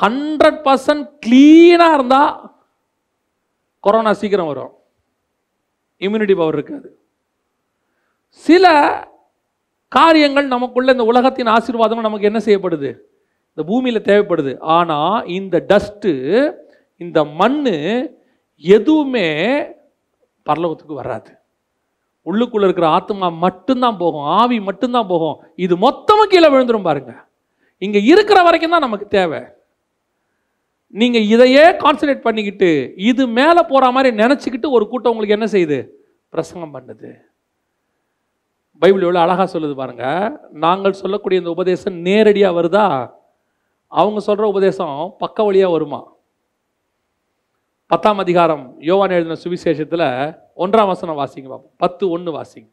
ஹண்ட்ரட் 0.00 0.60
பர்சன்ட் 0.66 1.06
கிளீனாக 1.26 1.94
இருந்தால் 1.94 2.54
கொரோனா 3.80 4.12
சீக்கிரம் 4.12 4.46
வரும். 4.46 4.72
இம்யூனிட்டி 5.98 6.36
பவர் 6.36 6.54
இருக்காது. 6.54 7.01
சில 8.34 8.66
காரியங்கள் 9.88 10.46
நமக்குள்ள 10.46 10.92
இந்த 10.92 11.04
உலகத்தின் 11.04 11.52
ஆசீர்வாதம் 11.54 12.06
நமக்கு 12.06 12.28
என்ன 12.30 12.40
செய்யப்படுது? 12.46 12.90
இந்த 13.50 13.62
பூமியில் 13.70 14.06
தேவைப்படுது. 14.08 14.52
ஆனால் 14.76 15.26
இந்த 15.38 15.64
டஸ்ட்டு 15.70 16.12
இந்த 17.04 17.24
மண் 17.24 17.60
எதுவுமே 18.62 19.28
பரலோகத்துக்கு 20.48 21.00
வராது. 21.00 21.30
உள்ளுக்குள்ள 22.26 22.66
இருக்கிற 22.68 22.88
ஆத்மா 22.88 23.28
மட்டும்தான் 23.44 24.00
போகும். 24.02 24.26
ஆவி 24.40 24.60
மட்டும்தான் 24.60 25.10
போகும். 25.12 25.36
இது 25.56 25.74
மொத்தமும் 25.76 26.30
கீழே 26.32 26.48
விழுந்துரும் 26.52 26.88
பாருங்க. 26.88 27.12
இங்கே 27.78 28.00
இருக்கிற 28.12 28.38
வரைக்கும் 28.42 28.74
தான் 28.74 28.86
நமக்கு 28.86 29.08
தேவை. 29.18 29.40
நீங்கள் 31.00 31.28
இதையே 31.34 31.64
கான்சன்ட்ரேட் 31.82 32.26
பண்ணிக்கிட்டு 32.26 32.70
இது 33.10 33.22
மேலே 33.38 33.62
போகிற 33.72 33.90
மாதிரி 33.96 34.10
நினச்சிக்கிட்டு 34.22 34.70
ஒரு 34.76 34.88
கூட்டம் 34.88 35.12
உங்களுக்கு 35.12 35.36
என்ன 35.38 35.48
செய்யுது? 35.54 35.78
பிரசங்கம் 36.28 36.74
பண்ணுது. 36.74 37.10
பைபிள் 38.80 39.04
எவ்வளோ 39.06 39.20
அழகாக 39.24 39.46
சொல்லுது 39.52 39.74
பாருங்க. 39.74 40.04
நாங்கள் 40.64 41.00
சொல்லக்கூடிய 41.00 41.40
இந்த 41.40 41.52
உபதேசம் 41.56 41.96
நேரடியாக 42.06 42.56
வருதா? 42.58 42.86
அவங்க 43.88 44.20
சொல்கிற 44.20 44.48
உபதேசம் 44.48 45.14
பக்க 45.18 45.44
வழியாக 45.44 45.72
வருமா? 45.72 46.00
பத்தாம் 47.86 48.18
அதிகாரம் 48.18 48.64
யோவான் 48.78 49.10
எழுதின 49.10 49.36
சுவிசேஷத்தில் 49.44 50.06
ஒன்றாம் 50.56 50.90
வசனம் 50.92 51.18
வாசிங்க 51.18 51.48
பார்ப்போம் 51.48 51.74
பத்து 51.76 52.04
ஒன்று 52.10 52.30
வாசிங்க. 52.38 52.68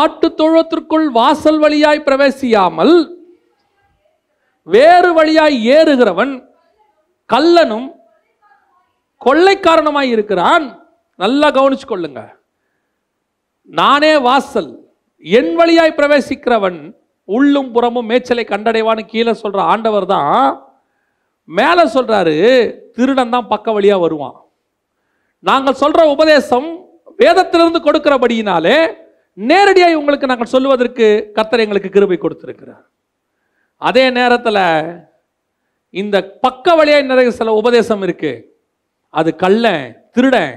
ஆட்டு 0.00 0.28
தொழுவத்திற்குள் 0.40 1.06
வாசல் 1.18 1.58
வழியாய் 1.58 2.06
பிரவேசியாமல் 2.06 2.94
வேறு 4.62 5.10
வழியாய் 5.14 5.56
ஏறுகிறவன் 5.76 6.34
கல்லனும் 7.30 7.88
கொள்ளைக்காரனுமாய் 9.20 10.10
இருக்கிறான். 10.14 10.66
நல்லா 11.14 11.50
கவனிச்சு 11.50 11.86
கொள்ளுங்க 11.88 12.22
நானே 13.68 14.14
வாசல் 14.18 14.70
என் 15.24 15.52
வழியாய் 15.60 15.98
பிரவேசிக்கிறவன் 15.98 16.80
உள்ளும் 17.28 17.70
புறமும் 17.74 18.08
மேய்ச்சலை 18.10 18.44
கண்டடைவான்னு 18.50 19.02
கீழே 19.12 19.32
சொல்கிற 19.42 19.60
ஆண்டவர் 19.72 20.06
தான் 20.14 20.40
மேலே 21.48 21.84
சொல்கிறாரு 21.94 22.34
திருடன் 22.96 23.32
தான் 23.34 23.50
பக்க 23.52 23.72
வழியாக 23.76 24.02
வருவான். 24.04 24.36
நாங்கள் 25.48 25.80
சொல்கிற 25.82 26.02
உபதேசம் 26.14 26.68
வேதத்திலிருந்து 27.22 27.80
கொடுக்கிறபடியினாலே 27.86 28.78
நேரடியாக 29.38 29.98
உங்களுக்கு 30.00 30.30
நாங்கள் 30.30 30.52
சொல்லுவதற்கு 30.54 31.06
கர்த்தர் 31.36 31.62
எங்களுக்கு 31.64 31.90
கிருபை 31.96 32.18
கொடுத்துருக்கிறார். 32.20 32.84
அதே 33.82 34.04
நேரத்தில் 34.18 34.62
இந்த 35.94 36.16
பக்க 36.44 36.74
வழியாக 36.78 37.10
நிறைய 37.10 37.30
சில 37.40 37.52
உபதேசம் 37.62 38.02
இருக்குது 38.06 38.44
அது 39.14 39.30
கள்ளன் 39.42 39.84
திருடன். 40.14 40.54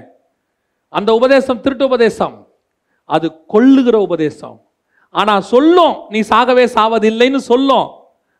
அந்த 0.93 1.09
உபதேசம் 1.19 1.61
திருட்டு 1.63 1.89
உபதேசம். 1.89 2.37
அது 3.15 3.27
கொள்ளுகிற 3.53 3.95
உபதேசம். 4.07 4.57
ஆனால் 5.15 5.45
சொல்லும் 5.53 5.95
நீ 6.13 6.19
சாகவே 6.31 6.65
சாவதில்லைன்னு 6.77 7.39
சொல்லும். 7.51 7.87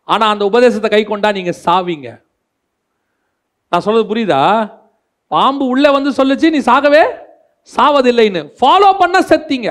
ஆனால் 0.08 0.32
அந்த 0.34 0.43
உபதேசத்தை 0.49 0.89
கை 0.93 1.03
கொண்டா 1.10 1.29
நீங்கள் 1.38 1.60
சாவீங்க. 1.65 2.10
நான் 3.71 3.86
சொல்றது 3.86 4.05
புரியுதா? 4.12 4.43
பாம்பு 5.34 5.65
உள்ளே 5.73 5.89
வந்து 5.97 6.12
சொல்லுச்சு 6.19 6.47
நீ 6.55 6.60
சாகவே 6.71 7.03
சாவதில்லைன்னு. 7.75 8.41
ஃபாலோ 8.60 8.89
பண்ண 9.01 9.17
செத்தீங்க. 9.32 9.69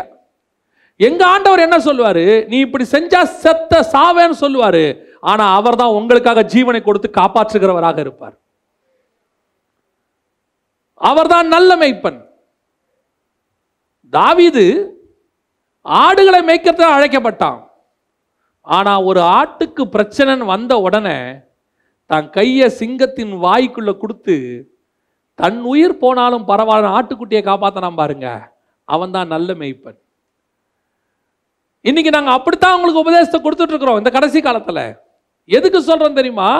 எங்க 1.08 1.22
ஆண்டவர் 1.32 1.64
என்ன 1.64 1.76
சொல்லுவாரு? 1.86 2.24
நீ 2.50 2.56
இப்படி 2.66 2.84
செஞ்சா 2.94 3.20
செத்த 3.42 3.80
சாவேன்னு 3.94 4.36
சொல்லுவாரு. 4.44 4.84
ஆனா 5.30 5.44
அவர் 5.58 5.80
தான் 5.80 5.96
உங்களுக்காக 5.98 6.42
ஜீவனை 6.52 6.80
கொடுத்து 6.82 7.08
காப்பாற்றுகிறவராக 7.18 7.98
இருப்பார். 8.04 8.36
அவர்தான் 11.10 11.48
நல்ல 11.54 11.70
மெய்ப்பன். 11.82 12.18
தாவிது 14.12 14.64
ஆடுகளை 15.86 16.40
மேய்க்கிறது 16.48 16.84
அழைக்கப்பட்டான். 16.94 17.60
ஆனால் 18.76 19.04
ஒரு 19.10 19.20
ஆட்டுக்கு 19.38 19.82
பிரச்சனைன்னு 19.94 20.52
வந்த 20.54 20.72
உடனே 20.86 21.18
தன் 22.10 22.28
கையை 22.36 22.66
சிங்கத்தின் 22.80 23.32
வாய்க்குள்ளே 23.44 23.94
கொடுத்து 24.02 24.36
தன் 25.38 25.58
உயிர் 25.72 26.00
போனாலும் 26.02 26.46
பரவாயில்ல 26.50 26.94
ஆட்டுக்குட்டியை 26.98 27.42
காப்பாத்தனாம் 27.48 27.98
பாருங்க. 28.00 28.28
அவன் 28.94 29.14
தான் 29.16 29.32
நல்ல 29.34 29.48
மேய்ப்பன். 29.62 29.98
இன்னைக்கு 31.88 32.10
நாங்கள் 32.16 32.36
அப்படித்தான் 32.36 32.74
உங்களுக்கு 32.76 33.02
உபதேசத்தை 33.04 33.38
கொடுத்துட்ருக்குறோம் 33.42 34.00
இந்த 34.00 34.10
கடைசி 34.16 34.38
காலத்தில். 34.46 34.84
எதுக்கு 35.56 35.80
சொல்கிறோம் 35.90 36.18
தெரியுமா? 36.18 36.50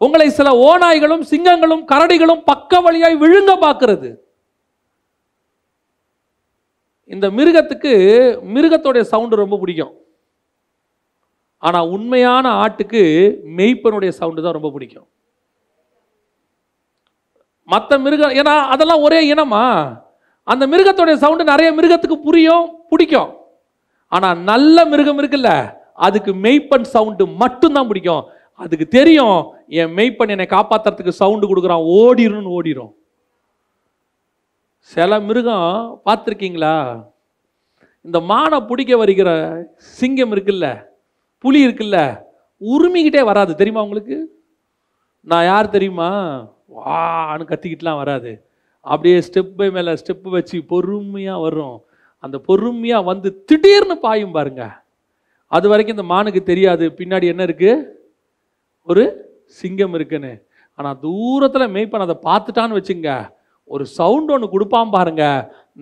உங்களை 0.00 0.26
சில 0.38 0.48
ஓநாய்களும் 0.68 1.24
சிங்கங்களும் 1.30 1.84
கரடிகளும் 1.92 2.42
பக்க 2.50 2.80
வழியாய் 2.86 3.22
விழுங்க 3.22 3.52
பார்க்கறது. 3.66 4.10
இந்த 7.12 7.26
மிருகத்துக்கு 7.30 7.92
மிருகத்தோடைய 8.54 9.02
சவுண்டு 9.12 9.36
ரொம்ப 9.42 9.56
பிடிக்கும். 9.62 9.94
ஆனால் 11.58 11.90
உண்மையான 11.96 12.46
ஆட்டுக்கு 12.62 13.02
மெய்ப்பனுடைய 13.58 14.10
சவுண்டு 14.20 14.42
தான் 14.42 14.56
ரொம்ப 14.58 14.70
பிடிக்கும். 14.70 15.06
மற்ற 17.72 17.98
மிருகம் 17.98 18.34
ஏன்னா 18.40 18.54
அதெல்லாம் 18.74 19.04
ஒரே 19.06 19.20
இனமா? 19.34 19.64
அந்த 20.42 20.64
மிருகத்தோடைய 20.72 21.16
சவுண்டு 21.24 21.44
நிறைய 21.52 21.68
மிருகத்துக்கு 21.76 22.16
புரியும் 22.26 22.66
பிடிக்கும். 22.90 23.30
ஆனால் 24.08 24.40
நல்ல 24.50 24.84
மிருகம் 24.90 25.20
இருக்குல்ல 25.20 25.50
அதுக்கு 26.06 26.32
மெய்ப்பன் 26.44 26.86
சவுண்டு 26.94 27.26
மட்டும்தான் 27.42 27.88
பிடிக்கும். 27.90 28.24
அதுக்கு 28.62 28.86
தெரியும் 28.98 29.38
என் 29.80 29.94
மெய்ப்பன் 29.98 30.32
என்னை 30.34 30.46
காப்பாத்துறதுக்கு 30.56 31.20
சவுண்டு 31.22 31.46
கொடுக்குறான் 31.50 31.86
ஓடிருன்னு 32.00 32.54
ஓடிரும். 32.58 32.92
சில 34.92 35.18
மிருகம் 35.20 36.00
பார்த்துருக்கீங்களா? 36.06 36.74
இந்த 38.06 38.18
மானை 38.30 38.58
பிடிக்க 38.66 38.96
வருகிற 38.96 39.30
சிங்கம் 39.98 40.32
இருக்குல்ல 40.34 40.66
புலி 41.44 41.66
இருக்குல்ல 41.66 41.98
உரிமிக்கிட்டே 42.60 43.22
வராது. 43.24 43.52
தெரியுமா 43.60 43.82
உங்களுக்கு? 43.86 44.16
நான் 45.30 45.44
யார் 45.44 45.74
தெரியுமா? 45.76 46.08
வான்னு 46.78 47.44
கத்திக்கிட்டுலாம் 47.50 48.00
வராது. 48.02 48.32
அப்படியே 48.80 49.18
ஸ்டெப்பு 49.26 49.66
மேலே 49.76 49.92
ஸ்டெப்பு 50.00 50.28
வச்சு 50.36 50.56
பொறுமையாக 50.72 51.44
வரும் 51.44 51.76
அந்த 52.24 52.36
பொறுமையாக 52.48 53.08
வந்து 53.10 53.28
திடீர்னு 53.44 53.96
பாயும் 54.06 54.34
பாருங்க. 54.36 54.64
அது 55.56 55.66
வரைக்கும் 55.68 55.96
இந்த 55.96 56.06
மானுக்கு 56.14 56.42
தெரியாது. 56.42 56.84
பின்னாடி 56.98 57.26
என்ன 57.32 57.44
இருக்குது 57.44 57.86
ஒரு 58.82 59.04
சிங்கம் 59.60 59.94
இருக்குன்னு. 59.98 60.32
ஆனால் 60.78 61.00
தூரத்தில் 61.06 61.72
மேய்ப்பன் 61.74 62.06
அதை 62.06 62.16
பார்த்துட்டான்னு 62.28 62.78
வச்சுங்க. 62.80 63.10
ஒரு 63.64 63.84
சவுண்ட் 63.98 64.30
ஒன்று 64.30 64.48
கொடுப்பான் 64.50 64.90
பாருங்க. 64.90 65.24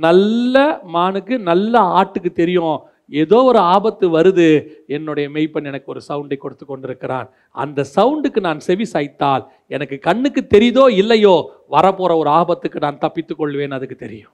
நல்ல 0.06 0.56
மானுக்கு 0.96 1.34
நல்ல 1.50 1.80
ஆட்டுக்கு 2.00 2.30
தெரியும். 2.32 2.78
ஏதோ 3.22 3.38
ஒரு 3.42 3.58
ஆபத்து 3.58 4.06
வருது. 4.16 4.46
என்னுடைய 4.86 5.28
மெய்ப்பன் 5.28 5.68
எனக்கு 5.70 5.90
ஒரு 5.94 6.00
சவுண்டை 6.08 6.36
கொடுத்து 6.36 6.64
கொண்டிருக்கிறான். 6.66 7.26
அந்த 7.50 7.84
சவுண்டுக்கு 7.96 8.40
நான் 8.40 8.60
செவி 8.68 8.86
சாய்த்தால் 8.92 9.42
எனக்கு 9.66 9.98
கண்ணுக்கு 9.98 10.42
தெரியுதோ 10.54 10.84
இல்லையோ 11.02 11.34
வரப்போற 11.70 12.12
ஒரு 12.22 12.30
ஆபத்துக்கு 12.30 12.80
நான் 12.86 12.98
தப்பித்துக் 12.98 13.40
கொள்வேன் 13.40 13.76
அதுக்கு 13.78 13.96
தெரியும். 13.96 14.32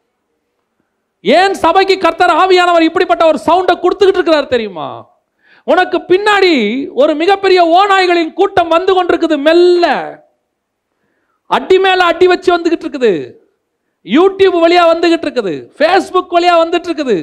ஏன் 1.24 1.54
சபைக்கு 1.54 1.98
கர்த்தர் 1.98 2.34
ஆவியானவர் 2.42 2.88
இப்படிப்பட்ட 2.88 3.26
ஒரு 3.26 3.38
சவுண்டை 3.46 3.74
கொடுத்துக்கிட்டு 3.84 4.20
இருக்கிறார் 4.20 4.54
தெரியுமா? 4.54 4.88
உனக்கு 5.64 5.98
பின்னாடி 6.12 6.54
ஒரு 6.92 7.14
மிகப்பெரிய 7.14 7.60
ஓநாய்களின் 7.78 8.32
கூட்டம் 8.32 8.68
வந்து 8.68 8.92
கொண்டிருக்குது 8.96 9.36
மெல்ல. 9.48 9.86
அடி 11.56 11.78
மேல 11.84 12.04
அடி 12.12 12.26
வச்சு 12.32 12.50
வந்துகிட்டு 12.54 12.84
இருக்குது. 12.86 13.12
யூடியூப் 14.06 14.56
வழியா 14.64 14.82
வந்துகிட்டு 14.92 15.26
இருக்குது. 15.26 15.54
ஃபேஸ்புக் 15.78 16.34
வழியா 16.36 16.54
வந்துட்டு 16.64 16.88
இருக்குது. 16.90 17.16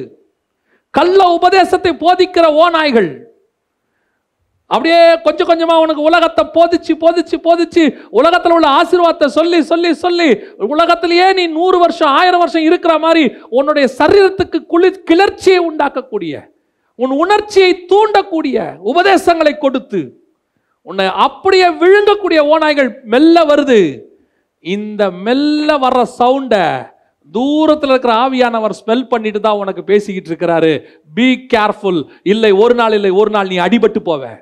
கள்ள 0.94 1.20
உபதேசத்தை 1.38 1.92
போதிக்கிற 2.02 2.46
ஓநாய்கள். 2.64 3.10
அப்படியே 4.70 5.00
கொஞ்சம் 5.24 5.48
கொஞ்சமா 5.48 5.74
உனக்கு 5.82 6.02
உலகத்தை 6.08 6.44
போதிச்சு 6.54 6.92
போதிச்சு 7.02 7.36
போதிச்சு 7.44 7.82
உலகத்தில் 8.10 8.54
உள்ள 8.54 8.68
ஆசீர்வாதத்தை 8.78 9.28
சொல்லி 9.36 9.58
சொல்லி 9.62 9.90
சொல்லி 9.94 10.28
உலகத்திலேயே 10.74 11.26
நீ 11.38 11.44
நூறு 11.58 11.78
வருஷம் 11.78 12.10
ஆயிரம் 12.18 12.42
வருஷம் 12.44 12.66
இருக்கிற 12.68 12.94
மாதிரி 13.04 13.22
உன்னுடைய 13.58 13.88
சரீரத்துக்கு 13.98 14.58
குளிர் 14.72 15.04
கிளர்ச்சியை 15.10 15.60
உண்டாக்கக்கூடிய 15.68 16.42
உன் 16.94 17.14
உணர்ச்சியை 17.24 17.70
தூண்டக்கூடிய 17.92 18.66
உபதேசங்களை 18.92 19.54
கொடுத்து 19.58 20.00
உன்னை 20.82 21.06
அப்படியே 21.26 21.68
விழுங்கக்கூடிய 21.82 22.40
ஓநாய்கள் 22.54 22.90
மெல்ல 23.12 23.44
வருது. 23.44 23.80
இந்த 24.74 25.02
மெல்ல 25.26 25.68
வர்ற 25.84 26.02
சவுண்டை 26.20 26.64
தூரத்தில் 27.34 27.92
இருக்கிற 27.92 28.12
ஆவியானவர் 28.24 28.78
ஸ்மெல் 28.80 29.08
பண்ணிட்டு 29.12 29.40
தான் 29.46 29.60
உனக்கு 29.62 29.82
பேசிக்கிட்டு 29.90 30.30
இருக்கிறாரு. 30.30 30.72
பி 31.16 31.28
கேர்ஃபுல் 31.54 32.00
இல்லை 32.32 32.50
ஒரு 32.64 32.74
நாள் 32.80 32.96
இல்லை 32.98 33.12
ஒரு 33.20 33.30
நாள் 33.36 33.50
நீ 33.52 33.58
அடிபட்டு 33.66 34.02
போவேன் 34.10 34.38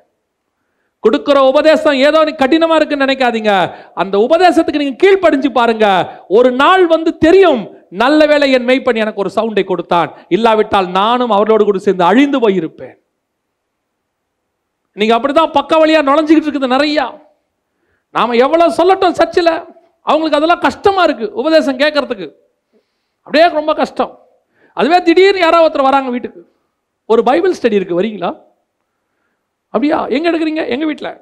கொடுக்குற 1.05 1.39
உபதேசம் 1.53 1.97
ஏதோ 2.09 2.19
நீ 2.27 2.33
கடினமா 2.43 2.77
இருக்குன்னு 2.79 3.07
நினைக்காதீங்க. 3.07 3.53
அந்த 4.03 4.15
உபதேசத்துக்கு 4.27 4.83
நீங்க 4.83 4.99
கீழ்ப்படிஞ்சு 5.03 5.51
பாருங்க. 5.59 5.87
ஒரு 6.37 6.51
நாள் 6.63 6.85
வந்து 6.93 7.11
தெரியும். 7.25 7.63
நல்ல 8.03 8.27
வேலை 8.31 8.47
என் 8.57 8.69
மெய்ப்பன் 8.69 9.01
எனக்கு 9.03 9.23
ஒரு 9.25 9.31
சவுண்டை 9.37 9.65
கொடுத்தான். 9.71 10.11
இல்லாவிட்டால் 10.37 10.89
நானும் 11.01 11.35
அவர்களோடு 11.37 11.65
கூட 11.65 11.81
சேர்ந்து 11.87 12.05
அழிந்து 12.11 12.39
போயிருப்பேன். 12.45 12.95
நீங்க 14.97 15.13
அப்படிதான் 15.17 15.55
பக்க 15.59 15.73
வழியா 15.83 16.01
நுழைஞ்சுக்கிட்டு 16.09 16.49
இருக்குது 16.49 16.75
நிறையா. 16.77 17.07
நாம 18.15 18.37
எவ்வளவு 18.45 18.77
சொல்லட்டும் 18.81 19.19
சர்ச்சில். 19.21 19.55
அவங்களுக்கு 20.09 20.39
அதெல்லாம் 20.39 20.65
கஷ்டமாக 20.67 21.07
இருக்குது 21.09 21.35
உபதேசம் 21.41 21.81
கேட்கறதுக்கு. 21.83 22.27
அப்படியே 23.27 23.45
ரொம்ப 23.61 23.73
கஷ்டம். 23.83 24.13
அதுவே 24.79 24.99
திடீர்னு 25.07 25.45
யாராவது 25.45 25.67
ஒருத்தர் 25.67 25.89
வராங்க 25.89 26.11
வீட்டுக்கு. 26.15 26.41
ஒரு 27.13 27.23
பைபிள் 27.29 27.57
ஸ்டடி 27.59 27.79
இருக்குது 27.79 28.01
வரீங்களா? 28.01 28.31
அப்படியா? 29.75 29.99
எங்கே 30.17 30.29
எடுக்கிறீங்க? 30.31 30.63
எங்கள் 30.75 30.89
வீட்டில் 30.91 31.13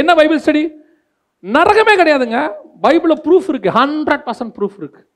என்ன 0.00 0.10
பைபிள் 0.20 0.42
ஸ்டடி? 0.44 0.62
நரகமே 1.56 1.94
கிடையாதுங்க. 2.00 2.38
பைபிளில் 2.84 3.22
ப்ரூஃப் 3.26 3.48
இருக்குது 3.52 3.74
ஹண்ட்ரட் 3.80 4.24
பர்சன்ட் 4.28 4.54
ப்ரூஃப் 4.58 4.78
இருக்குது 4.82 5.06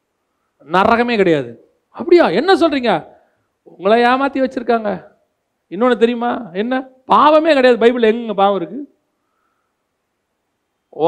நரகமே 0.77 1.15
கிடையாது. 1.17 1.51
அப்படியா? 1.99 2.25
என்ன 2.41 2.51
சொல்கிறீங்க 2.63 2.93
உங்களை 3.73 3.97
ஏமாற்றி 4.11 4.41
வச்சுருக்காங்க. 4.41 4.91
இன்னொன்று 5.75 5.97
தெரியுமா? 6.03 6.31
என்ன? 6.63 6.75
பாவமே 7.13 7.53
கிடையாது. 7.55 7.79
பைபிள் 7.85 8.11
எங்கே 8.13 8.37
பாவம் 8.43 8.59
இருக்குது 8.61 8.87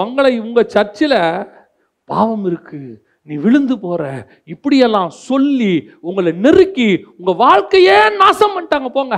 உங்களை 0.00 0.32
உங்கள் 0.40 0.70
சர்ச்சில் 0.74 1.18
பாவம் 2.12 2.44
இருக்கு. 2.50 2.80
நீ 3.28 3.34
விழுந்து 3.44 3.74
போகிற 3.84 4.02
இப்படியெல்லாம் 4.52 5.10
சொல்லி 5.28 5.72
உங்களை 6.08 6.30
நெருக்கி 6.44 6.88
உங்கள் 7.18 7.40
வாழ்க்கையே 7.44 7.98
நாசம் 8.20 8.54
பண்ணிட்டாங்க 8.54 8.88
போங்க. 8.96 9.16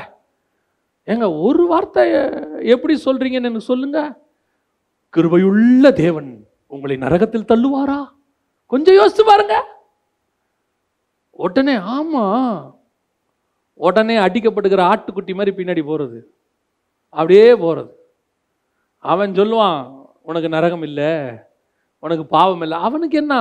ஏங்க 1.10 1.26
ஒரு 1.46 1.62
வார்த்தை 1.70 2.02
எப்படி 2.74 2.94
சொல்கிறீங்கன்னு 3.04 3.50
எனக்கு 3.50 3.70
சொல்லுங்க. 3.72 4.00
கிருபையுள்ள 5.14 5.86
தேவன் 6.02 6.30
உங்களை 6.74 6.96
நரகத்தில் 7.04 7.50
தள்ளுவாரா? 7.52 8.00
கொஞ்சம் 8.72 8.98
யோசித்து 8.98 9.24
பாருங்க. 9.24 9.56
உடனே 11.44 11.74
ஆமாம் 11.94 12.52
உடனே 13.86 14.16
அடிக்கப்படுகிற 14.24 14.80
ஆட்டுக்குட்டி 14.90 15.32
மாதிரி 15.38 15.52
பின்னாடி 15.56 15.82
போகிறது 15.88 16.18
அப்படியே 17.16 17.46
போகிறது 17.64 17.92
அவன் 19.12 19.38
சொல்லுவான் 19.38 19.80
உனக்கு 20.28 20.48
நரகம் 20.54 20.84
இல்லை. 20.88 21.10
உனக்கு 22.02 22.26
பாவம் 22.26 22.60
இல்லை. 22.60 22.78
அவனுக்கு 22.78 23.16
என்ன? 23.18 23.34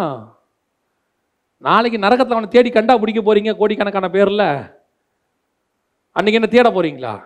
நாளைக்கு 1.57 1.99
நரகத்தில் 1.99 2.31
அவனை 2.31 2.49
தேடி 2.49 2.69
கண்டா 2.69 2.97
பிடிக்க 2.97 3.21
போறீங்க 3.21 3.57
கோடிக்கணக்கான 3.57 4.07
பேர்ல? 4.07 4.43
அன்னைக்கு 6.11 6.41
என்ன 6.41 6.47
தேட 6.47 6.69
போறீங்களா? 6.69 7.23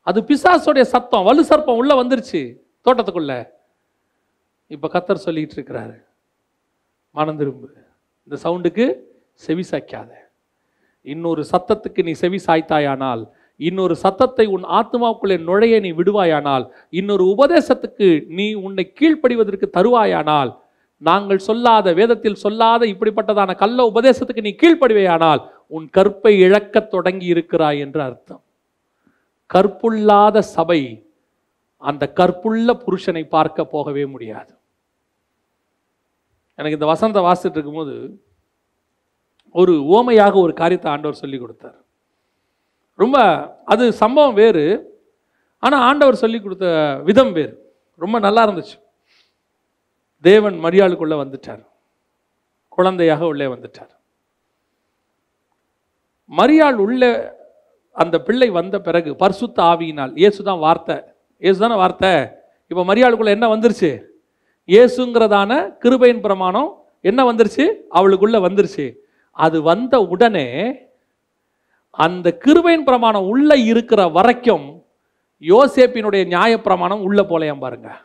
அது 0.00 0.20
பிசாசுடைய 0.22 0.82
சத்தம் 0.82 1.24
வலு 1.24 1.44
சர்ப்பம் 1.44 1.76
உள்ள 1.76 2.02
வந்துருச்சு 2.02 2.56
தோட்டத்துக்குள்ள. 2.84 3.48
இப்ப 4.66 4.90
கத்தர் 4.92 5.24
சொல்லிட்டு 5.26 5.54
இருக்கிறாரு. 5.54 6.04
மனம் 7.10 7.36
திரும்பு. 7.36 7.74
இந்த 8.28 8.48
சவுண்டுக்கு 8.48 8.96
செவி 9.34 9.64
சாய்க்காத. 9.70 10.10
இன்னொரு 11.02 11.44
சத்தத்துக்கு 11.52 12.02
நீ 12.02 12.12
செவி 12.12 12.40
சாய்த்தாயானால் 12.46 13.28
இன்னொரு 13.68 13.94
சத்தத்தை 13.96 14.46
உன் 14.46 14.66
ஆத்மாவுக்குள்ளே 14.78 15.36
நுழைய 15.48 15.76
நீ 15.80 15.90
விடுவாயானால் 15.92 16.64
இன்னொரு 17.00 17.24
உபதேசத்துக்கு 17.34 18.08
நீ 18.38 18.46
உன்னை 18.66 18.84
கீழ்ப்படிவதற்கு 19.00 19.68
தருவாயானால் 19.78 20.52
நாங்கள் 21.02 21.40
சொல்லாத 21.48 21.92
வேதத்தில் 21.92 22.42
சொல்லாத 22.44 22.82
இப்படிப்பட்டதான 22.86 23.54
கள்ள 23.62 23.78
உபதேசத்துக்கு 23.90 24.46
நீ 24.46 24.52
கீழ்ப்படுவேயானால் 24.62 25.40
உன் 25.66 25.86
கற்பை 25.96 26.32
இழக்கத் 26.46 26.90
தொடங்கி 26.90 27.26
இருக்கிறாய் 27.34 27.78
என்று 27.78 28.00
அர்த்தம். 28.02 28.42
கற்புள்ளாத 29.50 30.38
சபை 30.56 30.80
அந்த 31.82 32.04
கற்புள்ள 32.18 32.72
புருஷனை 32.84 33.24
பார்க்க 33.28 33.64
போகவே 33.74 34.04
முடியாது. 34.04 34.52
எனக்கு 36.58 36.78
இந்த 36.78 36.88
வசந்த 36.92 37.20
வாசிட்டு 37.20 37.56
இருக்கும்போது 37.58 37.96
ஒரு 39.54 39.72
ஓமையாக 39.96 40.34
ஒரு 40.44 40.52
காரியத்தை 40.60 40.88
ஆண்டவர் 40.92 41.22
சொல்லி 41.22 41.38
கொடுத்தார். 41.38 41.81
ரொம்ப 43.02 43.18
அது 43.72 43.84
சம்பவம் 44.02 44.38
வேறு. 44.42 44.64
ஆனால் 45.62 45.84
ஆண்டவர் 45.88 46.22
சொல்லி 46.22 46.38
கொடுத்த 46.40 46.66
விதம் 47.08 47.32
வேறு. 47.38 47.54
ரொம்ப 48.04 48.16
நல்லா 48.26 48.42
இருந்துச்சு. 48.46 48.76
தேவன் 50.24 50.56
மரியாளுக்குள்ளே 50.64 51.16
வந்துட்டார். 51.22 51.62
குழந்தையாக 52.76 53.22
உள்ளே 53.32 53.46
வந்துட்டார். 53.54 53.92
மரியாள் 56.30 56.78
உள்ளே 56.84 57.10
அந்த 58.02 58.16
பிள்ளை 58.26 58.48
வந்த 58.58 58.76
பிறகு 58.86 59.10
பர்சுத்த 59.22 59.58
ஆவியினால் 59.70 60.12
இயேசு 60.20 60.40
தான் 60.48 60.62
வார்த்தை. 60.66 60.96
இயேசு 61.42 61.58
தானே 61.62 61.76
வார்த்தை? 61.82 62.12
இப்போ 62.70 62.82
மரியாளுக்குள்ளே 62.90 63.34
என்ன 63.36 63.46
வந்துருச்சு? 63.54 63.90
இயேசுங்கிறதான 64.72 65.52
கிருபையின் 65.82 66.22
பிரமாணம் 66.26 66.70
என்ன 67.10 67.20
வந்துருச்சு? 67.30 67.64
அவளுக்குள்ளே 67.98 68.40
வந்துருச்சு. 68.46 68.86
அது 69.36 69.58
வந்த 69.70 69.94
உடனே 70.14 70.46
அந்த 71.94 72.38
கிருபையின் 72.44 72.84
பிரமாணம் 72.84 73.26
உள்ள 73.26 73.56
இருக்கிற 73.56 74.08
வரைக்கும் 74.08 74.84
யோசேப்பினுடைய 75.40 76.22
நியாயப்பிரமாணம் 76.34 77.02
உள்ள 77.02 77.22
போலையாம் 77.22 77.58
பாருங்க. 77.58 78.00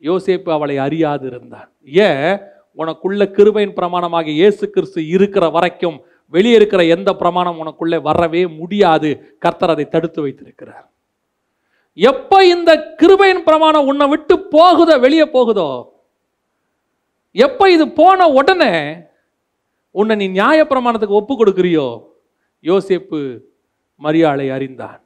யோசேப்பு 0.00 0.50
அவளை 0.50 0.78
அறியாது 0.78 1.26
இருந்தான். 1.26 1.72
ஏன்? 1.84 2.40
உனக்குள்ள 2.76 3.22
கிருபையின் 3.36 3.76
பிரமாணமாக 3.76 4.26
இயேசு 4.26 4.70
கிறிஸ்து 4.70 5.08
இருக்கிற 5.08 5.48
வரைக்கும் 5.48 6.04
வெளியே 6.26 6.54
இருக்கிற 6.54 6.84
எந்த 6.84 7.14
பிரமாணம் 7.14 7.58
உனக்குள்ளே 7.64 8.02
வரவே 8.02 8.46
முடியாது. 8.46 9.36
கர்த்தர் 9.38 9.70
அதை 9.70 9.88
தடுத்து 9.88 10.22
வைத்திருக்கிறார். 10.22 10.90
எப்ப 11.92 12.46
இந்த 12.46 12.96
கிருபையின் 13.02 13.42
பிரமாணம் 13.44 13.86
உன்னை 13.86 14.08
விட்டு 14.08 14.40
போகுதோ 14.40 14.98
வெளியே 14.98 15.26
போகுதோ? 15.26 16.00
எப்ப 17.32 17.70
இது 17.70 17.88
போன 17.88 18.28
உடனே 18.28 18.96
உன்னை 19.90 20.16
நீ 20.16 20.28
நியாய 20.28 20.64
பிரமாணத்துக்கு 20.64 21.20
ஒப்பு 21.20 21.44
கொடுக்குறியோ? 21.44 22.10
யோசேப்பு 22.62 23.38
மரியாளை 24.02 24.52
அறிந்தான். 24.52 25.00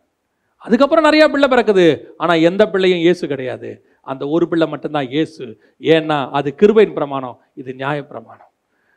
அதுக்கப்புறம் 0.57 1.05
நிறையா 1.05 1.29
பிள்ளை 1.29 1.49
பிறக்குது. 1.49 2.03
ஆனால் 2.17 2.41
எந்த 2.41 2.71
பிள்ளையும் 2.71 2.99
இயேசு 2.99 3.29
கிடையாது. 3.29 3.87
அந்த 4.03 4.29
ஒரு 4.29 4.49
பிள்ளை 4.49 4.69
மட்டும்தான் 4.69 5.09
இயேசு. 5.09 5.61
ஏன்னா 5.81 6.31
அது 6.31 6.55
கிருபையின் 6.63 6.93
பிரமாணம் 6.93 7.39
இது 7.55 7.75
நியாய 7.75 8.07
பிரமாணம். 8.07 8.51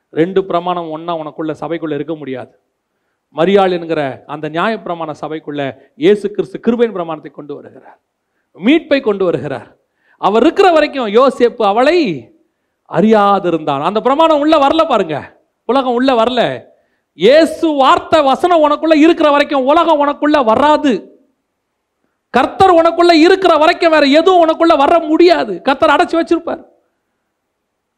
ரெண்டு 0.09 0.45
பிரமாணம் 0.45 0.89
ஒன்றா 0.89 1.15
உனக்குள்ள 1.17 1.53
சபைக்குள்ளே 1.59 1.93
இருக்க 1.93 2.15
முடியாது. 2.15 2.59
மரியாள் 3.35 3.71
என்கிற 3.71 4.23
அந்த 4.27 4.49
நியாய 4.49 4.77
பிரமாண 4.77 5.13
சபைக்குள்ள 5.21 5.77
இயேசு 5.95 6.31
கிறிஸ்து 6.31 6.59
கிருபையின் 6.67 6.91
பிரமாணத்தை 6.91 7.31
கொண்டு 7.31 7.55
வருகிறார். 7.55 7.99
மீட்பை 8.53 9.01
கொண்டு 9.01 9.25
வருகிறார். 9.25 9.77
அவர் 10.17 10.41
இருக்கிற 10.41 10.71
வரைக்கும் 10.71 11.07
யோசேப்பு 11.07 11.63
அவளை 11.63 11.97
அறியாதிருந்தான். 12.89 13.81
அந்த 13.81 14.01
பிரமாணம் 14.01 14.39
உள்ளே 14.39 14.57
வரல 14.57 14.87
பாருங்க. 14.87 15.39
உலகம் 15.65 15.93
உள்ளே 15.93 16.13
வரல. 16.13 16.67
இயேசு 17.19 17.67
வார்த்தை 17.81 18.19
வசனம் 18.31 18.63
உனக்குள்ள 18.65 18.95
இருக்கிற 19.05 19.27
வரைக்கும் 19.35 19.67
உலகம் 19.71 20.01
உனக்குள்ள 20.03 20.37
வராது. 20.49 20.91
கர்த்தர் 22.33 22.73
உனக்குள்ள 22.79 23.13
இருக்கிற 23.25 23.53
வரைக்கும் 23.63 23.93
வேற 23.95 24.05
எதுவும் 24.19 24.43
உனக்குள்ள 24.45 24.73
வர 24.83 24.93
முடியாது. 25.09 25.53
கர்த்தர் 25.67 25.93
அடைச்சி 25.95 26.15
வச்சிருப்பார். 26.19 26.61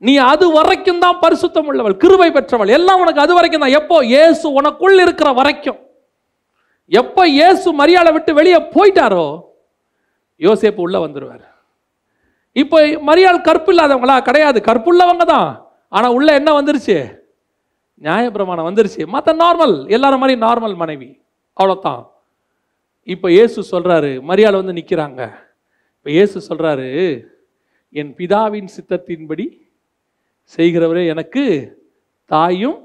நீ 0.01 0.13
அது 0.31 0.45
வரைக்கும் 0.57 1.03
தான் 1.03 1.19
பரிசுத்தம் 1.23 1.67
உள்ளவள் 1.71 1.99
கிருபை 2.03 2.29
பெற்றவள். 2.37 2.73
எல்லாம் 2.77 3.01
உனக்கு 3.03 3.23
அது 3.25 3.33
வரைக்கும் 3.37 3.63
தான். 3.65 3.77
எப்போ? 3.79 3.97
இயேசு 4.13 4.45
உனக்குள் 4.59 4.97
இருக்கிற 5.05 5.29
வரைக்கும். 5.39 5.79
எப்போ 6.91 7.23
இயேசு 7.37 7.67
மரியாதை 7.81 8.11
விட்டு 8.15 8.31
வெளியே 8.39 8.59
போயிட்டாரோ 8.75 9.25
யோசேப்பு 10.41 10.81
உள்ள 10.85 10.97
வந்துடுவார் 11.05 11.45
இப்போ 12.55 12.77
மரியாள் 13.09 13.45
கற்பு 13.47 13.71
இல்லாதவங்களா? 13.73 14.15
கிடையாது. 14.27 14.59
கற்புள்ளவங்க 14.69 15.25
தான். 15.35 15.49
ஆனால் 15.97 16.15
உள்ள 16.17 16.29
என்ன 16.39 16.49
வந்துருச்சு? 16.57 16.97
நியாயப்பிரமாணம் 18.01 18.67
வந்துருச்சு. 18.69 19.01
மற்ற 19.15 19.29
நார்மல் 19.43 19.75
எல்லாரும் 19.95 20.21
மாதிரி 20.23 20.35
நார்மல் 20.45 20.75
மனைவி. 20.83 21.09
அவ்வளோதான் 21.57 22.03
இப்போ 23.07 23.27
இயேசு 23.37 23.59
சொல்கிறாரு 23.73 24.11
மரியாதை 24.29 24.55
வந்து 24.61 24.77
நிற்கிறாங்க 24.79 25.21
இப்போ 25.97 26.09
இயேசு 26.17 26.37
சொல்கிறாரு 26.49 26.89
என் 27.95 28.11
பிதாவின் 28.19 28.69
சித்தத்தின்படி 28.75 29.45
செய்கிறவரே 30.55 31.03
எனக்கு 31.13 31.43
தாயும் 32.31 32.79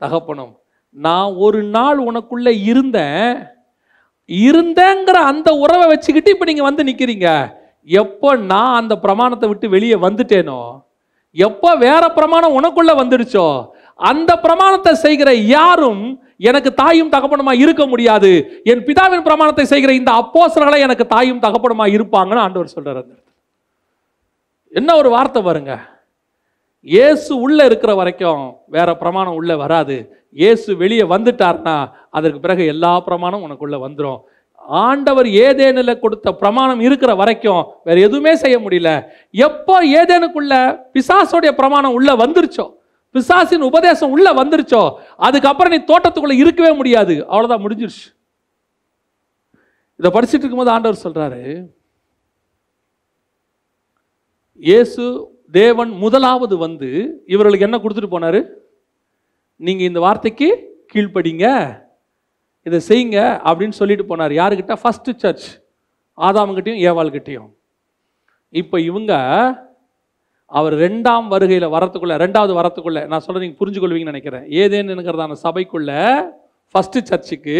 தகப்பனும். 0.00 0.54
நான் 0.96 1.30
ஒரு 1.44 1.60
நாள் 1.76 1.98
உனக்குள்ளே 2.08 2.52
இருந்தேன். 2.70 3.28
இருந்தேங்கிற 4.28 5.16
அந்த 5.30 5.48
உறவை 5.64 5.86
வச்சுக்கிட்டு 5.90 6.32
இப்போ 6.34 6.46
நீங்கள் 6.50 6.68
வந்து 6.68 6.86
நிற்கிறீங்க 6.88 7.28
எப்போ 7.88 8.28
நான் 8.52 8.78
அந்த 8.80 8.94
பிரமாணத்தை 9.04 9.46
விட்டு 9.50 9.66
வெளியே 9.74 9.96
வந்துட்டேனோ? 10.06 10.60
எப்போ 11.36 11.70
வேற 11.86 12.04
பிரமாணம் 12.18 12.56
உனக்குள்ளே 12.58 12.94
வந்துடுச்சோ 13.02 13.46
அந்த 13.98 14.30
பிரமாணத்தை 14.44 14.92
செய்கிற 15.04 15.30
யாரும் 15.56 16.02
எனக்கு 16.48 16.70
தாயும் 16.80 17.12
தகப்பனுமா 17.14 17.52
இருக்க 17.64 17.82
முடியாது. 17.92 18.30
என் 18.70 18.82
பிதாவின் 18.88 19.26
பிரமாணத்தை 19.28 19.64
செய்கிற 19.72 19.92
இந்த 20.00 20.12
அப்போசர்களை 20.22 20.80
எனக்கு 20.86 21.04
தாயும் 21.14 21.44
தகப்பனுமா 21.44 21.86
இருப்பாங்கன்னு 21.96 22.44
ஆண்டவர் 22.46 22.74
சொல்றாரு 22.76 23.00
அந்த 23.02 23.14
என்ன 24.72 24.90
ஒரு 25.00 25.08
வார்த்தை 25.16 25.40
பாருங்க. 25.42 25.74
இயேசு 26.86 27.30
உள்ள 27.44 27.58
இருக்கிற 27.68 27.92
வரைக்கும் 28.00 28.42
வேற 28.74 28.88
பிரமாணம் 29.02 29.38
உள்ள 29.40 29.52
வராது. 29.64 29.96
இயேசு 30.40 30.70
வெளியே 30.82 31.04
வந்துட்டார்னா 31.14 31.76
அதற்கு 32.18 32.40
பிறகு 32.44 32.62
எல்லா 32.72 32.92
பிரமாணம் 33.06 33.44
உனக்குள்ள 33.46 33.76
வந்துடும் 33.86 34.20
ஆண்டவர் 34.84 35.28
ஏதேனில் 35.46 36.00
கொடுத்த 36.04 36.28
பிரமாணம் 36.42 36.80
இருக்கிற 36.86 37.10
வரைக்கும் 37.22 37.62
வேற 37.86 37.96
எதுவுமே 38.06 38.32
செய்ய 38.42 38.56
முடியல. 38.64 38.90
எப்போ 39.48 39.74
ஏதேனுக்குள்ள 40.00 40.54
பிசாசோடைய 40.94 41.52
பிரமாணம் 41.60 41.96
உள்ள 41.98 42.12
வந்துருச்சோ 42.22 42.66
பிசாசின் 43.16 43.68
உபதேசம் 43.70 44.12
உள்ள 44.16 44.28
வந்துருச்சோ? 44.42 44.82
அதுக்கப்புறம் 45.28 45.74
நீ 45.74 45.80
தோட்டத்துக்குள்ள 45.92 46.36
இருக்கவே 46.42 46.72
முடியாது. 46.80 47.16
அவ்வளோதான் 47.32 47.64
முடிஞ்சிருச்சு. 47.64 48.06
இதை 50.00 50.10
படிச்சுட்டு 50.14 50.44
இருக்கும்போது 50.44 50.74
ஆண்டவர் 50.74 51.04
சொல்றாரு 51.06 51.42
இயேசு 54.68 55.04
தேவன் 55.56 55.90
முதலாவது 56.04 56.54
வந்து 56.62 56.88
இவர்களுக்கு 57.34 57.66
என்ன 57.66 57.78
கொடுத்துட்டு 57.80 58.14
போனாரு? 58.14 58.40
நீங்க 59.66 59.82
இந்த 59.88 60.00
வார்த்தைக்கு 60.04 60.48
கீழ்ப்படிங்க 60.92 61.46
இதை 62.66 62.78
செய்யுங்க 62.88 63.18
அப்படின்னு 63.48 63.78
சொல்லிட்டு 63.80 64.04
போனார். 64.10 64.32
யாருக்கிட்ட? 64.40 64.74
ஃபஸ்ட்டு 64.82 65.16
சர்ச் 65.22 65.46
ஆதாமங்கிட்டையும் 66.28 66.82
ஏவாள்கிட்டையும். 66.88 67.48
இப்போ 68.60 68.76
இவங்க 68.90 69.12
அவர் 70.52 70.74
ரெண்டாம் 70.84 71.26
வருகையில் 71.32 71.72
வரத்துக்குள்ள 71.74 72.16
ரெண்டாவது 72.24 72.52
வரத்துக்குள்ள 72.58 73.00
நான் 73.10 73.22
சொல்கிறேன் 73.24 73.44
நீங்கள் 73.44 73.60
புரிஞ்சுக்கொள்வீங்கன்னு 73.60 74.14
நினைக்கிறேன். 74.14 74.44
ஏதேனுங்கிறதான 74.62 75.38
சபைக்குள்ள 75.44 75.90
ஃபஸ்ட்டு 76.74 77.06
சர்ச்சுக்கு 77.10 77.56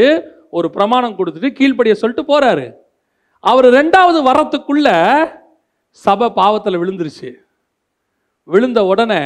ஒரு 0.59 0.69
பிரமாணம் 0.77 1.17
கொடுத்துட்டு 1.19 1.51
கீழ்ப்படிய 1.59 1.95
சொல்லிட்டு 2.03 2.25
போகிறாரு 2.33 2.67
அவர் 3.45 3.67
ரெண்டாவது 3.79 4.19
வரத்துக்குள்ள 4.29 4.89
சபை 6.05 6.29
பாவத்தில் 6.39 6.81
விழுந்துருச்சு. 6.81 7.31
விழுந்த 8.49 8.81
உடனே 8.93 9.23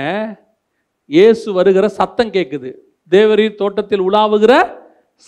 இயேசு 1.10 1.46
வருகிற 1.58 1.86
சத்தம் 2.00 2.34
கேட்குது 2.36 2.70
தேவரீர் 3.12 3.60
தோட்டத்தில் 3.62 4.04
உலாவுகிற 4.08 4.52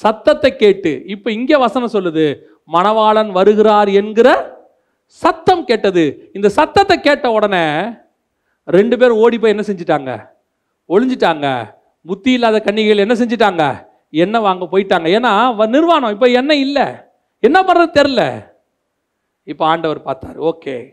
சத்தத்தை 0.01 0.51
கேட்டு 0.63 0.93
இப்போ 1.15 1.29
இங்கே 1.39 1.57
வசனம் 1.65 1.95
சொல்லுது 1.95 2.27
மணவாளன் 2.75 3.31
வருகிறார் 3.39 3.91
என்கிற 4.01 4.29
சத்தம் 5.23 5.65
கேட்டது. 5.71 6.05
இந்த 6.37 6.49
சத்தத்தை 6.59 6.97
கேட்ட 6.99 7.27
உடனே 7.39 7.65
ரெண்டு 8.65 8.99
பேரும் 8.99 9.17
ஓடி 9.17 9.39
போய் 9.39 9.51
என்ன 9.51 9.63
செஞ்சிட்டாங்க? 9.63 10.29
ஒளிஞ்சிட்டாங்க. 10.89 11.75
புத்தி 12.07 12.33
இல்லாத 12.33 12.61
கன்னிகைகள் 12.61 13.09
என்ன 13.09 13.15
செஞ்சிட்டாங்க? 13.15 13.87
எண்ணெய் 14.11 14.41
வாங்க 14.41 14.69
போயிட்டாங்க. 14.71 15.07
ஏன்னா 15.07 15.61
வ- 15.61 15.69
நிர்வாணம். 15.69 16.11
இப்போ 16.11 16.27
எண்ணெய் 16.27 16.61
இல்லை. 16.61 16.85
என்ன 17.41 17.63
பண்ணுறது 17.63 17.97
தெரில 17.97 18.51
இப்போ 19.45 19.67
ஆண்டவர் 19.67 20.03
பார்த்தாரு. 20.03 20.39
ஓகே. 20.39 20.91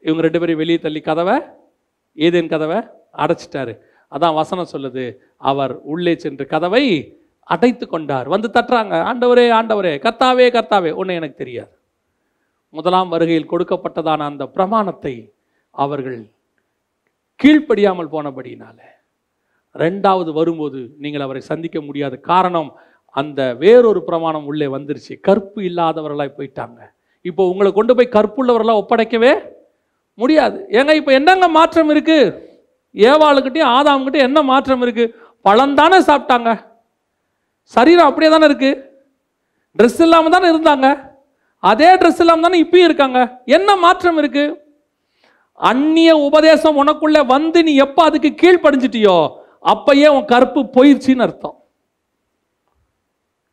இவங்க 0.00 0.22
ரெண்டு 0.22 0.40
பேரும் 0.40 0.56
வெளியே 0.56 0.78
தள்ளி 0.78 1.00
கதவை 1.00 1.40
ஏதேன் 2.14 2.48
கதவை 2.48 2.76
அடைச்சிட்டாரு. 3.16 3.78
அதான் 4.10 4.34
வசனம் 4.34 4.68
சொல்லுது. 4.72 5.14
அவர் 5.36 5.80
உள்ளே 5.80 6.14
சென்று 6.16 6.46
கதவை 6.46 7.16
அடைத்து 7.40 7.88
கொண்டார். 7.88 8.28
வந்து 8.28 8.48
தட்டுறாங்க. 8.48 8.96
ஆண்டவரே 8.96 9.50
ஆண்டவரே 9.50 9.98
கர்த்தாவே 9.98 10.50
கர்த்தாவே. 10.50 10.94
ஒன்று 10.94 11.14
எனக்கு 11.14 11.34
தெரியாது. 11.34 11.78
முதலாம் 12.68 13.08
வருகையில் 13.08 13.50
கொடுக்கப்பட்டதான 13.50 14.18
அந்த 14.18 14.46
பிரமாணத்தை 14.46 15.32
அவர்கள் 15.74 16.20
கீழ்ப்படியாமல் 17.40 18.12
போனபடியினால 18.14 18.78
ரெண்டாவது 19.82 20.30
வரும்போது 20.38 20.80
நீங்கள் 21.02 21.24
அவரை 21.26 21.42
சந்திக்க 21.50 21.78
முடியாத 21.88 22.14
காரணம் 22.30 22.70
அந்த 23.20 23.40
வேறொரு 23.62 24.00
பிரமாணம் 24.08 24.46
உள்ளே 24.50 24.66
வந்துருச்சு. 24.74 25.14
கற்பு 25.26 25.60
இல்லாதவர்களாய் 25.68 26.36
போயிட்டாங்க. 26.38 26.80
இப்போ 27.24 27.42
உங்களை 27.52 27.70
கொண்டு 27.78 27.92
போய் 27.96 28.14
கற்புள்ளவர்களாக 28.16 28.82
ஒப்படைக்கவே 28.82 29.32
முடியாது. 30.18 30.58
ஏங்க 30.78 30.92
இப்போ 31.00 31.12
என்னங்க 31.18 31.46
மாற்றம் 31.58 31.90
இருக்குது 31.94 32.32
ஏவாளுக்கிட்டையும் 32.94 33.72
ஆதாம்கிட்டையும் 33.76 34.28
என்ன 34.28 34.40
மாற்றம் 34.52 34.82
இருக்குது 34.86 35.12
பழம் 35.46 35.78
தானே 35.80 35.98
சாப்பிட்டாங்க. 36.10 36.50
சரீரம் 37.74 38.08
அப்படியே 38.10 38.30
தானே 38.32 38.46
இருக்குது 38.50 38.80
ட்ரெஸ் 39.78 40.00
இல்லாமல் 40.06 40.34
தானே 40.36 40.46
இருந்தாங்க. 40.52 40.88
அதே 41.62 41.90
ட்ரெஸ் 42.00 42.20
இல்லாமல் 42.22 42.46
தானே 42.46 42.58
இப்பயும் 42.64 42.88
இருக்காங்க. 42.88 43.20
என்ன 43.56 43.76
மாற்றம் 43.84 44.18
இருக்குது 44.22 44.56
அந்நிய 45.68 46.10
உபதேசம் 46.26 46.78
உனக்குள்ள 46.82 47.18
வந்து 47.32 47.58
நீ 47.66 47.72
எப்போ 47.84 48.02
அதுக்கு 48.08 48.30
கீழ்ப்படிஞ்சிட்டியோ 48.42 49.16
அப்பயே 49.72 50.08
உன் 50.16 50.30
கருப்பு 50.30 50.60
போயிருச்சுன்னு 50.76 51.24
அர்த்தம். 51.26 51.56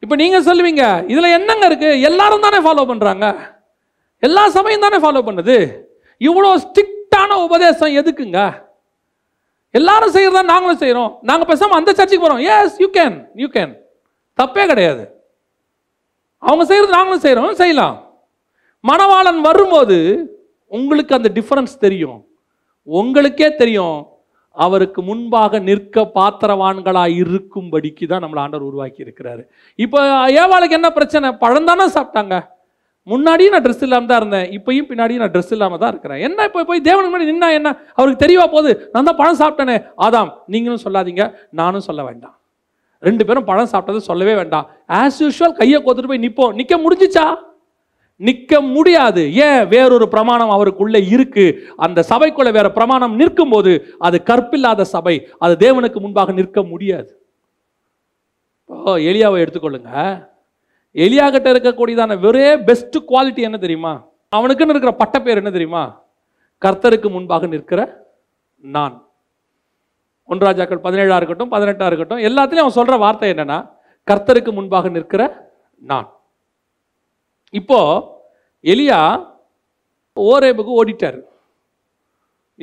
இப்போ 0.03 0.15
நீங்கள் 0.21 0.45
சொல்லுவீங்க 0.47 0.83
இதில் 1.11 1.35
என்னங்க 1.37 1.65
இருக்குது? 1.69 2.01
எல்லாரும் 2.09 2.45
தானே 2.45 2.59
ஃபாலோ 2.65 2.85
பண்ணுறாங்க. 2.91 3.25
எல்லா 4.27 4.43
சமயம் 4.57 4.85
தானே 4.85 4.99
ஃபாலோ 5.03 5.21
பண்ணுது. 5.27 5.57
இவ்வளோ 6.21 6.51
ஸ்ட்ரிக்டான 6.63 7.31
உபதேசம் 7.47 7.97
எதுக்குங்க? 8.01 8.39
எல்லாரும் 9.77 10.13
செய்கிறதா 10.15 10.43
நாங்களும் 10.53 10.81
செய்கிறோம். 10.83 11.11
நாங்கள் 11.29 11.49
பேசாமல் 11.51 11.79
அந்த 11.79 11.91
சர்ச்சுக்கு 11.97 12.23
போகிறோம். 12.23 12.43
Yes 12.53 12.79
you 12.83 12.89
can 12.97 13.17
you 13.41 13.47
can 13.57 13.73
தப்பே 14.39 14.65
கிடையாது. 14.71 15.03
அவங்க 16.43 16.63
செய்கிறது 16.69 16.97
நாங்களும் 16.97 17.23
செய்கிறோம் 17.25 17.59
செய்யலாம். 17.61 17.95
மணவாளன் 18.83 19.39
வரும்போது 19.49 19.97
உங்களுக்கு 20.71 21.13
அந்த 21.17 21.29
டிஃபரன்ஸ் 21.37 21.75
தெரியும். 21.85 22.19
உங்களுக்கே 22.87 23.55
தெரியும். 23.55 23.97
அவருக்கு 24.55 24.99
முன்பாக 25.07 25.59
நிற்க 25.59 26.03
பாத்திரவான்களாக 26.17 27.15
இருக்கும்படிக்கு 27.21 28.05
தான் 28.11 28.23
நம்மளை 28.23 28.39
ஆண்டவர் 28.43 28.69
உருவாக்கி 28.69 29.03
இருக்கிறாரு. 29.05 29.43
இப்போ 29.85 29.99
ஏவாளுக்கு 30.41 30.77
என்ன 30.79 30.89
பிரச்சனை? 30.99 31.29
பழந்தானே 31.43 31.85
சாப்பிட்டாங்க. 31.97 32.37
முன்னாடியும் 33.11 33.53
நான் 33.55 33.65
ட்ரெஸ் 33.65 33.83
இல்லாமல் 33.85 34.09
தான் 34.09 34.19
இருந்தேன். 34.21 34.47
இப்பயும் 34.57 34.87
பின்னாடியும் 34.87 35.21
நான் 35.23 35.33
ட்ரெஸ் 35.35 35.53
இல்லாமல் 35.55 35.81
தான் 35.81 35.91
இருக்கிறேன். 35.93 36.21
என்ன 36.27 36.45
இப்போ 36.49 36.63
போய் 36.69 36.81
தேவனுக்கு 36.87 37.11
முன்னாடி 37.11 37.29
நின்னா 37.31 37.49
என்ன? 37.59 37.69
அவருக்கு 37.97 38.23
தெரியவா 38.25 38.47
போகுது? 38.55 38.71
நான் 38.93 39.07
தான் 39.09 39.19
பழம் 39.21 39.39
சாப்பிட்டேனே. 39.41 39.77
ஆதாம் 40.05 40.31
நீங்களும் 40.53 40.83
சொல்லாதீங்க. 40.85 41.25
நானும் 41.61 41.85
சொல்ல 41.89 42.03
வேண்டாம். 42.09 42.35
ரெண்டு 43.07 43.25
பேரும் 43.27 43.47
பழம் 43.51 43.71
சாப்பிட்டது 43.73 44.09
சொல்லவே 44.09 44.33
வேண்டாம். 44.41 44.65
ஆஸ் 44.99 45.19
யூஷுவல் 45.23 45.57
கையை 45.61 45.79
கோத்துட்டு 45.81 46.11
போய் 46.13 46.25
நிற்போம் 46.25 46.57
நிற்க 46.59 46.75
முடிஞ்சிச்சா? 46.85 47.25
நிற்க 48.19 48.61
முடியாது. 48.61 49.33
ஏன்? 49.33 49.67
வேறொரு 49.67 50.07
பிரமாணம் 50.07 50.49
அவருக்குள்ளே 50.49 51.05
இருக்கு. 51.05 51.63
அந்த 51.77 52.03
சபைக்குள்ள 52.09 52.51
வேற 52.51 52.71
பிரமாணம் 52.71 53.15
நிற்கும் 53.15 53.49
போது 53.49 53.95
அது 53.99 54.21
கற்பில்லாத 54.25 54.81
சபை. 54.81 55.27
அது 55.39 55.53
தேவனுக்கு 55.65 55.99
முன்பாக 55.99 56.31
நிற்க 56.31 56.63
முடியாது. 56.63 57.21
ஓ 58.65 58.95
எலியாவை 58.95 59.39
எடுத்துக்கொள்ளுங்க. 59.43 59.91
எலியா 60.93 61.31
கிட்ட 61.31 61.51
இருக்கக்கூடியதான 61.51 62.25
ஒரே 62.25 62.57
பெஸ்ட் 62.57 62.97
குவாலிட்டி 62.97 63.39
என்ன 63.39 63.57
தெரியுமா? 63.57 64.05
அவனுக்குன்னு 64.35 64.73
இருக்கிற 64.75 64.95
பட்டப்பேர் 65.03 65.35
என்ன 65.35 65.51
தெரியுமா? 65.51 66.05
கர்த்தருக்கு 66.65 67.09
முன்பாக 67.09 67.47
நிற்கிற 67.47 68.05
நான். 68.57 69.07
ஒன்றாஜாக்கள் 70.29 70.85
பதினேழா 70.85 71.15
இருக்கட்டும் 71.15 71.51
பதினெட்டா 71.51 71.85
இருக்கட்டும் 71.85 72.17
எல்லாத்துலேயும் 72.17 72.65
அவன் 72.65 72.77
சொல்ற 72.79 72.97
வார்த்தை 72.97 73.29
என்னன்னா 73.31 73.69
கர்த்தருக்கு 74.11 74.51
முன்பாக 74.51 74.89
நிற்கிற 74.89 75.51
நான். 75.79 76.16
இப்போ 77.53 77.79
எலியா 78.63 78.99
ஓரேபுக்கு 80.17 80.71
ஓடிட்டார். 80.79 81.19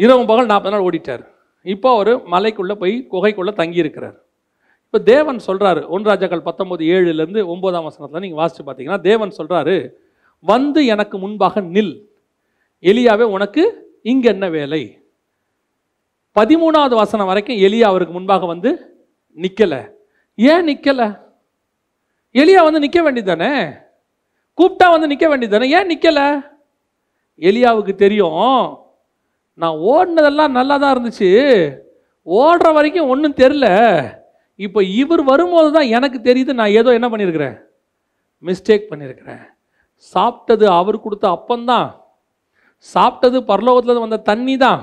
இரவு 0.05 0.23
பகல் 0.31 0.51
நாற்பது 0.53 0.75
நாள் 0.75 0.87
ஓடிட்டார். 0.89 1.23
இப்போ 1.67 1.89
அவர் 1.97 2.13
மலைக்குள்ளே 2.33 2.75
போய் 2.83 2.95
குகைக்குள்ளே 3.13 3.53
தங்கியிருக்கிறார். 3.61 4.17
இப்போ 4.87 4.99
தேவன் 5.13 5.39
சொல்கிறாரு 5.47 5.81
ஒன் 5.95 6.05
ராஜாக்கள் 6.09 6.47
பத்தொன்பது 6.49 6.83
ஏழுலேருந்து 6.95 7.43
ஒன்பதாம் 7.53 7.87
வசனத்தில் 7.89 8.25
நீங்கள் 8.25 8.41
வாசித்து 8.41 8.65
பார்த்தீங்கன்னா 8.65 9.01
தேவன் 9.11 9.37
சொல்கிறாரு 9.39 9.77
வந்து 10.45 10.81
எனக்கு 10.95 11.17
முன்பாக 11.25 11.61
நில். 11.77 11.95
எலியாவே 12.83 13.27
உனக்கு 13.37 13.63
இங்கே 14.13 14.29
என்ன 14.35 14.47
வேலை? 14.59 14.83
பதிமூணாவது 16.37 16.95
வசனம் 17.03 17.31
வரைக்கும் 17.31 17.61
எலியா 17.67 17.89
அவருக்கு 17.93 18.15
முன்பாக 18.17 18.47
வந்து 18.53 18.71
நிற்கலை 19.37 19.81
ஏன் 20.39 20.67
நிற்கலை 20.71 21.09
எலியா 22.35 22.61
வந்து 22.67 22.83
நிக்க 22.85 22.99
வேண்டியதானே 23.05 23.53
கூப்பிட்டா 24.59 24.87
வந்து 24.95 25.11
நிற்க 25.13 25.27
வேண்டியது 25.29 25.55
தானே 25.55 25.69
ஏன் 25.77 25.91
நிற்கலை 25.93 26.27
எலியாவுக்கு 27.49 27.93
தெரியும். 28.05 28.61
நான் 29.63 29.81
ஓடினதெல்லாம் 29.93 30.57
நல்லா 30.59 30.77
தான் 30.83 30.95
இருந்துச்சு. 30.95 31.31
ஓடுற 32.27 32.69
வரைக்கும் 32.77 33.11
ஒன்றும் 33.13 33.41
தெரில 33.43 33.67
இப்போ 34.59 34.81
இவர் 35.01 35.23
வரும்போது 35.31 35.69
தான் 35.77 35.93
எனக்கு 35.97 36.19
தெரியுது 36.29 36.53
நான் 36.61 36.77
ஏதோ 36.81 36.91
என்ன 36.99 37.07
பண்ணியிருக்கிறேன் 37.13 37.57
மிஸ்டேக் 38.43 38.91
பண்ணியிருக்கிறேன் 38.91 39.43
சாப்பிட்டது 40.15 40.67
அவர் 40.81 41.05
கொடுத்த 41.05 41.27
அப்பந்தான் 41.37 41.89
சாப்பிட்டது 42.95 43.39
பரலோகத்தில் 43.51 44.05
வந்த 44.05 44.19
தண்ணி 44.31 44.55
தான் 44.65 44.83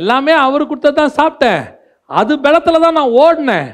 எல்லாமே 0.00 0.32
அவர் 0.46 0.68
கொடுத்தது 0.70 0.98
தான் 1.00 1.16
சாப்பிட்டேன். 1.20 1.62
அது 2.10 2.32
பலத்தில் 2.44 2.84
தான் 2.84 2.98
நான் 2.98 3.16
ஓடினேன். 3.24 3.68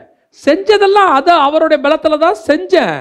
செஞ்சதெல்லாம் 0.47 1.11
அதை 1.19 1.35
அவருடைய 1.47 1.79
பலத்தில் 1.85 2.25
தான் 2.25 2.39
செஞ்சேன். 2.49 2.97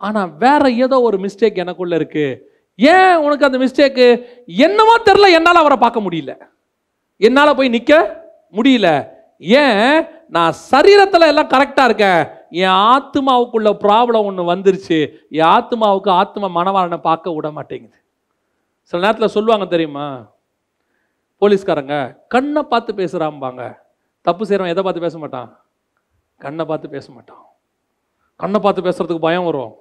ஆனால் 0.00 0.36
வேற 0.36 0.70
ஏதோ 0.70 1.00
ஒரு 1.00 1.16
மிஸ்டேக் 1.18 1.54
எனக்குள்ள 1.54 1.94
இருக்கு. 1.94 2.26
ஏன் 2.74 3.16
உனக்கு 3.16 3.44
அந்த 3.44 3.58
மிஸ்டேக்கு 3.58 4.06
என்னமோ 4.46 4.94
தெரில 4.98 5.30
என்னால் 5.30 5.62
அவரை 5.62 5.76
பார்க்க 5.76 6.00
முடியல. 6.00 6.34
என்னால் 7.16 7.54
போய் 7.54 7.68
நிற்க 7.68 7.94
முடியல. 8.52 8.88
ஏன்? 9.38 10.06
நான் 10.28 10.54
சரீரத்தில் 10.72 11.26
எல்லாம் 11.26 11.48
கரெக்டாக 11.48 11.84
இருக்கேன். 11.84 12.22
என் 12.50 12.78
ஆத்மாவுக்குள்ள 12.92 13.70
ப்ராப்ளம் 13.84 14.24
ஒன்று 14.24 14.54
வந்துருச்சு. 14.54 14.98
என் 15.30 15.46
ஆத்மாவுக்கு 15.46 16.08
ஆத்மா 16.08 16.48
மனவாளனை 16.48 16.96
பார்க்க 16.96 17.32
விட 17.32 17.50
மாட்டேங்குது. 17.50 17.98
சில 18.82 19.02
நேரத்தில் 19.02 19.28
சொல்லுவாங்க 19.28 19.66
தெரியுமா? 19.66 20.06
போலீஸ்காரங்க 21.40 21.96
கண்ணை 22.28 22.62
பார்த்து 22.62 22.92
பேசுகிறாம்பாங்க 22.92 23.62
தப்பு 24.22 24.46
செய்கிறவன் 24.46 24.72
எதை 24.72 24.82
பார்த்து 24.82 25.00
பேச 25.00 25.18
மாட்டான்? 25.18 25.50
கண்ணை 26.40 26.64
பார்த்து 26.64 26.88
பேச 26.88 27.12
மாட்டான். 27.12 27.44
கண்ணை 28.36 28.60
பார்த்து 28.60 28.82
பேசுகிறதுக்கு 28.82 29.26
பயம் 29.28 29.44
வரும். 29.44 29.72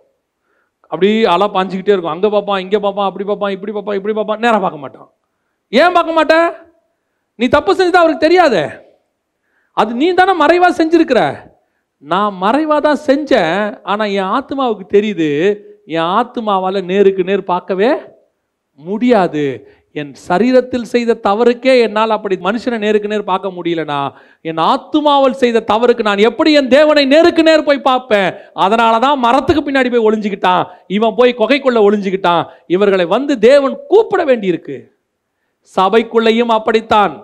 அப்படி 0.91 1.09
அலா 1.33 1.47
பாஞ்சிக்கிட்டே 1.55 1.93
இருக்கும். 1.95 2.15
அங்கே 2.15 2.29
பார்ப்பான் 2.35 2.61
இங்கே 2.65 2.79
பார்ப்பான் 2.85 3.07
அப்படி 3.09 3.25
பார்ப்பான் 3.29 3.53
இப்படி 3.55 3.71
பார்ப்பான் 3.75 3.97
இப்படி 3.99 4.13
பார்ப்பான் 4.17 4.43
நேராக 4.45 4.61
பார்க்க 4.65 4.83
மாட்டான். 4.83 5.09
ஏன் 5.81 5.95
பார்க்க 5.97 6.17
மாட்ட? 6.19 6.35
நீ 7.39 7.47
தப்பு 7.55 7.71
செஞ்சதா 7.79 8.01
அவருக்கு 8.03 8.27
தெரியாதே. 8.27 8.65
அது 9.81 9.91
நீ 10.01 10.07
தானே 10.13 10.33
மறைவாக 10.43 10.73
செஞ்சிருக்கிற. 10.79 11.21
நான் 12.11 12.33
மறைவாக 12.43 12.81
தான் 12.87 13.03
செஞ்சேன் 13.09 13.57
ஆனால் 13.91 14.13
என் 14.19 14.31
ஆத்மாவுக்கு 14.37 14.85
தெரியுது. 14.95 15.29
என் 15.95 16.09
ஆத்மாவால் 16.19 16.87
நேருக்கு 16.91 17.27
நேர் 17.29 17.51
பார்க்கவே 17.53 17.91
முடியாது. 18.79 19.43
என் 19.95 20.11
சரீரத்தில் 20.27 20.89
செய்த 20.91 21.17
தவறுக்கே 21.27 21.73
என்னால் 21.85 22.15
அப்படி 22.15 22.35
மனுஷனை 22.47 22.77
நேருக்கு 22.83 23.11
நேர் 23.11 23.29
பார்க்க 23.29 23.55
முடியலனா? 23.55 24.01
என் 24.41 24.59
ஆத்துமாவல் 24.71 25.39
செய்த 25.43 25.63
தவறுக்கு 25.71 26.03
நான் 26.07 26.25
எப்படி 26.29 26.51
என் 26.59 26.69
தேவனை 26.75 27.03
நேருக்கு 27.13 27.43
நேர் 27.47 27.65
போய் 27.69 27.87
பார்ப்பேன்? 27.87 28.29
அதனால 28.53 28.99
தான் 28.99 29.17
மரத்துக்கு 29.19 29.61
பின்னாடி 29.63 29.89
போய் 29.89 30.07
ஒளிஞ்சுக்கிட்டான். 30.09 30.63
இவன் 30.87 31.17
போய் 31.19 31.39
கொகைக்குள்ள 31.39 31.81
ஒளிஞ்சுக்கிட்டான். 31.87 32.43
இவர்களை 32.67 33.05
வந்து 33.05 33.35
தேவன் 33.39 33.73
கூப்பிட 33.87 34.23
வேண்டியிருக்கு. 34.23 34.77
சபைக்குள்ளேயும் 35.75 36.53
அப்படித்தான். 36.57 37.15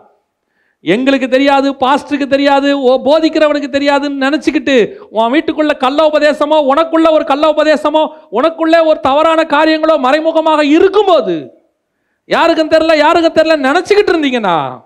எங்களுக்கு 0.85 1.27
தெரியாது 1.27 1.67
பாஸ்டருக்கு 1.83 2.27
தெரியாது 2.33 2.69
ஓ 2.79 2.91
போதிக்கிறவனுக்கு 3.05 3.69
தெரியாதுன்னு 3.75 4.25
நினச்சிக்கிட்டு 4.25 4.75
உன் 5.09 5.31
வீட்டுக்குள்ள 5.33 5.73
கள்ள 5.77 5.99
உபதேசமோ 6.09 6.57
உனக்குள்ள 6.71 7.07
ஒரு 7.11 7.25
கள்ள 7.25 7.45
உபதேசமோ 7.53 8.03
உனக்குள்ளே 8.31 8.79
ஒரு 8.89 8.99
தவறான 8.99 9.45
காரியங்களோ 9.55 9.95
மறைமுகமாக 9.97 10.63
இருக்கும்போது 10.75 11.35
யாருக்கும் 12.25 12.69
தெரில 12.69 12.97
யாருக்கும் 12.97 13.37
தெரில 13.39 13.55
நினச்சிக்கிட்டு 13.67 14.13
இருந்தீங்கன்னா 14.13 14.83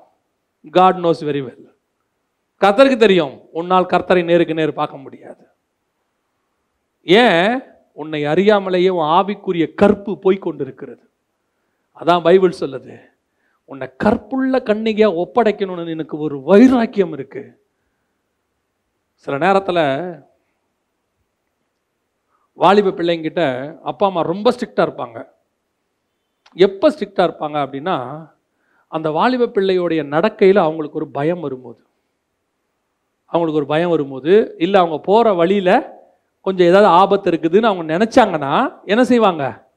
காட் 0.72 0.96
நோஸ் 0.96 1.22
வெரி 1.22 1.42
வெல் 1.46 1.68
கர்த்தருக்கு 2.62 2.98
தெரியும் 2.98 3.36
உன்னால் 3.52 3.86
கர்த்தரை 3.86 4.24
நேருக்கு 4.24 4.54
நேர் 4.54 4.74
பார்க்க 4.74 4.98
முடியாது. 4.98 5.44
ஏன்? 7.02 7.62
உன்னை 7.94 8.24
அறியாமலேயே 8.24 8.90
உன் 8.90 9.10
ஆவிக்குரிய 9.20 9.74
கற்பு 9.74 10.12
போய்கொண்டிருக்கிறது 10.24 11.04
அதான் 12.00 12.24
பைபிள் 12.24 12.60
சொல்லுது 12.60 12.96
உன்னை 13.66 13.88
கற்புள்ள 13.98 14.58
கண்ணிகையாக 14.60 15.20
ஒப்படைக்கணும்னு 15.24 15.90
எனக்கு 15.90 16.18
ஒரு 16.18 16.44
வைராக்கியம் 16.44 17.14
இருக்கு. 17.14 17.44
சில 19.14 19.38
நேரத்தில் 19.38 19.84
வாலிப 22.54 22.90
பிள்ளைங்கிட்ட 22.90 23.42
அப்பா 23.84 24.06
அம்மா 24.08 24.22
ரொம்ப 24.22 24.52
ஸ்ட்ரிக்டாக 24.52 24.88
இருப்பாங்க. 24.88 25.20
எப்போ 26.56 26.90
ஸ்ட்ரிக்டாக 26.90 27.28
இருப்பாங்க 27.30 27.58
அப்படின்னா 27.66 28.28
அந்த 28.88 29.12
வாலிப 29.12 29.46
பிள்ளையோடைய 29.46 30.02
நடக்கையில் 30.04 30.58
அவங்களுக்கு 30.58 30.98
ஒரு 30.98 31.08
பயம் 31.08 31.40
வரும்போது. 31.40 31.80
அவங்களுக்கு 33.26 33.62
ஒரு 33.62 33.66
பயம் 33.66 33.90
வரும்போது 33.90 34.56
இல்லை 34.58 34.80
அவங்க 34.80 34.98
போகிற 35.00 35.34
வழியில் 35.34 35.76
கொஞ்சம் 36.42 36.68
ஏதாவது 36.68 36.88
ஆபத்து 36.88 37.32
இருக்குதுன்னு 37.32 37.70
அவங்க 37.70 37.98
நினச்சாங்கன்னா 37.98 38.74
என்ன 38.86 39.04
செய்வாங்க? 39.04 39.68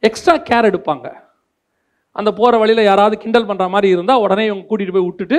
எக்ஸ்ட்ரா 0.00 0.34
கேர் 0.36 0.70
எடுப்பாங்க. 0.70 1.06
அந்த 2.12 2.32
போகிற 2.32 2.58
வழியில் 2.58 2.84
யாராவது 2.84 3.16
கிண்டல் 3.18 3.46
பண்ணுற 3.46 3.68
மாதிரி 3.68 3.88
இருந்தால் 3.92 4.20
உடனே 4.20 4.44
இவங்க 4.44 4.64
கூட்டிகிட்டு 4.68 4.92
போய் 4.92 5.02
விட்டுட்டு 5.02 5.38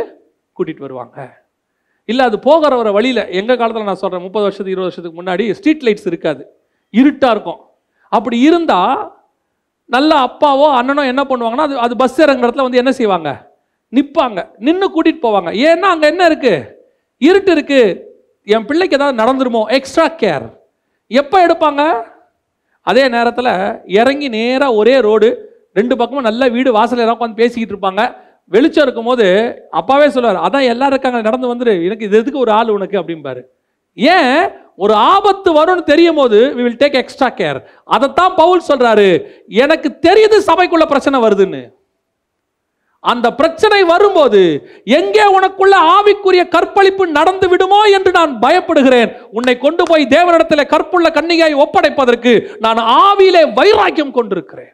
கூட்டிகிட்டு 0.57 0.79
வருவாங்க. 0.79 1.43
இல்லை 2.05 2.25
அது 2.25 2.39
போகிற 2.39 2.75
வர 2.75 2.91
வழியில் 2.91 3.27
எங்கள் 3.27 3.57
காலத்தில் 3.57 3.83
நான் 3.83 3.95
சொல்கிறேன் 3.95 4.23
முப்பது 4.23 4.45
வருஷத்துக்கு 4.45 4.75
இருபது 4.75 4.89
வருஷத்துக்கு 4.89 5.21
முன்னாடி 5.21 5.53
ஸ்ட்ரீட் 5.53 5.81
லைட்ஸ் 5.81 6.07
இருக்காது. 6.07 6.45
இருட்டாக 6.89 7.31
இருக்கும். 7.31 7.61
அப்படி 8.09 8.39
இருந்தால் 8.39 9.23
நல்ல 9.89 10.11
அப்பாவோ 10.27 10.67
அண்ணனோ 10.77 11.03
என்ன 11.11 11.23
பண்ணுவாங்கன்னா 11.29 11.65
அது 11.67 11.75
அது 11.85 11.93
பஸ் 12.01 12.19
இறங்குற 12.23 12.47
இடத்துல 12.47 12.65
வந்து 12.67 12.81
என்ன 12.81 12.91
செய்வாங்க? 12.99 13.29
நிற்பாங்க 13.93 14.39
நின்று 14.65 14.87
கூட்டிகிட்டு 14.95 15.25
போவாங்க. 15.25 15.49
ஏன்னா 15.67 15.87
அங்கே 15.93 16.07
என்ன 16.13 16.23
இருக்குது 16.29 16.65
இருட்டு 17.21 17.51
இருக்குது 17.55 17.95
என் 18.47 18.67
பிள்ளைக்கு 18.69 18.97
ஏதாவது 18.97 19.19
நடந்துருமோ? 19.21 19.61
எக்ஸ்ட்ரா 19.77 20.05
கேர் 20.21 20.47
எப்போ 21.11 21.37
எடுப்பாங்க? 21.45 21.81
அதே 22.87 23.03
நேரத்தில் 23.15 23.51
இறங்கி 23.99 24.27
நேராக 24.37 24.77
ஒரே 24.79 24.95
ரோடு 25.07 25.29
ரெண்டு 25.79 25.93
பக்கமும் 25.99 26.27
நல்ல 26.29 26.47
வீடு 26.55 26.69
வாசல் 26.77 27.01
எல்லாம் 27.03 27.17
உட்காந்து 27.17 27.41
பேசிக்கிட்டு 27.41 27.73
இருப்பாங்க. 27.75 28.03
வெளிச்சம் 28.51 28.85
இருக்கும்போது 28.85 29.25
அப்பாவே 29.79 30.07
சொல்லுவார் 30.15 30.43
அதான் 30.47 30.69
எல்லாரும் 30.73 30.93
இருக்காங்க 30.93 31.21
நடந்து 31.27 31.51
வந்துரு. 31.53 31.73
எனக்கு 31.87 32.07
இது 32.07 32.19
எதுக்கு 32.21 32.43
ஒரு 32.43 32.51
ஆள் 32.51 32.75
உனக்கு? 32.77 32.97
அப்படிம்பாரு. 33.01 33.41
ஏன் 33.95 34.39
ஒரு 34.83 34.93
ஆபத்து 34.93 35.49
வரும்னு 35.57 35.89
தெரியும் 35.91 36.15
போது 36.15 36.39
we 36.55 36.63
will 36.65 36.81
take 36.83 36.99
extra 37.01 37.29
care 37.39 37.59
அதைத்தான் 37.95 38.35
பவுல் 38.35 38.67
சொல்றாரு. 38.69 39.09
எனக்கு 39.63 39.89
தெரியுது 40.07 40.37
சபைக்குள்ள 40.49 40.85
பிரச்சனை 40.85 41.19
வருதுன்னு. 41.25 41.63
அந்த 42.99 43.27
பிரச்சனை 43.39 43.79
வரும்போது 43.83 44.39
எங்கே 44.99 45.25
உனக்குள்ள 45.37 45.75
ஆவிக்குரிய 45.95 46.43
கற்பழிப்பு 46.55 47.03
நடந்து 47.07 47.47
விடுமோ 47.49 47.81
என்று 47.97 48.11
நான் 48.11 48.31
பயப்படுகிறேன். 48.45 49.09
உன்னை 49.31 49.57
கொண்டு 49.57 49.83
போய் 49.89 50.05
தேவனிடத்தில் 50.15 50.71
கற்புள்ள 50.73 51.09
கன்னிகையை 51.09 51.57
ஒப்படைப்பதற்கு 51.65 52.33
நான் 52.65 52.81
ஆவியிலே 53.03 53.43
வைராக்கியம் 53.59 54.15
கொண்டிருக்கிறேன். 54.17 54.71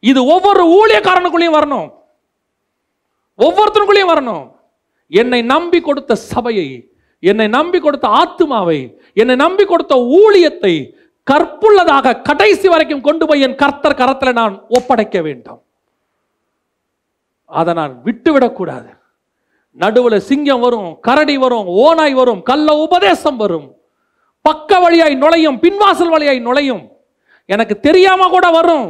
இது 0.00 0.20
ஒவ்வொரு 0.34 0.64
ஊழியக்காரனுக்குள்ளேயும் 0.78 1.58
வரணும். 1.60 1.88
ஒவ்வொருத்தனுக்குள்ளேயும் 3.38 4.12
வரணும். 4.14 4.44
என்னை 5.08 5.42
நம்பி 5.42 5.80
கொடுத்த 5.80 6.14
சபையை 6.14 6.68
என்னை 7.30 7.46
நம்பி 7.56 7.78
கொடுத்த 7.84 8.06
ஆத்துமாவை 8.20 8.80
என்னை 9.20 9.34
நம்பி 9.44 9.64
கொடுத்த 9.64 9.94
ஊழியத்தை 10.20 10.74
கற்புள்ளதாக 11.30 12.16
கடைசி 12.28 12.66
வரைக்கும் 12.72 13.04
கொண்டு 13.06 13.24
போய் 13.28 13.44
என் 13.46 13.60
கர்த்தர் 13.62 14.00
கரத்தில் 14.00 14.38
நான் 14.40 14.54
ஒப்படைக்க 14.76 15.16
வேண்டும். 15.26 15.60
அதை 17.60 17.72
நான் 17.78 17.94
விட்டுவிடக்கூடாது 18.06 18.90
நடுவில் 19.82 20.26
சிங்கம் 20.28 20.64
வரும் 20.64 20.90
கரடி 21.06 21.36
வரும் 21.44 21.68
ஓனாய் 21.84 22.14
வரும் 22.18 22.42
கள்ள 22.50 22.68
உபதேசம் 22.86 23.38
வரும். 23.42 23.68
பக்க 24.46 24.78
வழியாய் 24.84 25.16
நுழையும் 25.22 25.58
பின்வாசல் 25.64 26.12
வழியாய் 26.14 26.40
நுழையும். 26.48 26.82
எனக்கு 27.54 27.74
தெரியாம 27.86 28.28
கூட 28.34 28.46
வரும். 28.58 28.88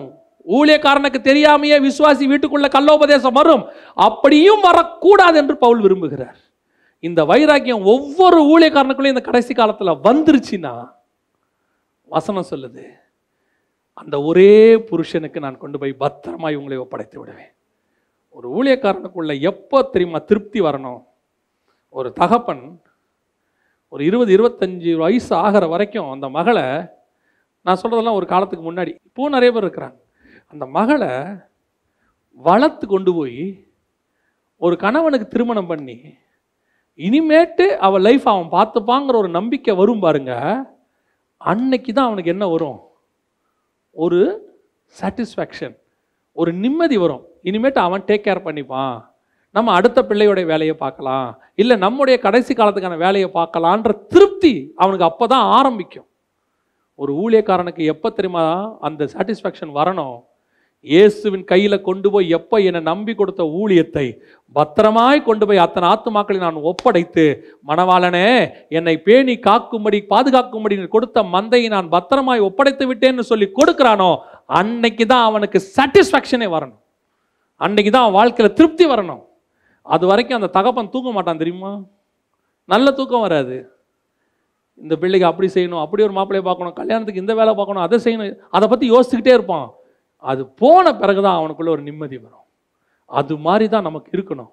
ஊழியக்காரனுக்கு 0.56 1.20
தெரியாமையே 1.30 1.76
விசுவாசி 1.86 2.24
வீட்டுக்குள்ள 2.32 2.68
கள்ளோபதேசம் 2.76 3.38
வரும். 3.40 3.62
அப்படியும் 4.08 4.64
வரக்கூடாது 4.68 5.38
என்று 5.42 5.56
பவுல் 5.64 5.82
விரும்புகிறார். 5.84 6.38
இந்த 7.06 7.20
வைராக்கியம் 7.30 7.86
ஒவ்வொரு 7.92 8.38
ஊழியக்காரனுக்குள்ளேயும் 8.52 9.16
இந்த 9.16 9.24
கடைசி 9.26 9.52
காலத்தில் 9.54 10.00
வந்துருச்சுன்னா 10.06 10.74
வசனம் 12.10 12.50
சொல்லுது 12.50 12.84
அந்த 14.00 14.16
ஒரே 14.28 14.52
புருஷனுக்கு 14.88 15.38
நான் 15.44 15.62
கொண்டு 15.62 15.76
போய் 15.80 16.00
பத்திரமாய் 16.04 16.58
உங்களை 16.60 16.76
ஒப்படைத்து 16.84 17.16
விடுவேன். 17.20 17.50
ஒரு 18.36 18.46
ஊழியக்காரனுக்குள்ள 18.56 19.32
எப்போ 19.50 19.78
தெரியுமா 19.92 20.20
திருப்தி 20.30 20.60
வரணும்? 20.60 21.02
ஒரு 21.98 22.08
தகப்பன் 22.20 22.64
ஒரு 23.92 24.02
இருபது 24.08 24.30
இருபத்தஞ்சி 24.36 24.92
வயசு 25.02 25.32
ஆகிற 25.44 25.64
வரைக்கும் 25.72 26.08
அந்த 26.14 26.28
மகளை 26.38 26.64
நான் 27.66 27.80
சொல்கிறதெல்லாம் 27.82 28.18
ஒரு 28.20 28.26
காலத்துக்கு 28.32 28.64
முன்னாடி 28.64 28.92
இப்போ 29.08 29.28
நிறைய 29.34 29.50
பேர் 29.52 29.66
இருக்கிறாங்க. 29.66 29.98
அந்த 30.52 30.64
மகளை 30.78 31.12
வளர்த்து 32.46 32.84
கொண்டு 32.86 33.10
போய் 33.14 33.38
ஒரு 34.62 34.74
கணவனுக்கு 34.84 35.26
திருமணம் 35.28 35.70
பண்ணி 35.70 35.96
இனிமேட்டு 36.98 37.64
அவள் 37.86 38.04
லைஃப் 38.06 38.26
அவன் 38.32 38.50
பார்த்துப்பாங்கிற 38.56 39.14
ஒரு 39.22 39.30
நம்பிக்கை 39.38 39.72
வரும் 39.80 40.02
பாருங்க. 40.04 40.32
அன்னைக்கு 41.50 41.90
தான் 41.92 42.08
அவனுக்கு 42.08 42.32
என்ன 42.34 42.44
வரும்? 42.48 42.78
ஒரு 43.96 44.20
சாட்டிஸ்ஃபேக்ஷன் 45.00 45.74
ஒரு 46.32 46.50
நிம்மதி 46.62 46.96
வரும். 47.04 47.24
இனிமேட்டு 47.48 47.80
அவன் 47.86 48.06
டேக் 48.08 48.24
கேர் 48.26 48.46
பண்ணிப்பான். 48.46 48.94
நம்ம 49.56 49.72
அடுத்த 49.78 49.98
பிள்ளையோடைய 50.08 50.46
வேலையை 50.52 50.74
பார்க்கலாம். 50.84 51.26
இல்லை 51.54 51.76
நம்முடைய 51.84 52.16
கடைசி 52.26 52.52
காலத்துக்கான 52.54 52.96
வேலையை 53.06 53.28
பார்க்கலான்ற 53.38 53.92
திருப்தி 54.12 54.54
அவனுக்கு 54.82 55.08
அப்போ 55.10 55.26
தான் 55.34 55.48
ஆரம்பிக்கும். 55.58 56.08
ஒரு 57.02 57.12
ஊழியக்காரனுக்கு 57.22 57.84
எப்போ 57.94 58.08
தெரியுமா 58.10 58.44
அந்த 58.88 59.08
சாட்டிஸ்ஃபேக்ஷன் 59.12 59.72
வரணும்? 59.80 60.16
இயேசுவின் 60.84 61.44
கையில் 61.50 61.84
கொண்டு 61.88 62.08
போய் 62.14 62.26
எப்போ 62.38 62.56
என்னை 62.68 62.80
நம்பி 62.88 63.12
கொடுத்த 63.20 63.42
ஊழியத்தை 63.60 64.06
பத்திரமாய் 64.56 65.26
கொண்டு 65.28 65.44
போய் 65.48 65.62
அத்தனை 65.64 65.86
ஆத்துமாக்களை 65.92 66.38
நான் 66.44 66.58
ஒப்படைத்து 66.70 67.24
மணவாளனே 67.68 68.26
என்னை 68.78 68.94
பேணி 69.06 69.34
காக்கும்படி 69.48 69.98
பாதுகாக்கும்படி 70.12 70.76
கொடுத்த 70.96 71.22
மந்தையை 71.34 71.68
நான் 71.76 71.92
பத்திரமாய் 71.94 72.46
ஒப்படைத்து 72.48 72.86
விட்டேன்னு 72.90 73.24
சொல்லி 73.30 73.46
கொடுக்குறானோ 73.58 74.10
அன்னைக்கு 74.58 75.04
தான் 75.12 75.26
அவனுக்கு 75.28 75.58
சாட்டிஸ்ஃபேக்ஷனே 75.76 76.48
வரணும். 76.54 76.80
அன்னைக்கு 77.60 77.90
தான் 77.94 78.04
அவன் 78.04 78.18
வாழ்க்கையில் 78.18 78.56
திருப்தி 78.58 78.84
வரணும். 78.92 79.22
அது 79.86 80.04
வரைக்கும் 80.10 80.38
அந்த 80.38 80.50
தகப்பன் 80.56 80.92
தூங்க 80.94 81.10
மாட்டான் 81.16 81.40
தெரியுமா? 81.42 81.72
நல்ல 82.72 82.86
தூக்கம் 82.98 83.24
வராது. 83.26 83.56
இந்த 84.82 84.94
பிள்ளைக்கு 85.00 85.26
அப்படி 85.30 85.48
செய்யணும் 85.56 85.82
அப்படி 85.84 86.04
ஒரு 86.06 86.14
மாப்பிள்ளையை 86.18 86.44
பார்க்கணும் 86.46 86.76
கல்யாணத்துக்கு 86.78 87.24
இந்த 87.24 87.34
வேலை 87.40 87.52
பார்க்கணும் 87.58 87.84
அதை 87.86 87.98
செய்யணும் 88.06 88.38
அதை 88.56 88.68
பற்றி 88.72 88.86
யோசிச்சுக்கிட்டே 88.92 89.34
இருப்பான். 89.36 89.66
அது 90.30 90.42
போன 90.62 90.84
பிறகு 91.00 91.20
தான் 91.22 91.38
அவனுக்குள்ள 91.40 91.70
ஒரு 91.76 91.82
நிம்மதி 91.88 92.16
வரும். 92.18 92.46
அது 93.18 93.34
மாதிரி 93.46 93.66
தான் 93.74 93.86
நமக்கு 93.88 94.10
இருக்கணும். 94.16 94.52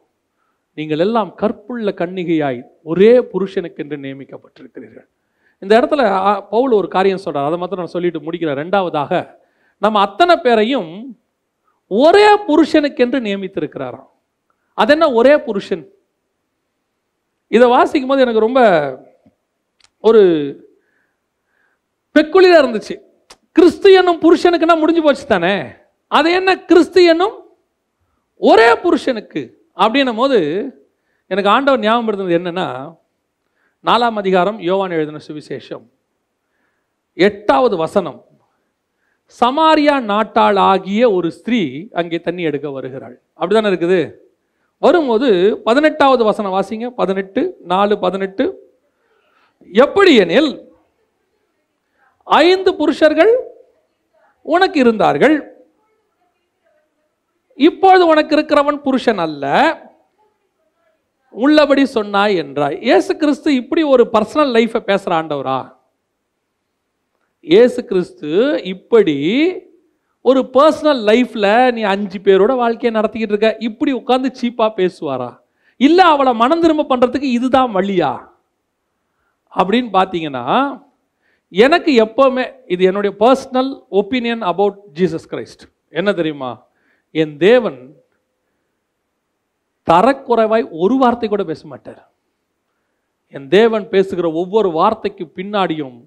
நீங்கள் 0.77 1.01
எல்லாம் 1.05 1.29
கற்புள்ள 1.41 1.89
கண்ணிகையாய் 2.01 2.59
ஒரே 2.91 3.11
புருஷனுக்கென்று 3.31 3.97
நியமிக்கப்பட்டிருக்கிறீர்கள். 4.05 5.07
இந்த 5.63 5.71
இடத்துல 5.79 6.01
பவுல் 6.53 6.71
ஒரு 6.79 6.87
காரியம் 6.95 7.23
சொல்றார். 7.25 7.49
அதை 7.49 7.57
மாத்திரம் 7.59 7.83
நான் 7.83 7.95
சொல்லிட்டு 7.95 8.25
முடிக்கிறேன். 8.25 8.59
ரெண்டாவதாக 8.61 9.11
நம்ம 9.77 9.99
அத்தனை 10.05 10.35
பேரையும் 10.45 10.91
ஒரே 11.87 12.27
புருஷனுக்கென்று 12.47 13.19
நியமித்திருக்கிறாராம். 13.27 14.09
அது 14.81 14.91
என்ன? 14.95 15.05
ஒரே 15.19 15.33
புருஷன். 15.47 15.85
இதை 17.55 17.65
வாசிக்கும் 17.75 18.11
போது 18.11 18.23
எனக்கு 18.25 18.45
ரொம்ப 18.47 18.61
ஒரு 20.09 20.21
பெக்குலியாக 22.15 22.61
இருந்துச்சு. 22.63 22.95
கிறிஸ்து 23.51 23.93
என்னும் 23.93 24.21
புருஷனுக்குன்னா 24.21 24.79
முடிஞ்சு 24.79 25.01
போச்சு 25.01 25.27
தானே? 25.27 25.73
அது 26.07 26.31
என்ன 26.31 26.65
கிறிஸ்து 26.65 27.03
என்னும் 27.03 27.35
ஒரே 28.37 28.75
புருஷனுக்கு 28.75 29.57
அப்படின்னும் 29.75 30.15
போது 30.15 30.39
எனக்கு 31.27 31.49
ஆண்டவர் 31.49 31.79
ஞாபகப்படுத்துனது 31.79 32.37
என்னன்னா 32.39 32.99
நாலாம் 33.85 34.19
அதிகாரம் 34.23 34.59
யோவான் 34.59 34.91
எழுதின 34.91 35.19
சுவிசேஷம். 35.27 35.83
எட்டாவது 37.13 37.77
வசனம். 37.77 38.25
சமாரியா 39.39 39.99
நாட்டாள் 39.99 40.55
ஆகிய 40.55 41.11
ஒரு 41.11 41.31
ஸ்திரீ 41.31 41.87
அங்கே 41.91 42.19
தண்ணி 42.19 42.43
எடுக்க 42.43 42.69
வருகிறாள். 42.69 43.21
அப்படிதானே 43.39 43.69
இருக்குது? 43.71 44.13
வரும்போது 44.77 45.61
பதினெட்டாவது 45.63 46.23
வசனம் 46.23 46.53
வாசிங்க. 46.53 46.89
பதினெட்டு 46.89 47.57
நாலு 47.63 47.99
பதினெட்டு. 47.99 48.45
எப்படி 49.73 50.15
எனில் 50.15 50.70
ஐந்து 52.23 52.75
புருஷர்கள் 52.75 53.33
உனக்கு 54.41 54.79
இருந்தார்கள். 54.79 55.49
இப்பொழுது 57.55 58.07
உனக்கு 58.07 58.35
இருக்கிறவன் 58.35 58.77
புருஷன் 58.77 59.17
அல்ல. 59.17 59.45
உள்ளபடி 61.29 61.85
சொன்னாய் 61.85 62.37
என்றாய். 62.37 62.81
இயேசு 62.81 63.17
கிறிஸ்து 63.17 63.55
இப்படி 63.55 63.83
ஒரு 63.83 64.09
பர்சனல் 64.13 64.51
லைஃப்பை 64.57 64.79
பேசுகிற 64.79 65.21
ஆண்டவரா? 65.21 65.75
இயேசு 67.39 67.85
கிறிஸ்து 67.85 68.61
இப்படி 68.63 69.17
ஒரு 70.21 70.49
பர்சனல் 70.53 71.01
லைஃப்ல 71.09 71.71
நீ 71.71 71.81
அஞ்சு 71.81 72.19
பேரோட 72.19 72.55
வாழ்க்கையை 72.55 73.01
நடத்திக்கிட்டு 73.01 73.33
இருக்க. 73.35 73.55
இப்படி 73.59 73.93
உட்காந்து 73.93 74.31
சீப்பா 74.41 74.71
பேசுவாரா? 74.75 75.39
இல்லை 75.77 76.05
அவளை 76.05 76.33
மனம் 76.33 76.61
திரும்ப 76.61 76.95
பண்றதுக்கு 76.95 77.21
இதுதான் 77.21 77.75
வழியா? 77.75 78.29
அப்படின்னு 79.55 79.89
பார்த்தீங்கன்னா 79.93 80.45
எனக்கு 81.51 81.91
எப்போவுமே 82.03 82.53
இது 82.65 82.83
என்னுடைய 82.83 83.15
personal 83.19 83.83
opinion 83.91 84.39
about 84.39 84.77
Jesus 84.93 85.27
Christ 85.29 85.63
என்ன 85.89 86.13
தெரியுமா? 86.13 86.67
என் 87.11 87.37
தேவன் 87.37 87.95
தரக்குறைவாய் 89.89 90.67
ஒரு 90.71 90.95
வார்த்தை 90.97 91.29
கூட 91.29 91.43
பேச 91.43 91.67
மாட்டார். 91.67 92.11
என் 93.27 93.47
தேவன் 93.47 93.89
பேசுகிற 93.89 94.31
ஒவ்வொரு 94.31 94.71
வார்த்தைக்கு 94.71 95.31
பின்னாடியும் 95.35 96.05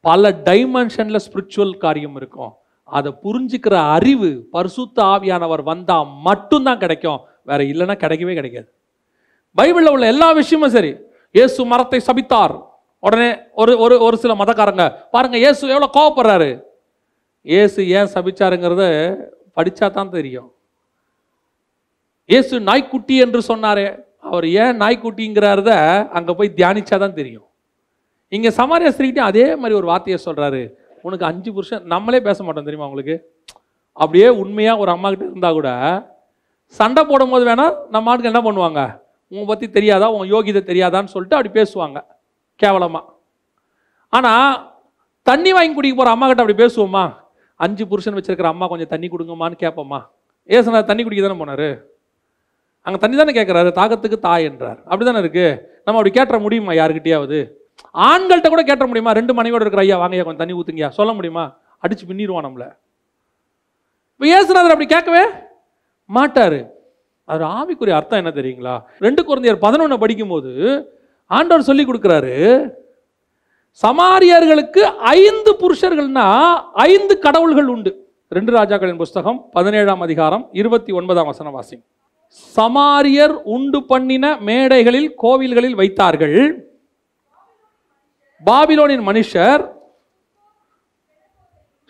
பல 0.00 0.30
டைமென்ஷனில் 0.30 1.24
ஸ்பிரிச்சுவல் 1.26 1.76
காரியம் 1.76 2.16
இருக்கும். 2.16 2.52
அதை 2.84 3.14
புரிஞ்சுக்கிற 3.22 3.92
அறிவு 3.92 4.48
பரிசுத்த 4.50 5.02
ஆவியானவர் 5.02 5.62
வந்தால் 5.62 6.06
மட்டும்தான் 6.06 6.78
கிடைக்கும். 6.78 7.20
வேற 7.44 7.64
இல்லைன்னா 7.64 7.96
கிடைக்கவே 8.04 8.34
கிடைக்காது. 8.34 8.72
பைபிளில் 9.56 9.90
உள்ள 9.90 10.06
எல்லா 10.06 10.32
விஷயமும் 10.32 10.70
சரி. 10.70 10.96
இயேசு 11.30 11.64
மரத்தை 11.64 12.00
சபித்தார். 12.06 12.67
உடனே 13.06 13.28
ஒரு 13.62 13.72
ஒரு 13.84 13.94
ஒரு 14.06 14.16
சில 14.22 14.32
மதக்காரங்க 14.42 14.84
பாருங்க 15.14 15.36
இயேசு 15.44 15.62
எவ்வளோ 15.74 15.88
கோவப்படுறாரு. 15.96 16.50
இயேசு 17.46 17.80
ஏன் 17.98 18.10
சபிச்சாருங்கிறத 18.14 18.84
படித்தா 19.58 19.86
தான் 19.98 20.14
தெரியும். 20.16 20.48
இயேசு 22.30 22.54
நாய்க்குட்டி 22.68 23.16
என்று 23.24 23.40
சொன்னாரே. 23.50 23.86
அவர் 24.28 24.46
ஏன் 24.62 24.74
நாய்க்குட்டிங்கிறத 24.82 25.72
அங்கே 26.18 26.32
போய் 26.38 26.56
தியானிச்சா 26.58 26.96
தான் 27.04 27.18
தெரியும். 27.20 27.46
இங்கே 28.36 28.50
சமாரிய 28.60 28.88
ஸ்திரீகிட்டையும் 28.94 29.30
அதே 29.30 29.44
மாதிரி 29.60 29.78
ஒரு 29.80 29.86
வார்த்தையை 29.90 30.18
சொல்கிறாரு 30.26 30.62
உனக்கு 31.06 31.24
அஞ்சு 31.30 31.50
புருஷன் 31.56 31.84
நம்மளே 31.92 32.20
பேச 32.28 32.38
மாட்டோம் 32.46 32.66
தெரியுமா 32.68 32.88
உங்களுக்கு? 32.90 33.16
அப்படியே 34.02 34.28
உண்மையாக 34.42 34.82
ஒரு 34.82 34.90
அம்மா 34.94 35.08
கிட்ட 35.12 35.24
இருந்தால் 35.30 35.56
கூட 35.58 35.70
சண்டை 36.78 37.02
போடும்போது 37.10 37.44
வேணால் 37.48 37.76
நம்ம 37.94 38.10
ஆட்கள் 38.12 38.32
என்ன 38.32 38.42
பண்ணுவாங்க? 38.46 38.80
உங்களை 39.32 39.46
பற்றி 39.50 39.66
தெரியாதா? 39.76 40.06
உன் 40.16 40.30
யோகிதை 40.34 40.62
தெரியாதான்னு 40.70 41.12
சொல்லிட்டு 41.14 41.38
அப்படி 41.38 41.52
பேசுவாங்க. 41.60 41.98
கேவலமாக 42.62 43.06
ஆனால் 44.16 44.52
தண்ணி 45.30 45.50
வாங்கி 45.56 45.74
குடிக்க 45.76 45.94
போகிற 45.96 46.12
அம்மா 46.14 46.26
கிட்ட 46.28 46.42
அப்படி 46.44 46.60
பேசுவோமா? 46.62 47.04
அஞ்சு 47.64 47.84
புருஷன் 47.90 48.16
வச்சிருக்கிற 48.18 48.48
அம்மா 48.52 48.66
கொஞ்சம் 48.72 48.90
தண்ணி 48.92 49.06
கொடுங்கம்மான்னு 49.12 49.56
கேட்போம்மா 49.62 50.00
ஏசுனா 50.56 50.80
தண்ணி 50.90 51.02
குடிக்க 51.04 51.22
தானே 51.24 51.38
போனாரு? 51.42 51.68
அங்கே 52.86 52.98
தண்ணி 53.02 53.16
தானே 53.20 53.32
கேட்குறாரு 53.38 53.70
தாகத்துக்கு 53.78 54.18
தாய் 54.26 54.46
என்றார். 54.50 54.78
அப்படி 54.90 55.06
தானே 55.08 55.22
இருக்குது 55.24 55.48
நம்ம 55.84 55.96
அப்படி 55.98 56.12
கேட்ட 56.18 56.38
முடியுமா 56.44 56.74
யாருக்கிட்டேயாவது? 56.80 57.38
ஆண்கள்கிட்ட 58.10 58.48
கூட 58.52 58.62
கேட்ட 58.70 58.84
முடியுமா? 58.90 59.12
ரெண்டு 59.18 59.32
மனைவியோட 59.38 59.64
இருக்கிற 59.64 59.82
ஐயா 59.84 59.98
வாங்கய்யா 60.02 60.24
கொஞ்சம் 60.26 60.42
தண்ணி 60.42 60.56
ஊற்றுங்கயா 60.58 60.90
சொல்ல 60.98 61.12
முடியுமா? 61.18 61.44
அடிச்சு 61.84 62.04
பின்னிடுவான் 62.10 62.46
நம்மளை. 62.48 62.68
இப்போ 64.14 64.26
ஏசுநாதர் 64.36 64.74
அப்படி 64.74 64.90
கேட்கவே 64.94 65.24
மாட்டார். 66.16 66.60
அவர் 67.28 67.44
ஆவிக்குரிய 67.56 67.96
அர்த்தம் 67.98 68.20
என்ன 68.22 68.32
தெரியுங்களா? 68.38 68.74
ரெண்டு 69.06 69.22
குழந்தையர் 69.28 69.64
பதினொன்று 69.64 70.02
படிக்கும்போது 70.04 70.52
ஆண்டவர் 71.30 71.66
சொல்லி 71.68 71.84
கொடுக்குறாரு 71.84 72.34
சமாரியர்களுக்கு 73.82 74.82
ஐந்து 75.18 75.50
புருஷர்கள்னா 75.62 76.26
ஐந்து 76.72 77.18
கடவுள்கள் 77.18 77.68
உண்டு. 77.74 77.90
ரெண்டு 78.28 78.52
ராஜாக்களின் 78.52 78.96
புஸ்தகம் 78.96 79.38
பதினேழாம் 79.52 80.00
அதிகாரம் 80.00 80.48
இருபத்தி 80.52 80.92
ஒன்பதாம் 80.92 81.26
வசன 81.26 81.50
வாசி 81.50 81.76
சமாரியர் 82.56 83.34
உண்டு 83.56 83.82
பண்ணின 83.82 84.36
மேடைகளில் 84.48 85.10
கோவில்களில் 85.22 85.76
வைத்தார்கள். 85.80 86.38
பாபிலோனின் 88.46 89.04
மனுஷர் 89.10 89.62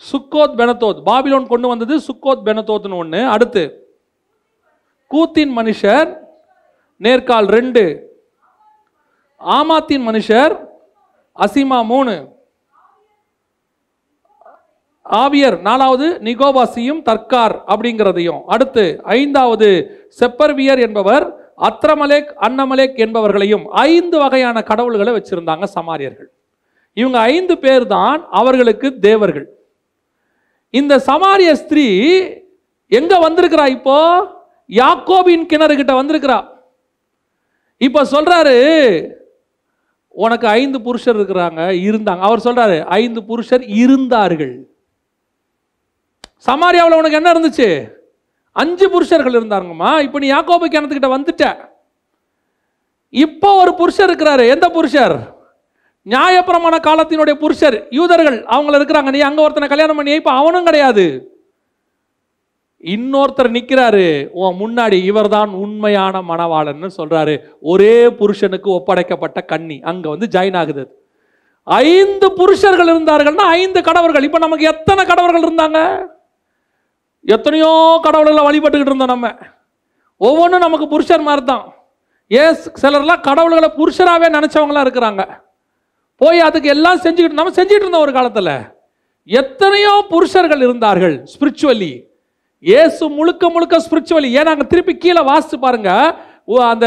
சுக்கோத் 0.02 0.58
பெனத்தோத் 0.58 1.00
பாபிலோன் 1.08 1.46
கொண்டு 1.46 1.68
வந்தது 1.68 1.94
சுக்கோத் 2.08 2.44
பெனத்தோத்னு 2.48 2.98
ஒன்று 2.98 3.22
அடுத்து 3.34 3.64
கூத்தின் 5.10 5.52
மனுஷர் 5.56 6.08
நேர்கால் 7.00 7.48
ரெண்டு 7.58 7.82
ஆமாத்தின் 9.40 10.04
மனுஷர் 10.08 10.54
அசிமா 11.36 11.84
மூணு. 11.84 12.36
ஆவியர் 15.06 15.60
நாலாவது 15.60 16.20
நிகோபாசியும் 16.20 17.02
தர்கார் 17.08 17.54
அப்படிங்கிறதையும். 17.66 18.40
அடுத்து 18.46 19.00
ஐந்தாவது 19.04 19.68
செப்பர்வியர் 20.20 20.80
என்பவர் 20.80 21.26
அத்ரமலேக் 21.68 22.30
அன்னமலேக் 22.46 22.96
என்பவர்களையும் 23.04 23.64
ஐந்து 23.64 24.18
வகையான 24.18 24.62
கடவுள்களை 24.62 25.12
வச்சிருந்தாங்க 25.12 25.64
சமாரியர்கள். 25.74 26.28
இவங்க 26.92 27.18
ஐந்து 27.18 27.58
பேர் 27.58 27.86
தான் 27.86 28.26
அவர்களுக்கு 28.30 28.98
தேவர்கள். 28.98 29.48
இந்த 30.70 30.98
சமாரிய 30.98 31.52
ஸ்திரீ 31.52 31.86
எங்க 32.88 33.28
வந்திருக்கிறா 33.28 33.66
இப்போ? 33.66 33.98
யாக்கோபின் 34.70 35.46
கிணறு 35.46 35.76
கிட்ட 35.76 36.02
வந்திருக்கிறா. 36.02 36.48
இப்போ 37.76 38.04
சொல்றாரு 38.04 38.56
உனக்கு 40.24 40.46
ஐந்து 40.58 40.78
புருஷர் 40.86 41.18
இருக்கிறாங்க 41.18 41.62
இருந்தாங்க. 41.88 42.22
அவர் 42.28 42.44
சொல்றாரு 42.44 42.76
ஐந்து 43.00 43.20
புருஷர் 43.28 43.64
இருந்தார்கள். 43.82 44.54
சமாரியாவில் 46.46 46.98
உனக்கு 47.00 47.18
என்ன 47.20 47.32
இருந்துச்சு? 47.32 47.68
அஞ்சு 48.52 48.86
புருஷர்கள் 48.90 49.36
இருந்தாங்கம்மா. 49.38 49.90
இப்போ 50.06 50.18
நீ 50.18 50.28
யாக்கோபு 50.32 50.66
கிணத்துக்கிட்ட 50.74 51.08
வந்துட்ட. 51.16 51.44
இப்போ 53.24 53.50
ஒரு 53.62 53.74
புருஷர் 53.80 54.10
இருக்கிறாரு. 54.10 54.44
எந்த 54.54 54.68
புருஷர்? 54.76 55.16
நியாயப்பிரமான 56.06 56.76
காலத்தினுடைய 56.88 57.34
புருஷர் 57.44 57.76
யூதர்கள். 57.98 58.38
அவங்கள 58.56 58.76
இருக்கிறாங்க. 58.78 59.10
நீ 59.16 59.20
அங்கே 59.28 59.42
ஒருத்தனை 59.42 59.68
கல்யாணம் 59.68 59.96
பண்ணி 59.96 60.12
இப்போ 60.20 60.32
அவனும் 60.40 60.68
கிடையாது. 60.68 61.06
இன்னொருத்தர் 62.84 63.54
நிற்கிறாரு 63.56 64.04
உன் 64.40 64.58
முன்னாடி 64.62 64.98
இவர்தான் 65.10 65.50
உண்மையான 65.62 66.20
மணவாளன்னு 66.30 66.88
சொல்றாரு. 66.96 67.34
ஒரே 67.60 67.94
புருஷனுக்கு 68.20 68.68
ஒப்படைக்கப்பட்ட 68.78 69.38
கன்னி. 69.44 69.78
அங்க 69.90 70.08
வந்து 70.08 70.26
ஜாயின் 70.34 70.58
ஆகுது 70.60 70.84
ஐந்து 71.66 72.26
புருஷர்கள் 72.32 72.90
இருந்தார்கள்னா 72.92 73.46
ஐந்து 73.62 73.80
கடவர்கள் 73.88 74.26
இப்போ 74.26 74.38
நமக்கு 74.38 74.64
எத்தனை 74.74 75.02
கடவர்கள் 75.04 75.44
இருந்தாங்க? 75.46 75.80
எத்தனையோ 77.24 77.72
கடவுள்களை 78.06 78.42
வழிபட்டுக்கிட்டு 78.48 78.92
இருந்தோம் 78.92 79.12
நம்ம. 79.14 79.28
ஒவ்வொன்றும் 80.16 80.64
நமக்கு 80.66 80.86
புருஷர் 80.92 81.26
மாதிரி 81.28 81.44
தான் 81.44 81.64
ஏன் 82.30 82.56
சிலர்லாம் 82.82 83.26
கடவுள்களை 83.28 83.68
புருஷராகவே 83.80 84.28
நினச்சவங்களாம் 84.36 84.86
இருக்கிறாங்க. 84.86 85.22
போய் 86.16 86.38
அதுக்கு 86.46 86.68
எல்லாம் 86.74 87.02
செஞ்சுக்கிட்டு 87.04 87.40
நம்ம 87.40 87.52
செஞ்சுக்கிட்டு 87.58 87.86
இருந்தோம் 87.86 88.06
ஒரு 88.06 88.12
காலத்தில். 88.12 88.54
எத்தனையோ 89.28 89.92
புருஷர்கள் 90.12 90.62
இருந்தார்கள் 90.66 91.16
ஸ்பிரிச்சுவலி 91.34 91.92
இயேசு 92.64 93.08
முழுக்க 93.08 93.50
முழுக்க 93.50 93.76
ஸ்பிரிச்சுவலி 93.78 94.30
ஏன்னா 94.38 94.46
அங்கே 94.46 94.66
திருப்பி 94.66 94.96
கீழே 94.96 95.20
வாசித்து 95.20 95.58
பாருங்க. 95.58 95.90
ஓ, 96.46 96.58
அந்த 96.62 96.86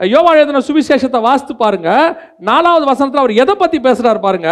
யோவா 0.00 0.30
எழுதின 0.36 0.60
சுவிசேஷத்தை 0.60 1.20
வாசித்து 1.20 1.56
பாருங்க. 1.56 1.90
நாலாவது 2.38 2.84
வசனத்தில் 2.86 3.20
அவர் 3.20 3.32
எதை 3.32 3.54
பற்றி 3.54 3.80
பேசுகிறார் 3.80 4.20
பாருங்க. 4.20 4.50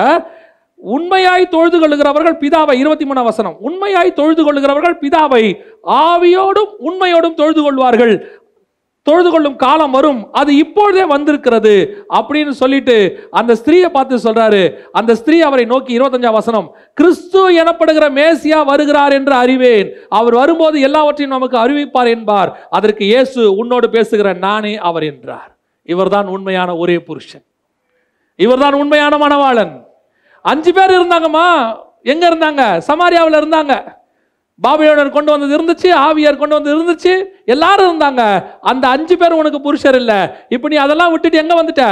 உண்மையாய் 0.80 1.48
தொழுது 1.48 1.78
கொள்ளுகிறவர்கள் 1.78 2.36
பிதாவை 2.40 2.74
இருபத்தி 2.78 3.04
மூணாம் 3.04 3.24
வசனம். 3.24 3.56
உண்மையாய் 3.60 4.12
தொழுது 4.12 4.44
கொள்ளுகிறவர்கள் 4.44 4.96
பிதாவை 5.00 5.42
ஆவியோடும் 5.84 6.72
உண்மையோடும் 6.88 7.34
தொழுது 7.34 7.62
கொள்வார்கள். 7.62 8.14
தொழுது 9.02 9.30
கொள்ளும் 9.30 9.56
காலம் 9.56 9.90
வரும். 9.90 10.32
அது 10.32 10.56
இப்பொழுதே 10.56 11.04
வந்திருக்கிறது 11.04 12.06
அப்படின்னு 12.14 12.50
சொல்லிட்டு 12.50 13.28
அந்த 13.30 13.54
ஸ்திரீயை 13.54 13.88
பார்த்து 13.88 14.16
சொல்றாரு. 14.16 14.74
அந்த 14.92 15.14
ஸ்திரீ 15.14 15.40
அவரை 15.40 15.64
நோக்கி 15.64 15.98
இருபத்தஞ்சாம் 15.98 16.32
வசனம் 16.32 16.74
கிறிஸ்து 16.94 17.50
எனப்படுகிற 17.50 18.06
மேசியா 18.18 18.64
வருகிறார் 18.64 19.12
என்று 19.12 19.32
அறிவேன். 19.32 19.92
அவர் 20.08 20.34
வரும்போது 20.34 20.80
எல்லாவற்றையும் 20.80 21.36
நமக்கு 21.38 21.58
அறிவிப்பார் 21.58 22.08
என்பார். 22.08 22.66
அதற்கு 22.70 23.04
இயேசு 23.04 23.56
உன்னோடு 23.56 23.90
பேசுகிற 23.90 24.32
நானே 24.32 24.76
அவர் 24.76 25.02
என்றார். 25.02 25.56
இவர்தான் 25.84 26.26
உண்மையான 26.26 26.76
ஒரே 26.76 26.98
புருஷன். 26.98 27.44
இவர்தான் 28.36 28.72
உண்மையான 28.72 29.16
மணவாளன். 29.16 29.82
அஞ்சு 30.42 30.72
பேர் 30.72 30.90
இருந்தாங்கம்மா. 30.90 31.76
எங்க 32.02 32.30
இருந்தாங்க? 32.30 32.80
சமாரியாவில் 32.90 33.40
இருந்தாங்க. 33.40 34.00
பாபிலோனர் 34.64 35.16
கொண்டு 35.16 35.30
வந்தது 35.32 35.54
இருந்துச்சு 35.58 35.88
ஆவியார் 36.06 36.40
கொண்டு 36.40 36.56
வந்தது 36.56 36.74
இருந்துச்சு 36.76 37.12
எல்லாரும் 37.54 37.88
இருந்தாங்க. 37.90 38.22
அந்த 38.70 38.84
அஞ்சு 38.94 39.14
பேர் 39.20 39.40
உனக்கு 39.42 39.60
புருஷர் 39.66 39.98
இல்லை. 40.02 40.18
இப்போ 40.54 40.68
நீ 40.72 40.76
அதெல்லாம் 40.86 41.12
விட்டுட்டு 41.12 41.40
எங்கே 41.42 41.56
வந்துட்ட? 41.60 41.84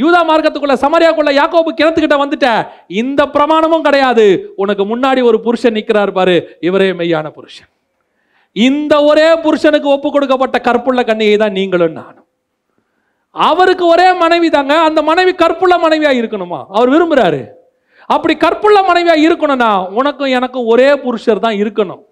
யூதா 0.00 0.20
மார்க்கத்துக்குள்ள 0.30 0.74
சமரியாக்குள்ள 0.82 1.30
யாக்கோபு 1.40 1.70
கிணத்துக்கிட்ட 1.78 2.16
வந்துட்ட. 2.22 2.48
இந்த 3.02 3.20
பிரமாணமும் 3.34 3.86
கிடையாது. 3.88 4.26
உனக்கு 4.62 4.84
முன்னாடி 4.92 5.22
ஒரு 5.30 5.40
புருஷன் 5.46 5.76
நிற்கிறார் 5.78 6.12
பாரு 6.18 6.36
இவரே 6.68 6.88
மெய்யான 7.00 7.28
புருஷன். 7.38 7.70
இந்த 8.56 8.94
ஒரே 9.10 9.28
புருஷனுக்கு 9.44 9.88
ஒப்பு 9.96 10.08
கொடுக்கப்பட்ட 10.10 10.58
கற்புள்ள 10.68 11.00
கண்ணியை 11.10 11.36
தான் 11.42 11.56
நீங்களும் 11.58 11.98
நானும். 12.00 12.26
அவருக்கு 13.34 13.84
ஒரே 13.94 14.06
மனைவி 14.22 14.48
தாங்க 14.50 14.76
அந்த 14.88 15.00
மனைவி 15.08 15.32
கற்புள்ள 15.42 15.74
மனைவியா 15.86 16.12
இருக்கணுமா? 16.20 16.60
அவர் 16.76 16.92
விரும்புறாரு. 16.94 17.42
அப்படி 18.14 18.34
கற்புள்ள 18.44 18.78
மனைவியாக 18.90 19.24
இருக்கணும்னா 19.26 19.72
உனக்கும் 20.00 20.34
எனக்கும் 20.38 20.68
ஒரே 20.72 20.88
புருஷர் 21.04 21.44
தான் 21.46 21.58
இருக்கணும். 21.62 22.02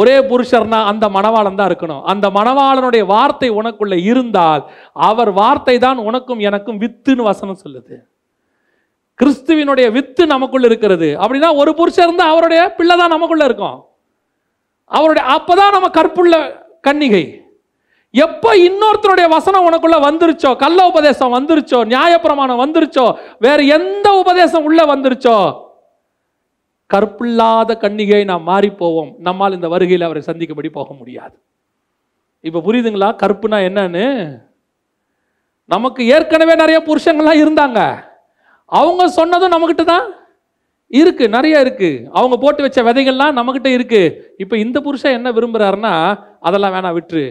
ஒரே 0.00 0.16
புருஷர்னா 0.30 0.78
அந்த 0.90 1.04
மணவாளன் 1.14 1.58
தான் 1.60 1.70
இருக்கணும். 1.70 2.02
அந்த 2.12 2.26
மணவாளனுடைய 2.36 3.04
வார்த்தை 3.12 3.48
உனக்குள்ள 3.60 3.94
இருந்தால் 4.10 4.62
அவர் 5.08 5.30
வார்த்தை 5.40 5.76
தான் 5.86 5.98
உனக்கும் 6.08 6.42
எனக்கும் 6.48 6.80
வித்துன்னு 6.82 7.28
வசனம் 7.30 7.62
சொல்லுது. 7.64 7.94
கிறிஸ்துவினுடைய 9.20 9.86
வித்து 9.96 10.22
நமக்குள்ள 10.34 10.66
இருக்கிறது. 10.70 11.08
அப்படின்னா 11.22 11.48
ஒரு 11.62 11.72
புருஷன் 11.80 12.06
இருந்தால் 12.06 12.32
அவருடைய 12.34 12.60
பிள்ளை 12.76 12.94
தான் 13.00 13.14
நமக்குள்ள 13.14 13.44
இருக்கும். 13.50 13.78
அவருடைய 14.98 15.24
அப்பதான் 15.36 15.74
நம்ம 15.76 15.88
கற்புள்ள 15.98 16.34
கன்னிகை. 16.88 17.24
எப்போ 18.14 18.50
இன்னொருத்தருடைய 18.68 19.26
வசனம் 19.34 19.66
உனக்குள்ள 19.68 19.96
வந்துருச்சோ 20.06 20.50
கள்ள 20.62 20.78
உபதேசம் 20.90 21.34
வந்துருச்சோ 21.36 21.80
நியாயப்பிரமாணம் 21.92 22.62
வந்துருச்சோ 22.62 23.04
வேற 23.46 23.58
எந்த 23.76 24.06
உபதேசம் 24.22 24.64
உள்ள 24.68 24.80
வந்துருச்சோ 24.92 25.36
கற்பில்லாத 26.90 27.76
கன்னிகை 27.82 28.24
நாம் 28.30 28.48
மாறி 28.50 28.70
போவோம் 28.80 29.10
நம்மால் 29.26 29.56
இந்த 29.58 29.68
வருகையில் 29.74 30.06
அவரை 30.06 30.22
சந்திக்கும்படி 30.28 30.70
போக 30.78 30.92
முடியாது. 31.00 31.34
இப்போ 32.44 32.60
புரியுதுங்களா? 32.66 33.10
கற்புனா 33.22 33.58
என்னன்னு? 33.68 34.06
நமக்கு 35.74 36.02
ஏற்கனவே 36.14 36.54
நிறைய 36.62 36.78
புருஷங்கள்லாம் 36.88 37.42
இருந்தாங்க. 37.42 37.80
அவங்க 38.72 39.02
சொன்னதும் 39.18 39.52
நம்மக்கிட்ட 39.54 39.84
தான் 39.84 40.08
இருக்கு 41.00 41.24
நிறைய 41.36 41.60
இருக்கு. 41.64 41.90
அவங்க 42.18 42.36
போட்டு 42.36 42.64
வச்ச 42.66 42.82
விதைகள்லாம் 42.82 43.36
நம்மக்கிட்ட 43.38 43.70
இருக்கு. 43.76 44.02
இப்போ 44.38 44.56
இந்த 44.64 44.80
புருஷன் 44.86 45.16
என்ன 45.18 45.30
விரும்புகிறாருன்னா 45.36 45.94
அதெல்லாம் 46.40 46.74
வேணாம் 46.76 46.96
விட்டுரு. 46.98 47.26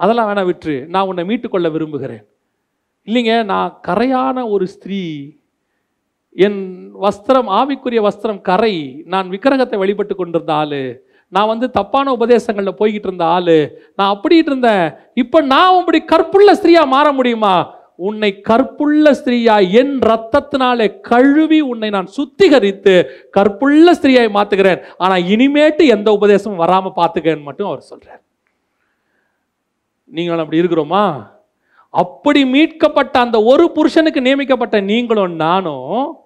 அதெல்லாம் 0.00 0.28
வேணாம் 0.28 0.48
விற்று 0.50 0.74
நான் 0.94 1.08
உன்னை 1.10 1.24
மீட்டுக்கொள்ள 1.28 1.68
விரும்புகிறேன். 1.74 2.24
இல்லைங்க 3.08 3.34
நான் 3.52 3.76
கரையான 3.88 4.46
ஒரு 4.54 4.64
ஸ்திரீ. 4.74 5.02
என் 6.36 6.60
வஸ்திரம் 7.04 7.48
ஆவிக்குரிய 7.58 8.00
வஸ்திரம் 8.06 8.40
கரை 8.48 8.74
நான் 9.12 9.30
விக்கிரகத்தை 9.34 9.76
வழிபட்டு 9.82 10.14
கொண்டிருந்த 10.16 10.52
ஆள். 10.62 10.80
நான் 11.32 11.50
வந்து 11.52 11.66
தப்பான 11.76 12.12
உபதேசங்களில் 12.16 12.78
போய்கிட்டு 12.80 13.08
இருந்த 13.08 13.24
ஆள். 13.36 13.56
நான் 13.98 14.12
அப்படிட்டு 14.14 14.50
இருந்தேன். 14.52 14.84
இப்போ 15.22 15.38
நான் 15.54 15.78
அப்படி 15.78 16.00
கற்புள்ள 16.12 16.50
ஸ்திரீயாக 16.58 16.92
மாற 16.94 17.06
முடியுமா? 17.20 17.54
உன்னை 18.08 18.30
கற்புள்ள 18.50 19.10
ஸ்திரீயா 19.20 19.56
என் 19.80 19.94
ரத்தத்தினாலே 20.10 20.86
கழுவி 21.10 21.60
உன்னை 21.70 21.88
நான் 21.96 22.12
சுத்திகரித்து 22.16 22.94
கற்புள்ள 23.36 23.94
ஸ்திரீயாய் 23.98 24.36
மாத்துகிறேன். 24.36 24.82
ஆனால் 25.04 25.26
இனிமேட்டு 25.34 25.84
எந்த 25.96 26.10
உபதேசமும் 26.18 26.62
வராமல் 26.64 26.98
பார்த்துக்கன்னு 27.00 27.48
மட்டும் 27.48 27.70
அவர் 27.70 27.90
சொல்கிறார் 27.92 28.22
நீங்கள் 30.06 30.38
அப்படி 30.38 30.60
இருக்கிறோமா? 30.60 31.28
அப்படி 31.90 32.44
மீட்கப்பட்ட 32.44 33.18
அந்த 33.18 33.42
ஒரு 33.42 33.72
புருஷனுக்கு 33.72 34.20
நியமிக்கப்பட்ட 34.20 34.80
நீங்களும் 34.80 35.34
நானும் 35.34 36.18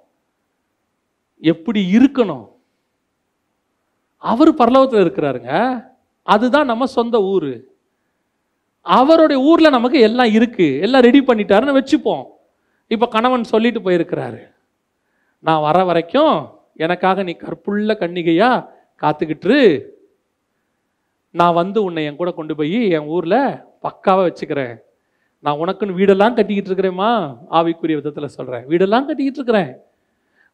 எப்படி 1.42 1.80
இருக்கணும்? 1.96 2.46
அவர் 4.16 4.50
பரலோகத்தில் 4.54 5.04
இருக்கிறாருங்க. 5.04 5.52
அதுதான் 6.22 6.66
நம்ம 6.66 6.86
சொந்த 6.86 7.22
ஊர். 7.22 7.52
அவருடைய 8.80 9.42
ஊரில் 9.42 9.70
நமக்கு 9.70 10.00
எல்லாம் 10.00 10.26
இருக்குது 10.26 10.80
எல்லாம் 10.80 11.02
ரெடி 11.02 11.20
பண்ணிட்டாருன்னு 11.20 11.78
வச்சுப்போம். 11.78 12.24
இப்போ 12.86 13.06
கணவன் 13.06 13.44
சொல்லிட்டு 13.44 13.80
போயிருக்கிறாரு. 13.80 14.40
நான் 15.38 15.60
வர 15.60 15.84
வரைக்கும் 15.84 16.34
எனக்காக 16.76 17.22
நீ 17.22 17.32
கற்புள்ள 17.32 17.92
கன்னிகையா 18.00 18.68
காத்துக்கிட்டு 19.02 19.58
நான் 21.30 21.54
வந்து 21.54 21.82
உன்னை 21.82 22.04
என் 22.04 22.16
கூட 22.16 22.30
கொண்டு 22.30 22.56
போய் 22.56 22.88
என் 22.88 23.06
ஊரில் 23.06 23.69
பக்காவாக 23.84 24.26
வச்சுக்கிறேன். 24.28 24.74
நான் 25.44 25.60
உனக்குன்னு 25.62 25.98
வீடெல்லாம் 25.98 26.34
கட்டிக்கிட்டு 26.38 26.70
இருக்கிறேம்மா 26.70 27.10
ஆவிக்குரிய 27.58 27.98
விதத்தில் 28.00 28.34
சொல்கிறேன் 28.36 28.64
வீடெல்லாம் 28.70 29.06
கட்டிக்கிட்டு 29.08 29.40
இருக்கிறேன். 29.40 29.72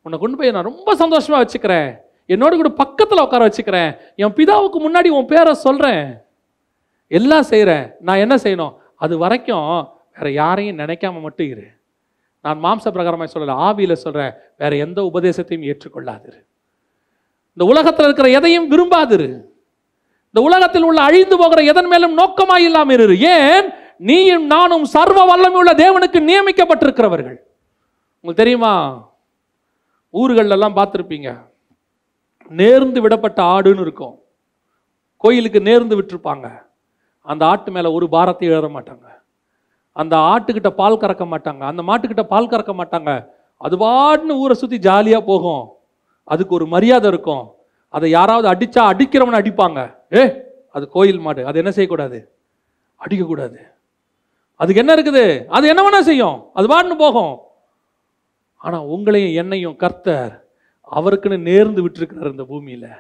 உன்னை 0.03 0.18
கொண்டு 0.18 0.37
போய் 0.37 0.51
நான் 0.51 0.68
ரொம்ப 0.70 0.95
சந்தோஷமாக 0.95 1.41
வச்சுக்கிறேன். 1.45 1.89
என்னோட 2.29 2.53
கூட 2.57 2.70
பக்கத்தில் 2.83 3.24
உட்கார 3.24 3.49
வச்சுக்கிறேன். 3.49 3.91
என் 4.22 4.37
பிதாவுக்கு 4.39 4.79
முன்னாடி 4.87 5.09
உன் 5.18 5.31
பேரை 5.33 5.55
சொல்கிறேன் 5.55 6.05
எல்லாம் 7.07 7.43
செய்கிறேன் 7.43 7.87
நான் 8.01 8.22
என்ன 8.24 8.35
செய்யணும்? 8.37 8.74
அது 8.95 9.18
வரைக்கும் 9.18 9.89
வேற 10.16 10.31
யாரையும் 10.31 10.79
நினைக்காம 10.79 11.20
மட்டும் 11.20 11.49
இரு. 11.49 11.66
நான் 12.41 12.62
மாம்ச 12.64 12.91
பிரகாரமாக 12.95 13.29
சொல்லலை 13.35 13.55
ஆவியில் 13.66 14.03
சொல்கிறேன் 14.05 14.33
வேற 14.57 14.77
எந்த 14.77 15.03
உபதேசத்தையும் 15.03 15.66
ஏற்றுக்கொள்ளாதிரு. 15.70 16.41
இந்த 17.53 17.64
உலகத்தில் 17.72 18.05
இருக்கிற 18.05 18.29
எதையும் 18.29 18.70
விரும்பாதிரு. 18.72 19.29
இந்த 20.37 20.49
உலகத்தில் 20.49 20.82
உள்ள 20.82 21.03
அழிந்து 21.03 21.37
போகிற 21.37 21.62
எதன் 21.62 21.87
மேலும் 21.87 22.18
நோக்கமாய் 22.18 22.64
இல்லாமல் 22.68 22.95
இரு 22.95 23.18
ஏன்? 23.18 23.72
நீயும் 23.97 24.47
நானும் 24.47 24.84
சர்வ 24.84 25.24
வல்லமை 25.24 25.55
உள்ள 25.55 25.72
தேவனுக்கு 25.72 26.18
நியமிக்கப்பட்டிருக்கிறவர்கள். 26.26 27.39
உங்களுக்கு 28.20 28.43
தெரியுமா? 28.43 29.07
ஊர்களெல்லாம் 30.12 30.76
பார்த்துருப்பீங்க. 30.78 31.49
நேர்ந்து 32.51 33.01
விடப்பட்ட 33.01 33.43
ஆடுன்னு 33.43 33.80
இருக்கும். 33.80 34.22
கோயிலுக்கு 35.16 35.61
நேர்ந்து 35.61 36.01
விட்டுருப்பாங்க. 36.01 36.62
அந்த 37.22 37.47
ஆட்டு 37.47 37.72
மேலே 37.72 37.89
ஒரு 37.89 38.09
பாரத்தை 38.09 38.49
எழுத 38.49 38.68
மாட்டாங்க. 38.68 39.09
அந்த 39.93 40.16
ஆட்டுக்கிட்ட 40.16 40.68
பால் 40.68 40.99
கறக்க 40.99 41.26
மாட்டாங்க. 41.34 41.61
அந்த 41.61 41.82
மாட்டுக்கிட்ட 41.82 42.22
பால் 42.22 42.49
கறக்க 42.49 42.74
மாட்டாங்க. 42.82 43.28
அது 43.57 43.76
பாட்டுன்னு 43.76 44.30
ஊரை 44.30 44.55
சுற்றி 44.55 44.78
ஜாலியாக 44.78 45.24
போகும். 45.24 45.78
அதுக்கு 46.24 46.55
ஒரு 46.55 46.66
மரியாதை 46.66 47.09
இருக்கும். 47.09 47.55
அதை 47.89 48.11
யாராவது 48.11 48.49
அடித்தா 48.55 48.84
அடிக்கிறவனை 48.93 49.39
அடிப்பாங்க. 49.43 49.95
ஏ 50.12 50.22
அது 50.72 50.88
கோயில் 50.88 51.18
மாடு 51.18 51.46
அது 51.46 51.59
என்ன 51.59 51.70
செய்யக்கூடாது? 51.70 52.18
அடிக்கக்கூடாது. 53.00 53.59
அதுக்கு 54.57 54.80
என்ன 54.80 54.94
இருக்குது? 54.94 55.46
அது 55.46 55.68
என்ன 55.68 55.82
வேணா 55.82 56.00
செய்யும். 56.00 56.50
அது 56.54 56.66
பாட்டுன்னு 56.68 56.98
போகும். 56.98 57.34
ஆனால் 58.57 58.86
உங்களையும் 58.86 59.34
என்னையும் 59.34 59.76
கர்த்தர் 59.76 60.44
அவருக்குன்னு 60.90 61.38
நேர்ந்து 61.48 61.80
விட்டுருக்கிறார் 61.84 62.30
இந்த 62.30 62.44
பூமியில். 62.44 62.90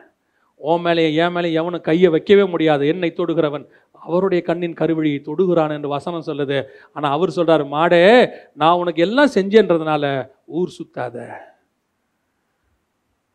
ஓ 0.56 0.76
மேலேயே 0.76 1.14
என் 1.14 1.32
மேலே 1.32 1.52
எவனும் 1.52 1.80
கையை 1.80 2.08
வைக்கவே 2.10 2.44
முடியாது. 2.44 2.86
என்னை 2.86 3.12
தொடுகிறவன் 3.16 3.66
அவருடைய 3.92 4.44
கண்ணின் 4.44 4.78
கருவழியை 4.80 5.20
தொடுகிறான் 5.28 5.70
என்று 5.70 5.88
வசனம் 5.88 6.26
சொல்லுது. 6.26 6.58
ஆனால் 6.92 7.12
அவர் 7.12 7.30
சொல்கிறார் 7.30 7.64
மாடே 7.64 8.32
நான் 8.52 8.78
உனக்கு 8.78 9.02
எல்லாம் 9.02 9.34
செஞ்சேன்றதுனால 9.34 10.32
ஊர் 10.46 10.76
சுத்தாத. 10.78 11.26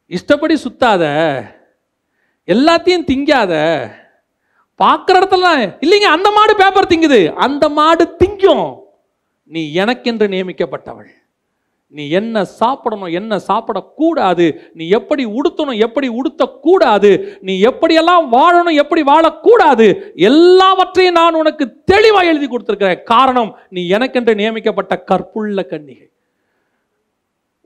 இஷ்டப்படி 0.07 0.57
சுத்தாத. 0.63 1.03
எல்லாத்தையும் 2.48 3.08
திங்காத. 3.12 3.54
பார்க்குற 4.84 5.16
இடத்துலலாம் 5.20 5.78
இல்லைங்க 5.82 6.10
அந்த 6.18 6.32
மாடு 6.32 6.56
பேப்பர் 6.56 6.88
திங்குது. 6.88 7.34
அந்த 7.34 7.70
மாடு 7.70 8.16
திங்கும். 8.24 8.80
நீ 9.44 9.74
எனக்கென்று 9.74 10.28
நியமிக்கப்பட்டவள். 10.28 11.10
நீ 11.88 12.10
என்ன 12.10 12.46
சாப்பிடணும் 12.46 13.12
என்ன 13.12 13.39
சாப்பிடக்கூடாது 13.48 14.60
நீ 14.74 14.88
எப்படி 14.88 15.26
உடுத்தணும் 15.26 15.78
எப்படி 15.78 16.10
உடுத்தக்கூடாது 16.10 17.38
நீ 17.42 17.62
எப்படியெல்லாம் 17.62 18.26
வாழணும் 18.32 18.74
எப்படி 18.74 19.02
வாழக்கூடாது 19.02 20.14
எல்லாவற்றையும் 20.16 21.14
நான் 21.14 21.34
உனக்கு 21.34 21.84
தெளிவாக 21.84 22.26
எழுதி 22.26 22.48
கொடுத்துருக்கிறேன். 22.48 23.04
காரணம் 23.04 23.58
நீ 23.70 23.88
எனக்கென்று 23.88 24.36
நியமிக்கப்பட்ட 24.36 25.04
கற்புள்ள 25.04 25.66
கன்னிகை. 25.70 26.10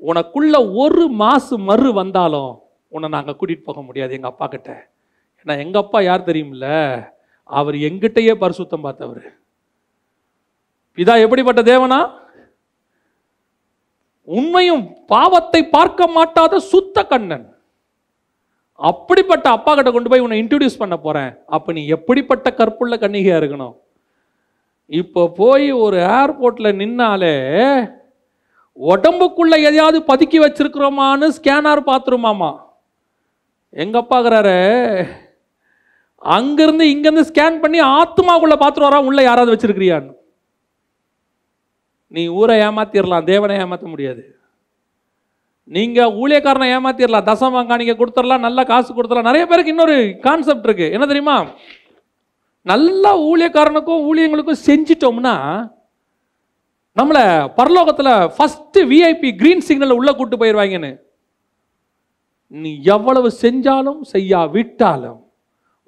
உனக்குள்ள 0.01 0.75
ஒரு 0.75 1.07
மாசு 1.07 1.57
மறு 1.57 1.93
வந்தாலும் 1.93 2.61
உன்னை 2.95 3.07
நாங்கள் 3.15 3.37
கூட்டிகிட்டு 3.37 3.67
போக 3.69 3.81
முடியாது 3.87 4.15
எங்கள் 4.17 4.31
அப்பா 4.31 4.45
கிட்ட. 4.53 4.71
ஏன்னா 5.39 5.53
எங்கள் 5.63 5.83
அப்பா 5.83 5.99
யார் 6.09 6.29
தெரியுமில்ல? 6.29 6.67
அவர் 7.57 7.75
எங்கிட்டயே 7.87 8.33
பரிசுத்தம் 8.43 8.85
பார்த்தவர். 8.85 9.25
பிதா 10.97 11.15
எப்படிப்பட்ட 11.25 11.61
தேவனா? 11.71 11.99
உண்மையும் 14.37 14.85
பாவத்தை 15.13 15.61
பார்க்க 15.75 16.07
மாட்டாத 16.17 16.59
சுத்த 16.71 17.03
கண்ணன். 17.11 17.45
அப்படிப்பட்ட 18.89 19.47
அப்பா 19.57 19.71
கிட்ட 19.73 19.89
கொண்டு 19.91 20.11
போய் 20.11 20.23
உன்னை 20.23 20.37
இன்ட்ரடியூஸ் 20.41 20.81
பண்ண 20.83 20.95
போறேன். 21.03 21.31
அப்ப 21.55 21.73
நீ 21.77 21.81
எப்படிப்பட்ட 21.97 22.47
கற்புள்ள 22.59 22.95
கன்னிகையாக 23.03 23.41
இருக்கணும்? 23.41 23.75
இப்போ 25.01 25.21
போய் 25.41 25.67
ஒரு 25.83 25.97
ஏர்போர்ட்ல 26.17 26.71
நின்னாலே 26.81 27.35
உடம்புக்குள்ள 28.93 29.55
எதையாவது 29.67 29.99
பதுக்கி 30.09 30.39
வச்சிருக்கிறோமான்னு 30.43 31.27
ஸ்கேனர் 31.37 31.81
பார்த்துருமாமா? 31.91 32.51
எங்கள் 33.73 34.01
அப்பாக்குறாரு 34.01 34.57
அங்கேருந்து 36.35 36.85
இங்கேருந்து 36.91 37.29
ஸ்கேன் 37.29 37.61
பண்ணி 37.63 37.79
ஆத்மாக்குள்ள 37.97 38.55
பார்த்துருவாரா 38.61 38.99
உள்ளே 39.07 39.23
யாராவது 39.25 39.53
வச்சுருக்கிறியான்னு. 39.53 40.13
நீ 42.11 42.23
ஊரை 42.39 42.55
ஏமாத்திடலாம் 42.67 43.29
தேவனை 43.31 43.55
ஏமாற்ற 43.63 43.87
முடியாது. 43.93 44.21
நீங்கள் 45.75 46.15
ஊழியக்காரனை 46.21 46.67
ஏமாத்திடலாம் 46.75 47.27
தசமங்கா 47.29 47.75
நீங்க 47.81 47.95
கொடுத்துடலாம் 47.99 48.45
நல்ல 48.47 48.59
காசு 48.71 48.89
கொடுத்துடலாம். 48.91 49.29
நிறைய 49.29 49.45
பேருக்கு 49.45 49.73
இன்னொரு 49.73 49.95
கான்செப்ட் 50.25 50.67
இருக்குது 50.67 50.93
என்ன 50.95 51.05
தெரியுமா? 51.11 51.37
நல்லா 52.65 53.11
ஊழியக்காரனுக்கும் 53.29 54.05
ஊழியங்களுக்கும் 54.09 54.65
செஞ்சிட்டோம்னா 54.67 55.35
நம்மளை 56.97 57.23
பரலோகத்தில் 57.59 58.13
ஃபஸ்ட்டு 58.35 58.87
விஐபி 58.91 59.29
க்ரீன் 59.39 59.65
சிக்னலில் 59.67 59.99
உள்ளே 59.99 60.13
கூட்டு 60.19 60.35
போயிடுவாங்கன்னு 60.41 60.91
நீ 62.63 62.71
எவ்வளவு 62.95 63.29
செஞ்சாலும் 63.43 64.01
செய்யா 64.13 64.41
விட்டாலும் 64.55 65.21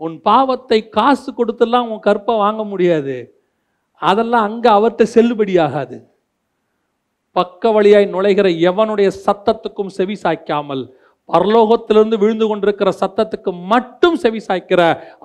உன் 0.06 0.16
பாவத்தை 0.28 0.80
காசு 0.98 1.30
கொடுத்தெல்லாம் 1.38 1.90
உன் 1.92 2.06
கற்பை 2.08 2.34
வாங்க 2.44 2.62
முடியாது. 2.72 3.16
அதெல்லாம் 4.02 4.46
அங்கே 4.50 4.70
அவர்கிட்ட 4.78 5.04
செல்லுபடியாகாது. 5.16 5.98
பக்க 7.36 7.72
வழியாய் 7.76 8.08
நுழைகிற 8.14 8.48
எவனுடைய 8.70 9.10
சத்தத்துக்கும் 9.26 9.92
செவி 9.98 10.16
சாய்க்காமல் 10.24 10.84
பரலோகத்திலிருந்து 11.30 12.18
விழுந்து 12.22 12.46
கொண்டிருக்கிற 12.50 12.90
சத்தத்துக்கு 13.02 13.52
மட்டும் 13.72 14.18
செவி 14.24 14.42
சாய்க்கிற 14.48 14.82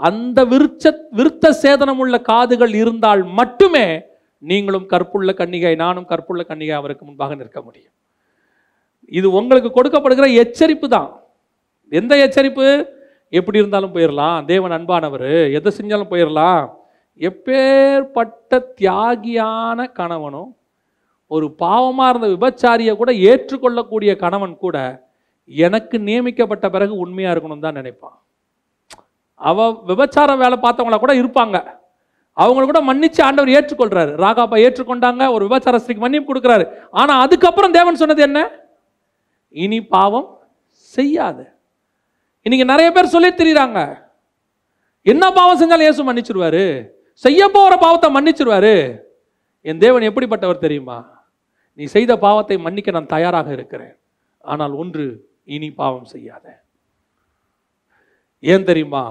அந்த 0.08 0.38
விருச்ச 0.52 0.92
விருத்த 1.18 1.52
சேதனம் 1.62 2.00
உள்ள 2.04 2.16
காதுகள் 2.30 2.74
இருந்தால் 2.82 3.22
மட்டுமே 3.40 3.86
நீங்களும் 4.42 4.86
கற்புள்ள 4.92 5.32
கன்னிகை 5.40 5.74
நானும் 5.84 6.08
கற்புள்ள 6.12 6.42
கன்னிகை 6.50 6.74
அவருக்கு 6.80 7.04
முன்பாக 7.08 7.34
நிற்க 7.40 7.58
முடியும். 7.66 7.94
இது 9.18 9.28
உங்களுக்கு 9.40 9.70
கொடுக்கப்படுகிற 9.76 10.26
எச்சரிப்பு 10.42 10.88
தான். 10.96 11.10
எந்த 11.98 12.12
எச்சரிப்பு? 12.24 12.66
எப்படி 13.38 13.60
இருந்தாலும் 13.62 13.94
போயிடலாம் 13.94 14.44
தேவன் 14.50 14.74
அன்பானவர் 14.76 15.30
எதை 15.58 15.70
செஞ்சாலும் 15.78 16.10
போயிடலாம் 16.12 16.62
எப்பேற்பட்ட 17.28 18.58
தியாகியான 18.80 19.86
கணவனும் 19.98 20.50
ஒரு 21.26 21.46
பாவமாக 21.62 22.10
இருந்த 22.12 22.28
விபச்சாரியை 22.34 22.94
கூட 22.96 23.12
ஏற்றுக்கொள்ளக்கூடிய 23.12 24.16
கணவன் 24.16 24.56
கூட 24.64 24.76
எனக்கு 25.48 25.96
நியமிக்கப்பட்ட 26.08 26.66
பிறகு 26.70 26.94
உண்மையாக 27.04 27.34
இருக்கணும் 27.34 27.64
தான் 27.66 27.78
நினைப்பான். 27.80 28.16
அவ 29.34 29.68
விபச்சார 29.90 30.36
வேலை 30.42 30.58
பார்த்தவங்கள 30.64 30.98
கூட 30.98 31.14
இருப்பாங்க. 31.14 31.56
அவங்கள 32.36 32.64
கூட 32.66 32.80
மன்னிச்சு 32.90 33.20
ஆண்டவர் 33.28 33.54
ஏற்றுக்கொள்றாரு. 33.56 34.12
ராகாப்பா 34.24 34.58
ஏற்றுக்கொண்டாங்க 34.66 35.32
ஒரு 35.32 35.46
விபச்சார 35.48 35.80
ஸ்திரிக்கு 35.82 36.04
மன்னிப்பு 36.04 36.28
கொடுக்குறாரு. 36.30 36.66
ஆனால் 36.90 37.22
அதுக்கப்புறம் 37.24 37.76
தேவன் 37.78 38.00
சொன்னது 38.02 38.22
என்ன? 38.22 38.40
இனி 39.50 39.80
பாவம் 39.96 40.28
செய்யாது. 40.74 41.44
இன்னைக்கு 42.44 42.64
நிறைய 42.72 42.92
பேர் 42.92 43.14
சொல்லி 43.14 43.28
தெரியுறாங்க. 43.28 43.80
என்ன 45.02 45.32
பாவம் 45.32 45.58
செஞ்சாலும் 45.60 45.86
இயேசு 45.86 46.02
மன்னிச்சிருவாரு. 46.08 46.64
செய்ய 47.24 47.48
போகிற 47.48 47.74
பாவத்தை 47.76 48.08
மன்னிச்சிருவாரு. 48.16 48.74
என் 49.60 49.78
தேவன் 49.78 50.08
எப்படிப்பட்டவர் 50.08 50.64
தெரியுமா? 50.64 50.98
நீ 51.74 51.84
செய்த 51.84 52.12
பாவத்தை 52.18 52.56
மன்னிக்க 52.58 52.90
நான் 52.90 53.12
தயாராக 53.14 53.52
இருக்கிறேன். 53.52 53.94
ஆனால் 54.38 54.72
ஒன்று 54.72 55.04
இனி 55.44 55.70
பாவம் 55.70 56.04
செய்யாத. 56.04 56.46
ஏன் 58.38 58.64
தெரியுமா? 58.64 59.04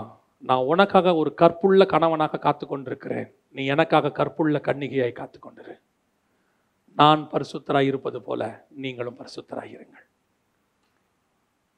நான் 0.49 0.67
உனக்காக 0.71 1.15
ஒரு 1.15 1.33
கற்புள்ள 1.33 1.85
கணவனாக 1.85 2.37
காத்து 2.37 2.67
கொண்டிருக்கிறேன் 2.67 3.27
நீ 3.55 3.65
எனக்காக 3.65 4.11
கற்புள்ள 4.11 4.57
கண்ணிகையாய் 4.67 5.19
காத்து 5.19 5.39
கொண்டிரு 5.39 5.75
நான் 6.97 7.21
பரிசுத்தராய் 7.33 7.89
இருப்பது 7.91 8.21
போல 8.21 8.67
நீங்களும் 8.83 9.19
பரிசுத்தராய் 9.19 9.73
இருங்கள். 9.75 10.05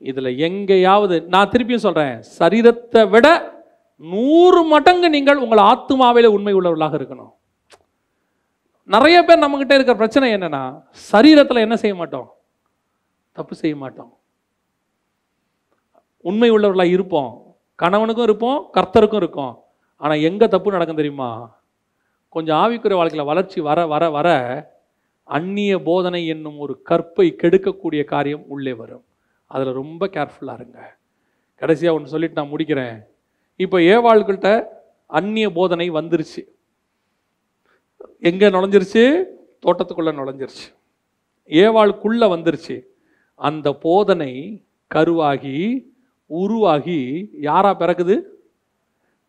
இதில் 0.09 0.37
எங்கேயாவது 0.47 1.15
நான் 1.33 1.51
திருப்பியும் 1.53 1.85
சொல்கிறேன் 1.85 2.15
சரீரத்தை 2.39 3.01
விட 3.13 3.27
நூறு 4.01 4.61
மடங்கு 4.71 5.07
நீங்கள் 5.15 5.41
உங்கள் 5.43 5.61
ஆத்மாவில் 5.71 6.33
உண்மை 6.35 6.53
உள்ளவர்களாக 6.59 6.97
இருக்கணும். 6.99 7.31
நிறைய 8.93 9.17
பேர் 9.27 9.43
நம்மகிட்ட 9.43 9.73
இருக்கிற 9.77 9.95
பிரச்சனை 10.01 10.29
என்னன்னா 10.37 10.63
சரீரத்தில் 11.11 11.63
என்ன 11.65 11.75
செய்ய 11.83 11.95
மாட்டோம்? 12.01 12.27
தப்பு 13.35 13.53
செய்ய 13.61 13.75
மாட்டோம். 13.83 14.11
உண்மை 16.29 16.49
உள்ளவர்களாக 16.55 16.95
இருப்போம். 16.95 17.31
கணவனுக்கும் 17.79 18.27
இருப்போம் 18.29 18.59
கர்த்தருக்கும் 18.75 19.21
இருக்கும். 19.23 19.53
ஆனால் 20.01 20.25
எங்கே 20.29 20.47
தப்பு 20.55 20.75
நடக்கும் 20.75 20.99
தெரியுமா? 21.01 21.31
கொஞ்சம் 22.35 22.59
ஆவிக்குரிய 22.63 22.99
வாழ்க்கையில் 22.99 23.29
வளர்ச்சி 23.31 23.59
வர 23.69 23.79
வர 23.93 24.03
வர 24.17 24.29
அந்நிய 25.37 25.73
போதனை 25.87 26.21
என்னும் 26.33 26.59
ஒரு 26.65 26.73
கற்பை 26.89 27.27
கெடுக்கக்கூடிய 27.41 28.01
காரியம் 28.13 28.45
உள்ளே 28.53 28.73
வரும். 28.81 29.03
அதில் 29.53 29.77
ரொம்ப 29.81 30.07
கேர்ஃபுல்லாக 30.07 30.59
இருங்க. 30.59 30.95
கடைசியாக 31.55 31.97
ஒன்று 31.97 32.09
சொல்லிட்டு 32.09 32.41
நான் 32.41 32.51
முடிக்கிறேன். 32.51 32.95
இப்போ 33.55 33.77
ஏவாள்கிட்ட 33.77 34.65
அந்நிய 35.07 35.51
போதனை 35.51 35.91
வந்துருச்சு. 35.91 36.41
எங்கே 38.19 38.47
நுழைஞ்சிருச்சு? 38.47 39.03
தோட்டத்துக்குள்ளே 39.65 40.13
நுழைஞ்சிருச்சு. 40.19 40.65
ஏவாளுக்குள்ளே 41.47 42.27
வந்துருச்சு. 42.35 42.81
அந்த 43.35 43.73
போதனை 43.73 44.31
கருவாகி 44.95 45.85
உருவாகி 46.25 47.29
யாராக 47.41 47.85
பிறக்குது? 47.85 48.15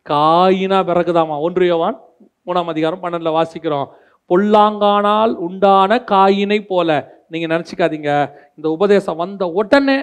காயினா 0.09 0.79
பிறகுதாமா 0.89 1.41
ஒன்று 1.41 1.67
யோவான் 1.67 1.99
மூணாம் 2.47 2.73
அதிகாரம் 2.73 3.03
பன்னெண்டில் 3.03 3.37
வாசிக்கிறோம். 3.39 3.89
பொல்லாங்கானால் 4.29 5.33
உண்டான 5.47 6.03
காயினை 6.07 6.67
போல. 6.67 6.91
நீங்கள் 7.29 7.53
நினச்சிக்காதீங்க. 7.55 8.11
இந்த 8.57 8.71
உபதேசம் 8.71 9.17
வந்த 9.17 9.47
உடனே 9.61 9.97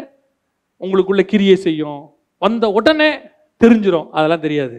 உங்களுக்குள்ள 0.84 1.24
கிரியை 1.32 1.56
செய்யும். 1.56 2.02
வந்த 2.38 2.66
உடனே 2.78 3.10
தெரிஞ்சிடும் 3.62 4.10
அதெல்லாம் 4.10 4.46
தெரியாது. 4.46 4.78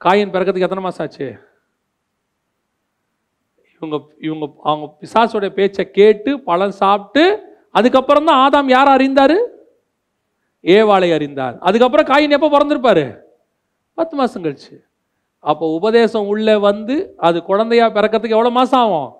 காயின் 0.00 0.32
பிறக்கிறதுக்கு 0.32 0.68
எத்தனை 0.68 0.84
மாதம் 0.84 1.04
ஆச்சு? 1.04 1.26
இவங்க 3.76 3.96
இவங்க 4.26 4.44
அவங்க 4.62 4.86
பிசாசோட 5.00 5.46
பேச்சை 5.58 5.84
கேட்டு 5.90 6.30
பழம் 6.48 6.78
சாப்பிட்டு 6.82 7.24
அதுக்கப்புறம் 7.70 8.28
தான் 8.28 8.40
ஆதாம் 8.44 8.68
யாரை 8.68 8.90
அறிந்தார்? 8.92 9.36
ஏவாளை 10.64 11.08
அறிந்தார். 11.14 11.56
அதுக்கப்புறம் 11.60 12.08
காயின் 12.10 12.36
எப்போ 12.36 12.48
பிறந்திருப்பாரு? 12.54 13.06
பத்து 13.98 14.14
மாதம் 14.16 14.44
கழிச்சு. 14.44 14.74
அப்போ 15.44 15.64
உபதேசம் 15.78 16.26
உள்ளே 16.26 16.56
வந்து 16.68 16.94
அது 17.16 17.38
குழந்தையா 17.42 17.86
பிறக்கிறதுக்கு 17.96 18.36
எவ்வளோ 18.38 18.52
மாதம் 18.58 18.80
ஆகும்? 18.84 19.10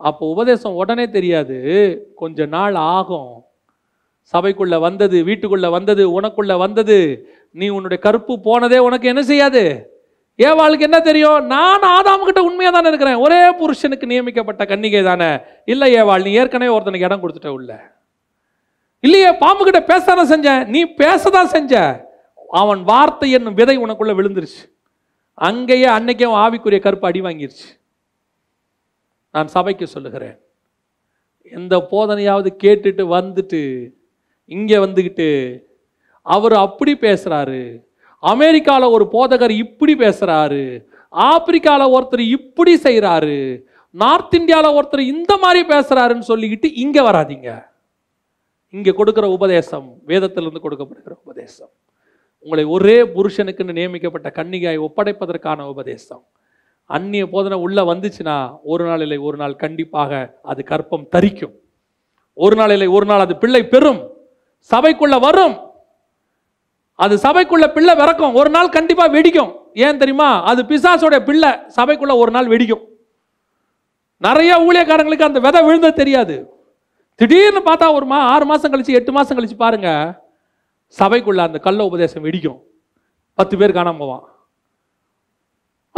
அப்போ 0.00 0.22
உபதேசம் 0.34 0.78
உடனே 0.82 1.06
தெரியாது. 1.16 1.58
கொஞ்ச 2.14 2.46
நாள் 2.46 2.74
ஆகும். 2.74 3.32
சபைக்குள்ள 4.32 4.78
வந்தது 4.78 5.24
வீட்டுக்குள்ள 5.24 5.70
வந்தது 5.70 6.20
உனக்குள்ள 6.20 6.58
வந்தது. 6.58 7.28
நீ 7.50 7.68
உன்னுடைய 7.68 8.02
கருப்பு 8.02 8.40
போனதே 8.40 8.78
உனக்கு 8.78 9.08
என்ன 9.08 9.22
செய்யாது? 9.22 9.90
ஏவாளுக்கு 10.38 10.80
என்ன 10.80 11.00
தெரியும்? 11.00 11.46
நான் 11.46 11.80
ஆதாம் 11.80 12.24
கிட்ட 12.24 12.42
உண்மையாக 12.42 12.76
தானே 12.76 12.88
இருக்கிறேன். 12.88 13.16
ஒரே 13.16 13.50
புருஷனுக்கு 13.50 14.06
நியமிக்கப்பட்ட 14.06 14.64
கன்னிகை 14.64 15.02
தானே. 15.04 15.38
இல்லை 15.64 15.94
ஏவாள் 15.94 16.22
நீ 16.22 16.32
ஏற்கனவே 16.32 16.78
ஒருத்தனுக்கு 16.78 17.08
இடம் 17.08 17.22
கொடுத்துட்ட 17.22 17.46
உள்ள. 17.46 18.00
இல்லையே 19.00 19.36
பாம்பு 19.36 19.64
கிட்ட 19.64 19.80
பேசதானே 19.94 20.24
செஞ்சேன் 20.32 20.66
நீ 20.66 20.84
பேசதான் 20.84 21.52
செஞ்ச. 21.56 21.74
அவன் 22.48 22.82
வார்த்தை 22.82 23.30
என்னும் 23.30 23.54
விதை 23.54 23.78
உனக்குள்ள 23.78 24.12
விழுந்துருச்சு. 24.18 24.62
அங்கேயே 25.34 25.86
அன்னைக்கே 25.86 26.22
அவன் 26.22 26.42
ஆவிக்குரிய 26.42 26.80
கருப்பு 26.80 27.06
அடி 27.06 27.20
வாங்கிருச்சு. 27.20 27.68
நான் 29.30 29.46
சபைக்கு 29.46 29.86
சொல்லுகிறேன். 29.86 30.38
எந்த 31.52 31.88
போதனையாவது 31.90 32.50
கேட்டுட்டு 32.64 33.04
வந்துட்டு 33.18 33.60
இங்கே 34.44 34.78
வந்துக்கிட்டு 34.78 35.28
அவர் 36.22 36.52
அப்படி 36.52 36.92
பேசுகிறாரு 36.94 37.82
அமெரிக்காவில் 38.22 38.94
ஒரு 38.96 39.04
போதகர் 39.12 39.50
இப்படி 39.50 39.94
பேசுகிறாரு 39.94 40.64
ஆப்பிரிக்காவில் 41.12 41.92
ஒருத்தர் 41.94 42.24
இப்படி 42.36 42.74
செய்கிறாரு 42.74 43.62
நார்த் 43.90 44.34
இந்தியாவில் 44.34 44.76
ஒருத்தர் 44.76 45.10
இந்த 45.14 45.36
மாதிரி 45.36 45.60
பேசுகிறாருன்னு 45.66 46.28
சொல்லிக்கிட்டு 46.28 46.68
இங்கே 46.74 47.00
வராதீங்க. 47.00 47.64
இங்கே 48.70 48.90
கொடுக்குற 48.90 49.26
உபதேசம் 49.28 49.88
வேதத்திலிருந்து 50.06 50.62
கொடுக்கப்படுகிற 50.64 51.14
உபதேசம். 51.24 51.70
உங்களை 52.38 52.64
ஒரே 52.64 53.02
புருஷனுக்குன்னு 53.02 53.76
நியமிக்கப்பட்ட 53.78 54.28
கன்னிகாய் 54.30 54.78
ஒப்படைப்பதற்கான 54.78 55.66
உபதேசம். 55.66 56.22
அந்நிய 56.86 57.26
போதனை 57.26 57.58
உள்ளே 57.58 57.82
வந்துச்சுன்னா 57.82 58.36
ஒரு 58.62 58.84
நாள் 58.84 59.00
இல்லை 59.00 59.18
ஒரு 59.18 59.36
நாள் 59.36 59.54
கண்டிப்பாக 59.56 60.38
அது 60.42 60.62
கற்பம் 60.62 61.06
தரிக்கும். 61.08 61.54
ஒரு 62.32 62.56
நாள் 62.56 62.70
இல்லை 62.70 62.88
ஒரு 62.88 63.06
நாள் 63.06 63.20
அது 63.20 63.36
பிள்ளை 63.36 63.62
பெறும். 63.66 64.02
சபைக்குள்ள 64.70 65.20
வரும். 65.20 65.70
அது 66.94 67.16
சபைக்குள்ள 67.16 67.66
பிள்ளை 67.72 67.94
பிறக்கும். 67.94 68.34
ஒரு 68.34 68.50
நாள் 68.50 68.68
கண்டிப்பா 68.68 69.08
வெடிக்கும். 69.08 69.56
ஏன் 69.74 69.98
தெரியுமா? 69.98 70.42
அது 70.42 70.62
பிசாசோட 70.62 71.24
பிள்ளை 71.24 71.48
சபைக்குள்ள 71.48 72.16
ஒரு 72.16 72.30
நாள் 72.30 72.46
வெடிக்கும். 72.46 72.84
நிறைய 74.18 74.58
ஊழியக்காரங்களுக்கு 74.58 75.22
அந்த 75.22 75.40
விதை 75.40 75.62
விழுந்தது 75.62 75.92
தெரியாது. 75.92 76.52
திடீர்னு 77.14 77.72
பார்த்தா 77.72 77.92
ஒரு 77.92 78.06
மா 78.06 78.18
ஆறு 78.18 78.44
மாதம் 78.44 78.72
கழிச்சு 78.72 78.88
எட்டு 78.88 79.12
மாதம் 79.12 79.38
கழிச்சு 79.38 79.56
பாருங்க 79.56 80.20
சபைக்குள்ள 80.98 81.38
அந்த 81.38 81.58
கள்ள 81.58 81.84
உபதேசம் 81.84 82.24
வெடிக்கும். 82.24 82.60
பத்து 83.34 83.56
பேர் 83.56 83.72
காணாம 83.72 83.98
போவான். 83.98 84.22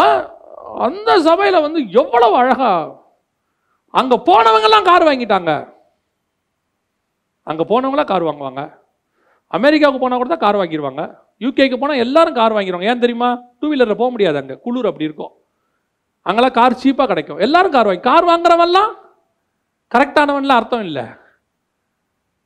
ஆ, 0.00 0.34
அந்த 0.78 1.20
சபையில் 1.20 1.60
வந்து 1.60 1.90
எவ்வளவு 1.90 2.36
அழகா 2.36 3.02
அங்கே 3.90 4.16
போனவங்கெல்லாம் 4.16 4.82
கார் 4.82 5.02
வாங்கிட்டாங்க. 5.02 5.72
அங்கே 7.50 7.64
போனவங்களாம் 7.70 8.10
கார் 8.12 8.26
வாங்குவாங்க. 8.28 8.62
அமெரிக்காவுக்கு 9.56 10.02
போனால் 10.02 10.20
கூட 10.20 10.30
தான் 10.32 10.44
கார் 10.44 10.58
வாங்கிடுவாங்க 10.60 11.02
யூகேக்கு 11.44 11.76
போனால் 11.80 12.02
எல்லாரும் 12.04 12.36
கார் 12.38 12.54
வாங்கிடுவாங்க 12.56 12.90
ஏன் 12.92 13.02
தெரியுமா? 13.04 13.28
டூ 13.60 13.66
வீலரில் 13.70 14.00
போக 14.02 14.10
முடியாது 14.14 14.38
அங்கே. 14.40 14.54
குளிர் 14.64 14.88
அப்படி 14.90 15.08
இருக்கும். 15.08 15.32
அங்கெல்லாம் 16.28 16.56
கார் 16.58 16.80
சீப்பாக 16.82 17.08
கிடைக்கும். 17.12 17.40
எல்லாரும் 17.46 17.74
கார் 17.74 17.88
வாங்கி 17.88 18.04
கார் 18.10 18.28
வாங்குறவன்லாம் 18.30 18.92
கரெக்டானவன்லாம் 19.94 20.60
அர்த்தம் 20.60 20.84
இல்லை. 20.88 21.04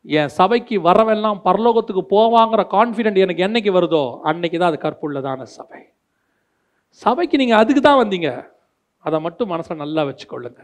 என் 0.04 0.32
சபைக்கு 0.38 0.76
வரவெல்லாம் 0.88 1.38
பரலோகத்துக்கு 1.46 2.02
போவாங்கிற 2.14 2.62
கான்ஃபிடென்ட் 2.76 3.22
எனக்கு 3.24 3.44
என்னைக்கு 3.46 3.70
வருதோ 3.76 4.02
அன்னைக்கு 4.30 4.58
தான் 4.58 4.70
அது 4.72 4.78
கற்புள்ளதான 4.86 5.46
சபை. 5.56 5.80
சபைக்கு 7.02 7.40
நீங்கள் 7.42 7.60
அதுக்கு 7.62 7.82
தான் 7.88 8.00
வந்தீங்க. 8.02 8.30
அதை 9.04 9.18
மட்டும் 9.26 9.50
மனசில் 9.54 9.82
நல்லா 9.84 10.02
வச்சுக்கொள்ளுங்க. 10.08 10.62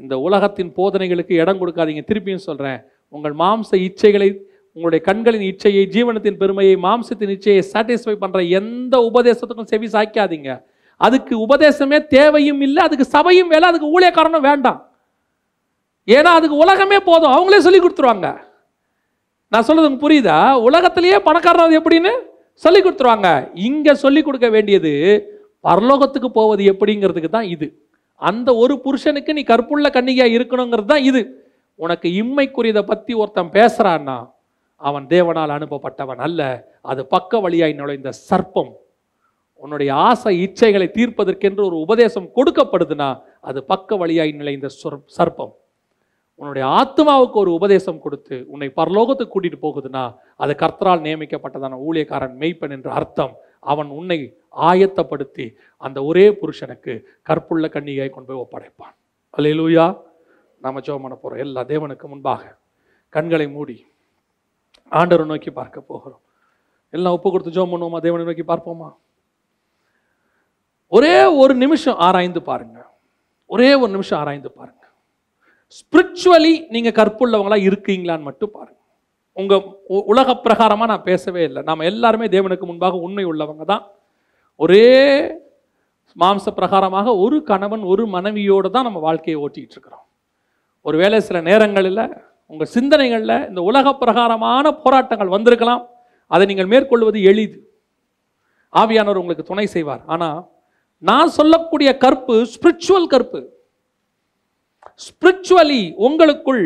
இந்த 0.00 0.14
உலகத்தின் 0.26 0.72
போதனைகளுக்கு 0.78 1.34
இடம் 1.42 1.60
கொடுக்காதீங்க. 1.62 2.02
திருப்பியும் 2.10 2.46
சொல்கிறேன் 2.48 2.80
உங்கள் 3.14 3.34
மாம்ச 3.42 3.70
இச்சைகளை 3.86 4.28
உங்களுடைய 4.76 5.00
கண்களின் 5.08 5.44
இச்சையை 5.50 5.82
ஜீவனத்தின் 5.94 6.38
பெருமையை 6.40 6.74
மாம்சத்தின் 6.86 7.32
இச்சையை 7.34 7.62
சாட்டிஸ்ஃபை 7.72 8.14
பண்ணுற 8.22 8.40
எந்த 8.58 8.94
உபதேசத்துக்கும் 9.10 9.70
செவி 9.72 9.88
சாய்க்காதீங்க. 9.94 10.50
அதுக்கு 11.00 11.34
உபதேசமே 11.46 11.98
தேவையும் 12.16 12.60
இல்லை 12.66 12.80
அதுக்கு 12.86 13.06
சபையும் 13.14 13.52
வேலை 13.54 13.66
அதுக்கு 13.70 13.92
ஊழியக்காரனும் 13.94 14.46
வேண்டாம். 14.48 14.80
ஏன்னா 16.08 16.30
அதுக்கு 16.38 16.56
உலகமே 16.64 16.98
போதும். 17.08 17.32
அவங்களே 17.36 17.60
சொல்லி 17.66 17.80
கொடுத்துருவாங்க. 17.80 18.28
நான் 19.52 19.66
சொல்றது 19.68 19.90
புரியுதா? 20.04 20.38
உலகத்திலேயே 20.68 21.18
பணக்காரர் 21.28 21.78
எப்படின்னு 21.80 22.12
சொல்லி 22.64 22.80
கொடுத்துருவாங்க. 22.82 23.28
இங்க 23.68 23.94
சொல்லி 24.04 24.20
கொடுக்க 24.26 24.48
வேண்டியது 24.56 24.92
பரலோகத்துக்கு 25.66 26.28
போவது 26.38 26.62
எப்படிங்கிறதுக்கு 26.72 27.30
தான் 27.36 27.48
இது. 27.54 27.66
அந்த 28.20 28.48
ஒரு 28.62 28.74
புருஷனுக்கு 28.84 29.32
நீ 29.38 29.42
கற்புள்ள 29.52 29.88
கன்னிகையா 29.96 30.26
இருக்கணுங்கிறது 30.36 30.90
தான் 30.92 31.06
இது. 31.10 31.22
உனக்கு 31.76 32.08
இம்மைக்குரியதை 32.22 32.82
பற்றி 32.82 33.14
ஒருத்தன் 33.14 33.54
பேசுகிறான்னா 33.58 34.30
அவன் 34.76 35.06
தேவனால் 35.06 35.52
அனுப்பப்பட்டவன் 35.56 36.20
அல்ல. 36.26 36.40
அது 36.82 37.06
பக்க 37.06 37.40
வழியாய் 37.40 37.72
நுழைந்த 37.72 38.10
சர்ப்பம். 38.30 38.72
உன்னுடைய 39.54 39.94
ஆசை 39.94 40.32
இச்சைகளை 40.46 40.88
தீர்ப்பதற்கென்று 40.96 41.62
ஒரு 41.64 41.76
உபதேசம் 41.76 42.26
கொடுக்கப்படுதுன்னா 42.36 43.22
அது 43.40 43.64
பக்க 43.64 43.96
வழியாய் 43.96 44.32
நுழைந்த 44.32 44.68
சர்ப்பம். 45.18 45.52
உன்னுடைய 46.34 46.68
ஆத்மாவுக்கு 46.80 47.32
ஒரு 47.32 47.52
உபதேசம் 47.52 48.00
கொடுத்து 48.00 48.44
உன்னை 48.48 48.72
பரலோகத்துக்கு 48.76 49.34
கூட்டிகிட்டு 49.34 49.60
போகுதுன்னா 49.62 50.02
அது 50.36 50.52
கர்த்தரால் 50.58 51.04
நியமிக்கப்பட்டதான 51.06 51.78
ஊழியக்காரன் 51.86 52.34
மெய்ப்பன் 52.42 52.70
என்ற 52.70 52.92
அர்த்தம். 52.92 53.34
அவன் 53.60 53.88
உன்னை 53.88 54.18
ஆயத்தப்படுத்தி 54.70 55.46
அந்த 55.76 55.98
ஒரே 56.04 56.26
புருஷனுக்கு 56.40 56.92
கற்புள்ள 57.22 57.68
கன்னிகையை 57.68 58.10
கொண்டு 58.10 58.28
போய் 58.30 58.42
ஒப்படைப்பான். 58.44 58.94
அல்லேலூயா. 59.38 59.86
நாம் 60.66 60.82
ஜோம் 60.82 61.02
பண்ண 61.02 61.16
போறோம். 61.22 61.38
எல்லா 61.38 61.60
தேவனுக்கு 61.60 62.02
முன்பாக 62.02 62.58
கண்களை 63.08 63.48
மூடி 63.48 63.86
ஆண்டரை 64.90 65.24
நோக்கி 65.24 65.50
பார்க்க 65.50 65.80
போகிறோம். 65.80 66.20
எல்லாம் 66.90 67.12
ஒப்பு 67.12 67.30
கொடுத்து 67.30 67.50
ஜோம் 67.50 67.68
பண்ணுவோமா? 67.68 67.98
தேவனை 67.98 68.26
நோக்கி 68.26 68.42
பார்ப்போமா? 68.42 68.96
ஒரே 70.88 71.24
ஒரு 71.24 71.54
நிமிஷம் 71.54 71.96
ஆராய்ந்து 71.96 72.42
பாருங்க. 72.42 72.86
ஒரே 73.46 73.74
ஒரு 73.74 73.90
நிமிஷம் 73.90 74.18
ஆராய்ந்து 74.18 74.50
பாருங்க. 74.52 74.86
ஸ்பிரிச்சுவலி 75.66 76.68
நீங்க 76.68 76.90
கற்புள்ளவங்களா 76.90 77.56
இருக்கீங்களான்னு 77.66 78.22
மட்டும் 78.22 78.50
பாருங்க. 78.50 78.80
உங்க 79.32 79.62
உ- 79.88 80.04
உலக 80.06 80.40
பிரகாரமா 80.44 80.84
நான் 80.84 81.02
பேசவே 81.02 81.44
இல்லை. 81.44 81.62
நாம 81.62 81.84
எல்லாருமே 81.84 82.26
தேவனுக்கு 82.26 82.64
முன்பாக 82.64 82.96
உண்மை 82.96 83.26
உள்ளவங்க 83.26 83.64
தான். 83.64 83.86
ஒரே 84.56 85.20
மாம்ச 86.20 86.46
பிரகாரமாக 86.56 87.18
ஒரு 87.18 87.42
கணவன் 87.42 87.82
ஒரு 87.82 88.06
மனைவியோடு 88.06 88.70
தான் 88.70 88.82
நம்ம 88.82 88.98
வாழ்க்கையை 88.98 89.48
ஓட்டிட்டு 89.48 89.70
இருக்கிறோம். 89.70 90.05
ஒருவேளை 90.86 91.18
சில 91.28 91.38
நேரங்களில் 91.50 92.02
உங்கள் 92.52 92.72
சிந்தனைகளில் 92.74 93.38
இந்த 93.50 93.60
உலக 93.70 93.92
பிரகாரமான 94.00 94.64
போராட்டங்கள் 94.82 95.34
வந்திருக்கலாம். 95.36 95.82
அதை 96.30 96.44
நீங்கள் 96.50 96.72
மேற்கொள்வது 96.72 97.18
எளிது. 97.30 97.58
ஆவியானவர் 98.72 99.20
உங்களுக்கு 99.22 99.50
துணை 99.50 99.66
செய்வார். 99.74 100.02
ஆனால் 100.14 100.40
நான் 101.02 101.30
சொல்லக்கூடிய 101.38 101.90
கற்பு 102.04 102.34
ஸ்பிரிச்சுவல் 102.54 103.08
கற்பு 103.14 103.40
ஸ்பிரிச்சுவலி 105.06 105.82
உங்களுக்குள் 106.06 106.64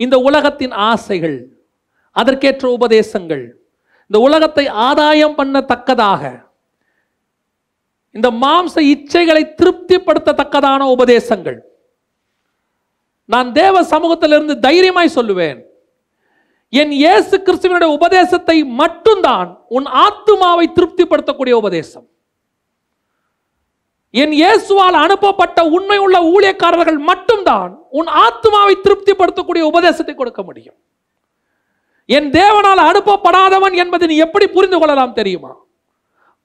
இந்த 0.00 0.16
உலகத்தின் 0.28 0.74
ஆசைகள் 0.90 1.38
அதற்கேற்ற 2.16 2.64
உபதேசங்கள் 2.76 3.44
இந்த 4.10 4.18
உலகத்தை 4.26 4.64
ஆதாயம் 4.88 5.34
பண்ணத்தக்கதாக 5.38 6.22
இந்த 8.14 8.28
மாம்ச 8.42 8.74
இச்சைகளை 8.92 9.42
திருப்திப்படுத்தத்தக்கதான 9.58 10.82
உபதேசங்கள் 10.94 11.58
நான் 13.32 13.48
தேவ 13.60 13.76
சமூகத்திலிருந்து 13.92 14.54
தைரியமாய் 14.66 15.16
சொல்லுவேன். 15.16 15.58
என் 16.80 16.92
இயேசு 17.00 17.34
கிறிஸ்துவனுடைய 17.46 17.90
உபதேசத்தை 17.98 18.56
மட்டும்தான் 18.80 19.50
உன் 19.76 19.86
ஆத்துமாவை 20.04 20.66
திருப்திப்படுத்தக்கூடிய 20.76 21.54
உபதேசம். 21.62 22.06
என் 24.14 24.34
இயேசுவால் 24.40 24.96
அனுப்பப்பட்ட 25.04 25.58
உண்மை 25.76 25.98
உள்ள 26.04 26.18
ஊழியக்காரர்கள் 26.32 27.00
மட்டும்தான் 27.10 27.72
உன் 27.98 28.08
ஆத்மாவை 28.26 28.74
திருப்திப்படுத்தக்கூடிய 28.84 29.64
உபதேசத்தை 29.72 30.14
கொடுக்க 30.14 30.42
முடியும். 30.48 30.78
என் 32.08 32.28
தேவனால் 32.38 32.82
அனுப்பப்படாதவன் 32.90 33.74
என்பதை 33.82 34.06
நீ 34.10 34.16
எப்படி 34.26 34.46
புரிந்து 34.56 34.78
கொள்ளலாம் 34.78 35.16
தெரியுமா? 35.18 35.52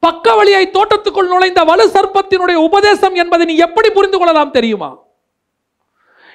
பக்க 0.04 0.36
வழியை 0.38 0.64
தோட்டத்துக்குள் 0.76 1.32
நுழைந்த 1.34 1.62
வலு 1.70 1.86
சர்ப்பத்தினுடைய 1.96 2.58
உபதேசம் 2.70 3.16
என்பதை 3.24 3.46
நீ 3.52 3.56
எப்படி 3.68 3.90
புரிந்து 3.98 4.18
கொள்ளலாம் 4.20 4.56
தெரியுமா? 4.58 4.90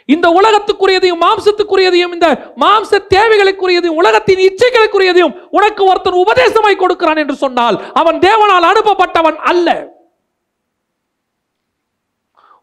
இந்த 0.09 0.27
உலகத்துக்குரியதையும் 0.39 1.23
மாம்சத்துக்குரியதையும் 1.25 2.15
இந்த 2.17 2.29
மாம்ச 2.63 3.01
தேவைகளுக்குரியதையும் 3.15 4.01
உலகத்தின் 4.03 4.43
இச்சைகளுக்குரியதையும் 4.47 5.37
உனக்கு 5.51 5.83
ஒருத்தன் 5.85 6.23
உபதேசமாய் 6.25 6.83
கொடுக்கிறான் 6.83 7.23
என்று 7.23 7.37
சொன்னால் 7.45 7.79
அவன் 7.95 8.19
தேவனால் 8.27 8.69
அனுப்பப்பட்டவன் 8.71 9.39
அல்ல. 9.53 9.69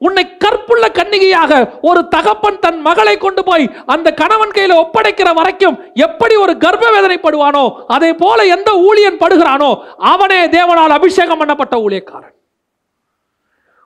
உன்னை 0.01 0.23
கற்புள்ள 0.43 0.85
கன்னிகையாக 0.89 1.51
ஒரு 1.81 2.01
தகப்பன் 2.15 2.59
தன் 2.59 2.79
மகளை 2.87 3.13
கொண்டு 3.17 3.41
போய் 3.43 3.65
அந்த 3.85 4.07
கணவன் 4.21 4.55
கையில 4.57 4.75
ஒப்படைக்கிற 4.81 5.29
வரைக்கும் 5.33 5.77
எப்படி 6.05 6.35
ஒரு 6.35 6.53
கர்ப்ப 6.65 6.85
வேதனைப்படுவானோ 6.95 7.63
அதே 7.95 8.11
போல 8.23 8.45
எந்த 8.55 8.71
ஊழியன் 8.87 9.21
படுகிறானோ 9.23 9.71
அவனே 10.11 10.41
தேவனால் 10.57 10.97
அபிஷேகம் 10.97 11.41
பண்ணப்பட்ட 11.41 11.77
ஊழியக்காரன். 11.85 12.34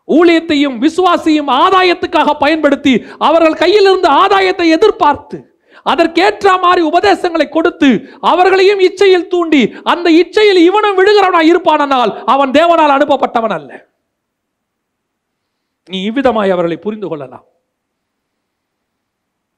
ஊழியத்தையும் 0.09 0.89
விசுவாசியும் 0.89 1.49
ஆதாயத்துக்காக 1.49 2.35
பயன்படுத்தி 2.39 3.05
அவர்கள் 3.17 3.53
கையில் 3.53 3.81
இருந்து 3.81 4.09
ஆதாயத்தை 4.09 4.69
எதிர்பார்த்து 4.69 5.59
அதற்கேற்ற 5.83 6.57
மாதிரி 6.57 6.81
உபதேசங்களை 6.81 7.49
கொடுத்து 7.49 8.09
அவர்களையும் 8.21 8.79
இச்சையில் 8.79 9.27
தூண்டி 9.27 9.75
அந்த 9.83 10.09
இச்சையில் 10.09 10.55
இவனும் 10.55 10.97
விழுகிறவனா 10.97 11.55
இருப்பானால் 11.55 12.23
அவன் 12.25 12.51
தேவனால் 12.51 12.95
அனுப்பப்பட்டவன் 12.97 13.53
அல்ல. 13.53 13.87
நீ 15.85 16.09
இவ்விதமாய் 16.09 16.51
அவர்களை 16.51 16.77
புரிந்து 16.77 17.07
கொள்ளலாம். 17.07 17.43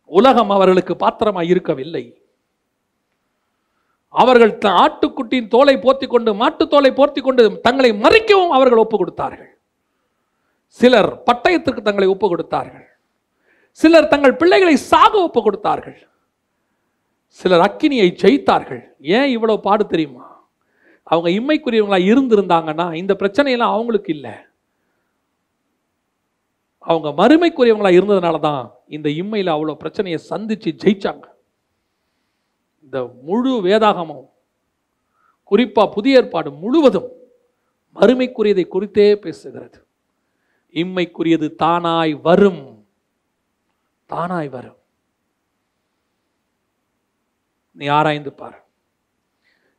உலகம் 0.05 0.49
அவர்களுக்கு 0.49 0.95
பாத்திரமாய் 0.95 1.47
இருக்கவில்லை. 1.47 2.21
அவர்கள் 4.09 4.57
த- 4.57 4.69
ஆட்டுக்குட்டியின் 4.69 5.47
தோலை 5.47 5.77
போர்த்திக் 5.77 6.07
கொண்டு 6.07 6.33
மாட்டுத் 6.33 6.69
தோலை 6.69 6.91
போர்த்திக் 6.91 7.21
கொண்டு 7.21 7.59
தங்களை 7.61 7.91
மறிக்கவும் 7.91 8.47
அவர்கள் 8.47 8.77
ஒப்பு 8.77 8.97
கொடுத்தார்கள். 8.97 9.50
சிலர் 10.79 11.11
பட்டயத்திற்கு 11.27 11.81
தங்களை 11.87 12.07
ஒப்பு 12.13 12.27
கொடுத்தார்கள் 12.29 12.87
சிலர் 13.71 14.11
தங்கள் 14.13 14.39
பிள்ளைகளை 14.39 14.75
சாக 14.91 15.13
ஒப்பு 15.27 15.41
கொடுத்தார்கள் 15.41 15.99
சிலர் 17.39 17.63
அக்கினியை 17.65 18.07
ஜெயித்தார்கள். 18.21 18.81
ஏன் 19.17 19.29
இவ்வளவு 19.33 19.59
பாடு 19.65 19.83
தெரியுமா? 19.87 20.25
அவங்க 21.03 21.29
இம்மைக்குரியவங்களா 21.39 21.99
இருந்திருந்தாங்கன்னா 22.11 22.87
இந்த 23.01 23.13
பிரச்சனையெல்லாம் 23.21 23.75
அவங்களுக்கு 23.75 24.09
இல்லை. 24.15 24.33
அவங்க 26.79 27.09
மறுமைக்குரியவங்களா 27.21 27.91
இருந்ததுனால 27.97 28.39
தான் 28.39 28.63
இந்த 28.87 29.07
இம்மையில் 29.21 29.53
அவ்வளோ 29.55 29.75
பிரச்சனையை 29.83 30.19
சந்திச்சு 30.31 30.69
ஜெயிச்சாங்க. 30.83 31.25
இந்த 32.85 32.97
முழு 33.27 33.53
வேதாகமும் 33.67 34.25
குறிப்பா 35.51 35.83
புதிய 35.95 36.19
ஏற்பாடு 36.19 36.51
முழுவதும் 36.63 37.09
மறுமைக்குரியதை 37.95 38.65
குறித்தே 38.67 39.07
பேசுகிறது. 39.25 39.79
இம்மைக்குரியது 40.73 41.55
தானாய் 41.63 42.21
வரும். 42.21 42.87
தானாய் 44.09 44.49
வரும். 44.49 44.77
நீ 47.71 47.85
ஆராய்ந்து 47.87 48.33
பார். 48.33 48.65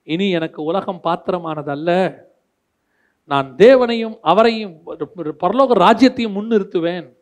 இனி 0.03 0.31
எனக்கு 0.31 0.63
உலகம் 0.63 1.01
பாத்திரமானதல்ல. 1.05 2.19
நான் 3.25 3.57
தேவனையும் 3.57 4.19
அவரையும் 4.23 4.81
பரலோக 5.41 5.75
ராஜ்யத்தையும் 5.87 6.37
முன்னிறுத்துவேன். 6.37 7.15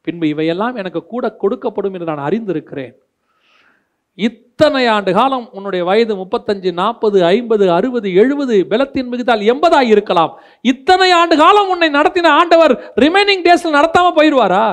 பின்பு 0.00 0.28
இவையெல்லாம் 0.28 0.76
எனக்கு 0.76 1.06
கூட 1.06 1.36
கொடுக்கப்படும் 1.40 1.92
என்று 1.92 2.04
நான் 2.04 2.30
அறிந்திருக்கிறேன். 2.30 3.01
இத்தனை 4.18 4.82
ஆண்டு 4.94 5.10
காலம் 5.18 5.44
உன்னுடைய 5.56 5.82
வயது 5.88 6.14
முப்பத்தஞ்சு 6.20 6.70
நாற்பது 6.80 7.18
ஐம்பது 7.34 7.64
அறுபது 7.76 8.08
எழுபது 8.22 8.56
பலத்தின் 8.72 9.08
மிகுதால் 9.12 9.42
எண்பதாக 9.52 9.92
இருக்கலாம். 9.94 10.32
இத்தனை 10.72 11.08
ஆண்டு 11.20 11.34
காலம் 11.42 11.70
உன்னை 11.74 11.88
நடத்தின 11.98 12.32
ஆண்டவர் 12.40 12.74
ரிமைனிங் 13.04 13.44
டேஸில் 13.46 13.76
நடத்தாம 13.78 14.12
போயிடுவாரா? 14.18 14.66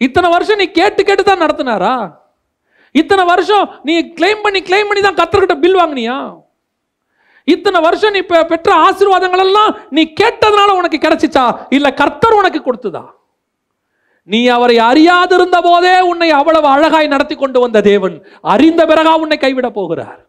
இத்தனை 0.00 0.30
வருஷம் 0.36 0.60
நீ 0.62 0.66
கேட்டு 0.78 1.00
கேட்டு 1.08 1.24
தான் 1.24 1.44
நடத்தினாரா? 1.44 1.94
இத்தனை 2.94 3.22
வருஷம் 3.32 3.64
நீ 3.88 3.94
கிளைம் 4.18 4.44
பண்ணி 4.44 4.60
கிளைம் 4.68 4.88
பண்ணி 4.88 5.02
தான் 5.06 5.20
கத்தர்கிட்ட 5.20 5.56
பில் 5.64 5.78
வாங்கினியா? 5.80 6.18
இத்தனை 7.48 7.80
வருஷம் 7.86 8.14
நீ 8.16 8.20
பெற்ற 8.52 8.70
ஆசீர்வாதங்கள் 8.86 9.44
எல்லாம் 9.46 9.72
நீ 9.96 10.02
கேட்டதுனால 10.20 10.70
உனக்கு 10.80 10.98
கிடைச்சிச்சா? 11.06 11.44
இல்ல 11.78 11.88
கர்த்தர் 12.02 12.40
உனக்கு 12.40 12.60
கொடுத்ததா? 12.62 13.04
நீ 14.28 14.40
அவரை 14.56 14.76
அறியாதிருந்த 14.90 15.58
போதே 15.66 15.96
உன்னை 16.10 16.28
அவ்வளவு 16.38 16.66
அழகாய் 16.74 17.12
நடத்தி 17.14 17.34
கொண்டு 17.34 17.58
வந்த 17.60 17.80
தேவன். 17.90 18.16
அறிந்த 18.54 18.80
பிறகா 18.90 19.12
உன்னை 19.22 19.38
கைவிட 19.38 19.68
போகிறார். 19.70 20.20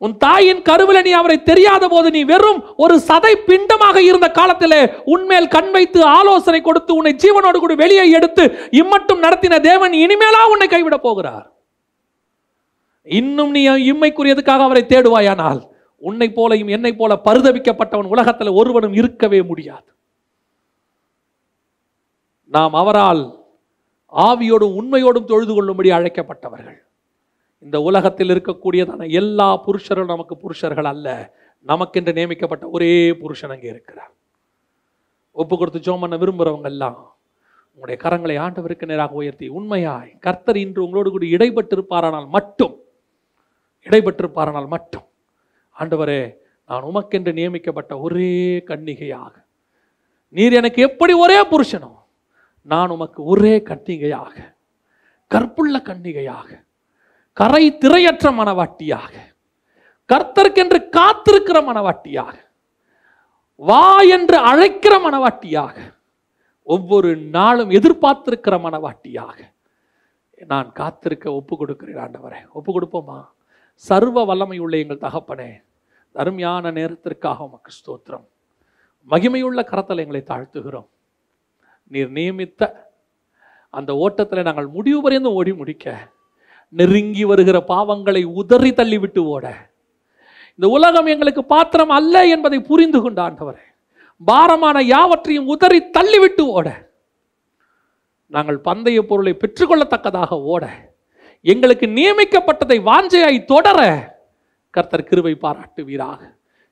உன் 0.00 0.14
தாயின் 0.24 0.60
கருவில 0.68 0.98
நீ 1.06 1.12
அவரை 1.20 1.36
தெரியாத 1.42 1.84
போது 1.92 2.08
நீ 2.16 2.20
வெறும் 2.32 2.60
ஒரு 2.76 2.96
சதை 3.08 3.32
பிண்டமாக 3.46 3.96
இருந்த 4.08 4.26
காலத்திலே 4.36 4.78
உன்மேல் 5.14 5.48
கண் 5.54 5.70
வைத்து 5.76 6.00
ஆலோசனை 6.18 6.60
கொடுத்து 6.60 6.92
உன்னை 6.98 7.12
ஜீவனோடு 7.24 7.58
கூட 7.60 7.74
வெளியே 7.74 8.04
எடுத்து 8.18 8.44
இம்மட்டும் 8.80 9.24
நடத்தின 9.26 9.60
தேவன் 9.60 9.96
இனிமேலா 10.04 10.42
உன்னை 10.52 10.68
கைவிட 10.68 10.98
போகிறார். 11.06 11.46
இன்னும் 13.06 13.50
நீ 13.50 13.64
இம்மைக்குரியதுக்காக 13.92 14.64
அவரை 14.68 14.84
தேடுவாயானால் 14.86 15.60
உன்னை 16.02 16.30
போலையும் 16.38 16.72
என்னை 16.78 16.92
போல 16.96 17.12
பரிதவிக்கப்பட்டவன் 17.28 18.12
உலகத்தில் 18.14 18.56
ஒருவனும் 18.60 18.98
இருக்கவே 19.02 19.42
முடியாது. 19.42 19.88
நாம் 22.52 22.74
அவரால் 22.74 23.22
ஆவியோடும் 24.12 24.76
உண்மையோடும் 24.80 25.28
தொழுது 25.30 25.52
கொள்ளும்படி 25.54 25.90
அழைக்கப்பட்டவர்கள். 25.96 26.78
இந்த 27.64 27.76
உலகத்தில் 27.80 28.32
இருக்கக்கூடியதான 28.34 29.08
எல்லா 29.10 29.48
புருஷரும் 29.66 30.12
நமக்கு 30.12 30.36
புருஷர்கள் 30.36 30.84
அல்ல. 30.84 31.08
நமக்கென்று 31.66 32.12
நியமிக்கப்பட்ட 32.18 32.64
ஒரே 32.70 32.92
புருஷன் 33.12 33.50
அங்கே 33.50 33.68
இருக்கிறார். 33.74 34.12
ஒப்பு 35.32 35.54
கொடுத்து 35.56 35.80
ஜோம் 35.86 36.20
விரும்புகிறவங்க 36.22 36.64
எல்லாம் 36.64 36.98
உங்களுடைய 37.78 37.98
கரங்களை 38.04 38.36
ஆண்டவருக்கு 38.44 38.86
நேராக 38.90 39.14
உயர்த்தி 39.14 39.48
உண்மையாய் 39.48 40.10
கர்த்தர் 40.20 40.56
இன்று 40.56 40.80
உங்களோடு 40.84 41.10
கூட 41.10 41.24
இடைப்பட்டிருப்பாரானால் 41.26 42.26
மட்டும் 42.26 42.74
இடைப்பட்டிருப்பாரானால் 43.86 44.66
மட்டும் 44.66 45.06
ஆண்டவரே 45.76 46.22
நான் 46.70 46.82
உமக்கென்று 46.82 47.32
நியமிக்கப்பட்ட 47.32 47.92
ஒரே 48.00 48.32
கன்னிகையாக 48.70 49.34
நீர் 50.34 50.52
எனக்கு 50.52 50.80
எப்படி 50.82 51.12
ஒரே 51.12 51.38
புருஷனோ 51.42 51.92
நான் 52.62 52.90
உமக்கு 52.90 53.24
ஒரே 53.24 53.62
கன்னிகையாக 53.62 54.34
கற்புள்ள 55.26 55.78
கன்னிகையாக 55.78 56.64
கரை 57.32 57.64
திரையற்ற 57.70 58.30
மனவாட்டியாக 58.32 59.12
கர்த்தருக்கென்று 60.08 60.78
காத்திருக்கிற 60.96 61.58
மனவாட்டியாக 61.64 62.36
வா 63.56 64.00
என்று 64.00 64.36
அழைக்கிற 64.36 64.94
மனவாட்டியாக 64.98 65.76
ஒவ்வொரு 66.62 67.16
நாளும் 67.16 67.70
எதிர்பார்த்திருக்கிற 67.70 68.54
மனவாட்டியாக 68.58 69.38
நான் 70.46 70.72
காத்திருக்க 70.72 71.32
ஒப்பு 71.32 71.56
கொடுக்கிறேன் 71.56 71.96
ஆண்டவரே. 71.96 72.40
ஒப்பு 72.52 72.70
கொடுப்போமா 72.72 73.24
சர்வ 73.72 74.24
வல்லமை 74.24 74.58
உள்ள 74.58 74.76
எங்கள் 74.76 75.04
தகப்பனே 75.06 75.62
அருமையான 76.12 76.70
நேரத்திற்காக 76.70 77.44
உமக்கு 77.44 77.70
ஸ்தோத்திரம். 77.78 78.26
மகிமையுள்ள 79.08 79.64
கரத்தில் 79.64 79.98
எங்களை 79.98 80.22
தாழ்த்துகிறோம். 80.26 80.88
நீர் 81.88 82.10
நியமித்த 82.10 82.62
அந்த 83.70 83.90
ஓட்டத்தில் 84.04 84.46
நாங்கள் 84.48 84.74
முடிவு 84.76 85.00
வரைந்து 85.00 85.32
ஓடி 85.32 85.52
முடிக்க 85.52 85.96
நெருங்கி 86.78 87.24
வருகிற 87.24 87.58
பாவங்களை 87.68 88.22
உதறி 88.40 88.70
தள்ளிவிட்டு 88.70 89.18
ஓட. 89.34 89.46
இந்த 90.54 90.68
உலகம் 90.76 91.08
எங்களுக்கு 91.12 91.42
பாத்திரம் 91.44 91.92
அல்ல 91.98 92.26
என்பதை 92.34 92.58
புரிந்து 92.60 93.00
கொண்ட 93.02 93.18
ஆண்டவரே 93.28 93.64
பாரமான 94.26 94.82
யாவற்றையும் 94.82 95.46
உதறி 95.46 95.78
தள்ளிவிட்டு 95.98 96.44
ஓட. 96.56 96.68
நாங்கள் 98.26 98.58
பந்தய 98.64 99.02
பொருளை 99.02 99.32
பெற்றுக்கொள்ளத்தக்கதாக 99.34 100.40
ஓட. 100.54 100.64
எங்களுக்கு 101.42 101.86
நியமிக்கப்பட்டதை 101.86 102.78
வாஞ்சையாய் 102.90 103.38
தொடர 103.44 103.80
கர்த்தர் 104.70 105.08
கிருவை 105.10 105.34
பாராட்டுவீராக. 105.44 106.20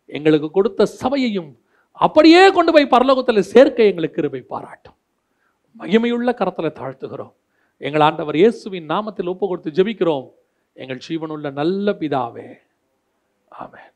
எங்களுக்கு 0.06 0.51
கொடுத்த 0.51 0.86
சபையையும் 0.86 1.51
அப்படியே 1.93 2.43
கொண்டு 2.51 2.72
போய் 2.72 2.93
பரலோகத்தில் 2.97 3.48
சேர்க்க 3.52 3.90
எங்களுக்கு 3.90 4.20
கிருவை 4.22 4.43
பாராட்டும். 4.52 4.95
மகிமையுள்ள 5.78 6.35
கரத்தில் 6.35 6.73
தாழ்த்துகிறோம். 6.73 7.32
எங்கள் 7.78 8.01
ஆண்டவர் 8.01 8.36
இயேசுவின் 8.36 8.89
நாமத்தில் 8.89 9.28
ஒப்பு 9.28 9.48
கொடுத்து 9.48 9.70
ஜெபிக்கிறோம். 9.70 10.31
எங்கள் 10.73 11.01
ஜீவனுள்ள 11.09 11.53
நல்ல 11.53 11.93
பிதாவே. 11.93 12.55
ஆமேன். 13.61 13.93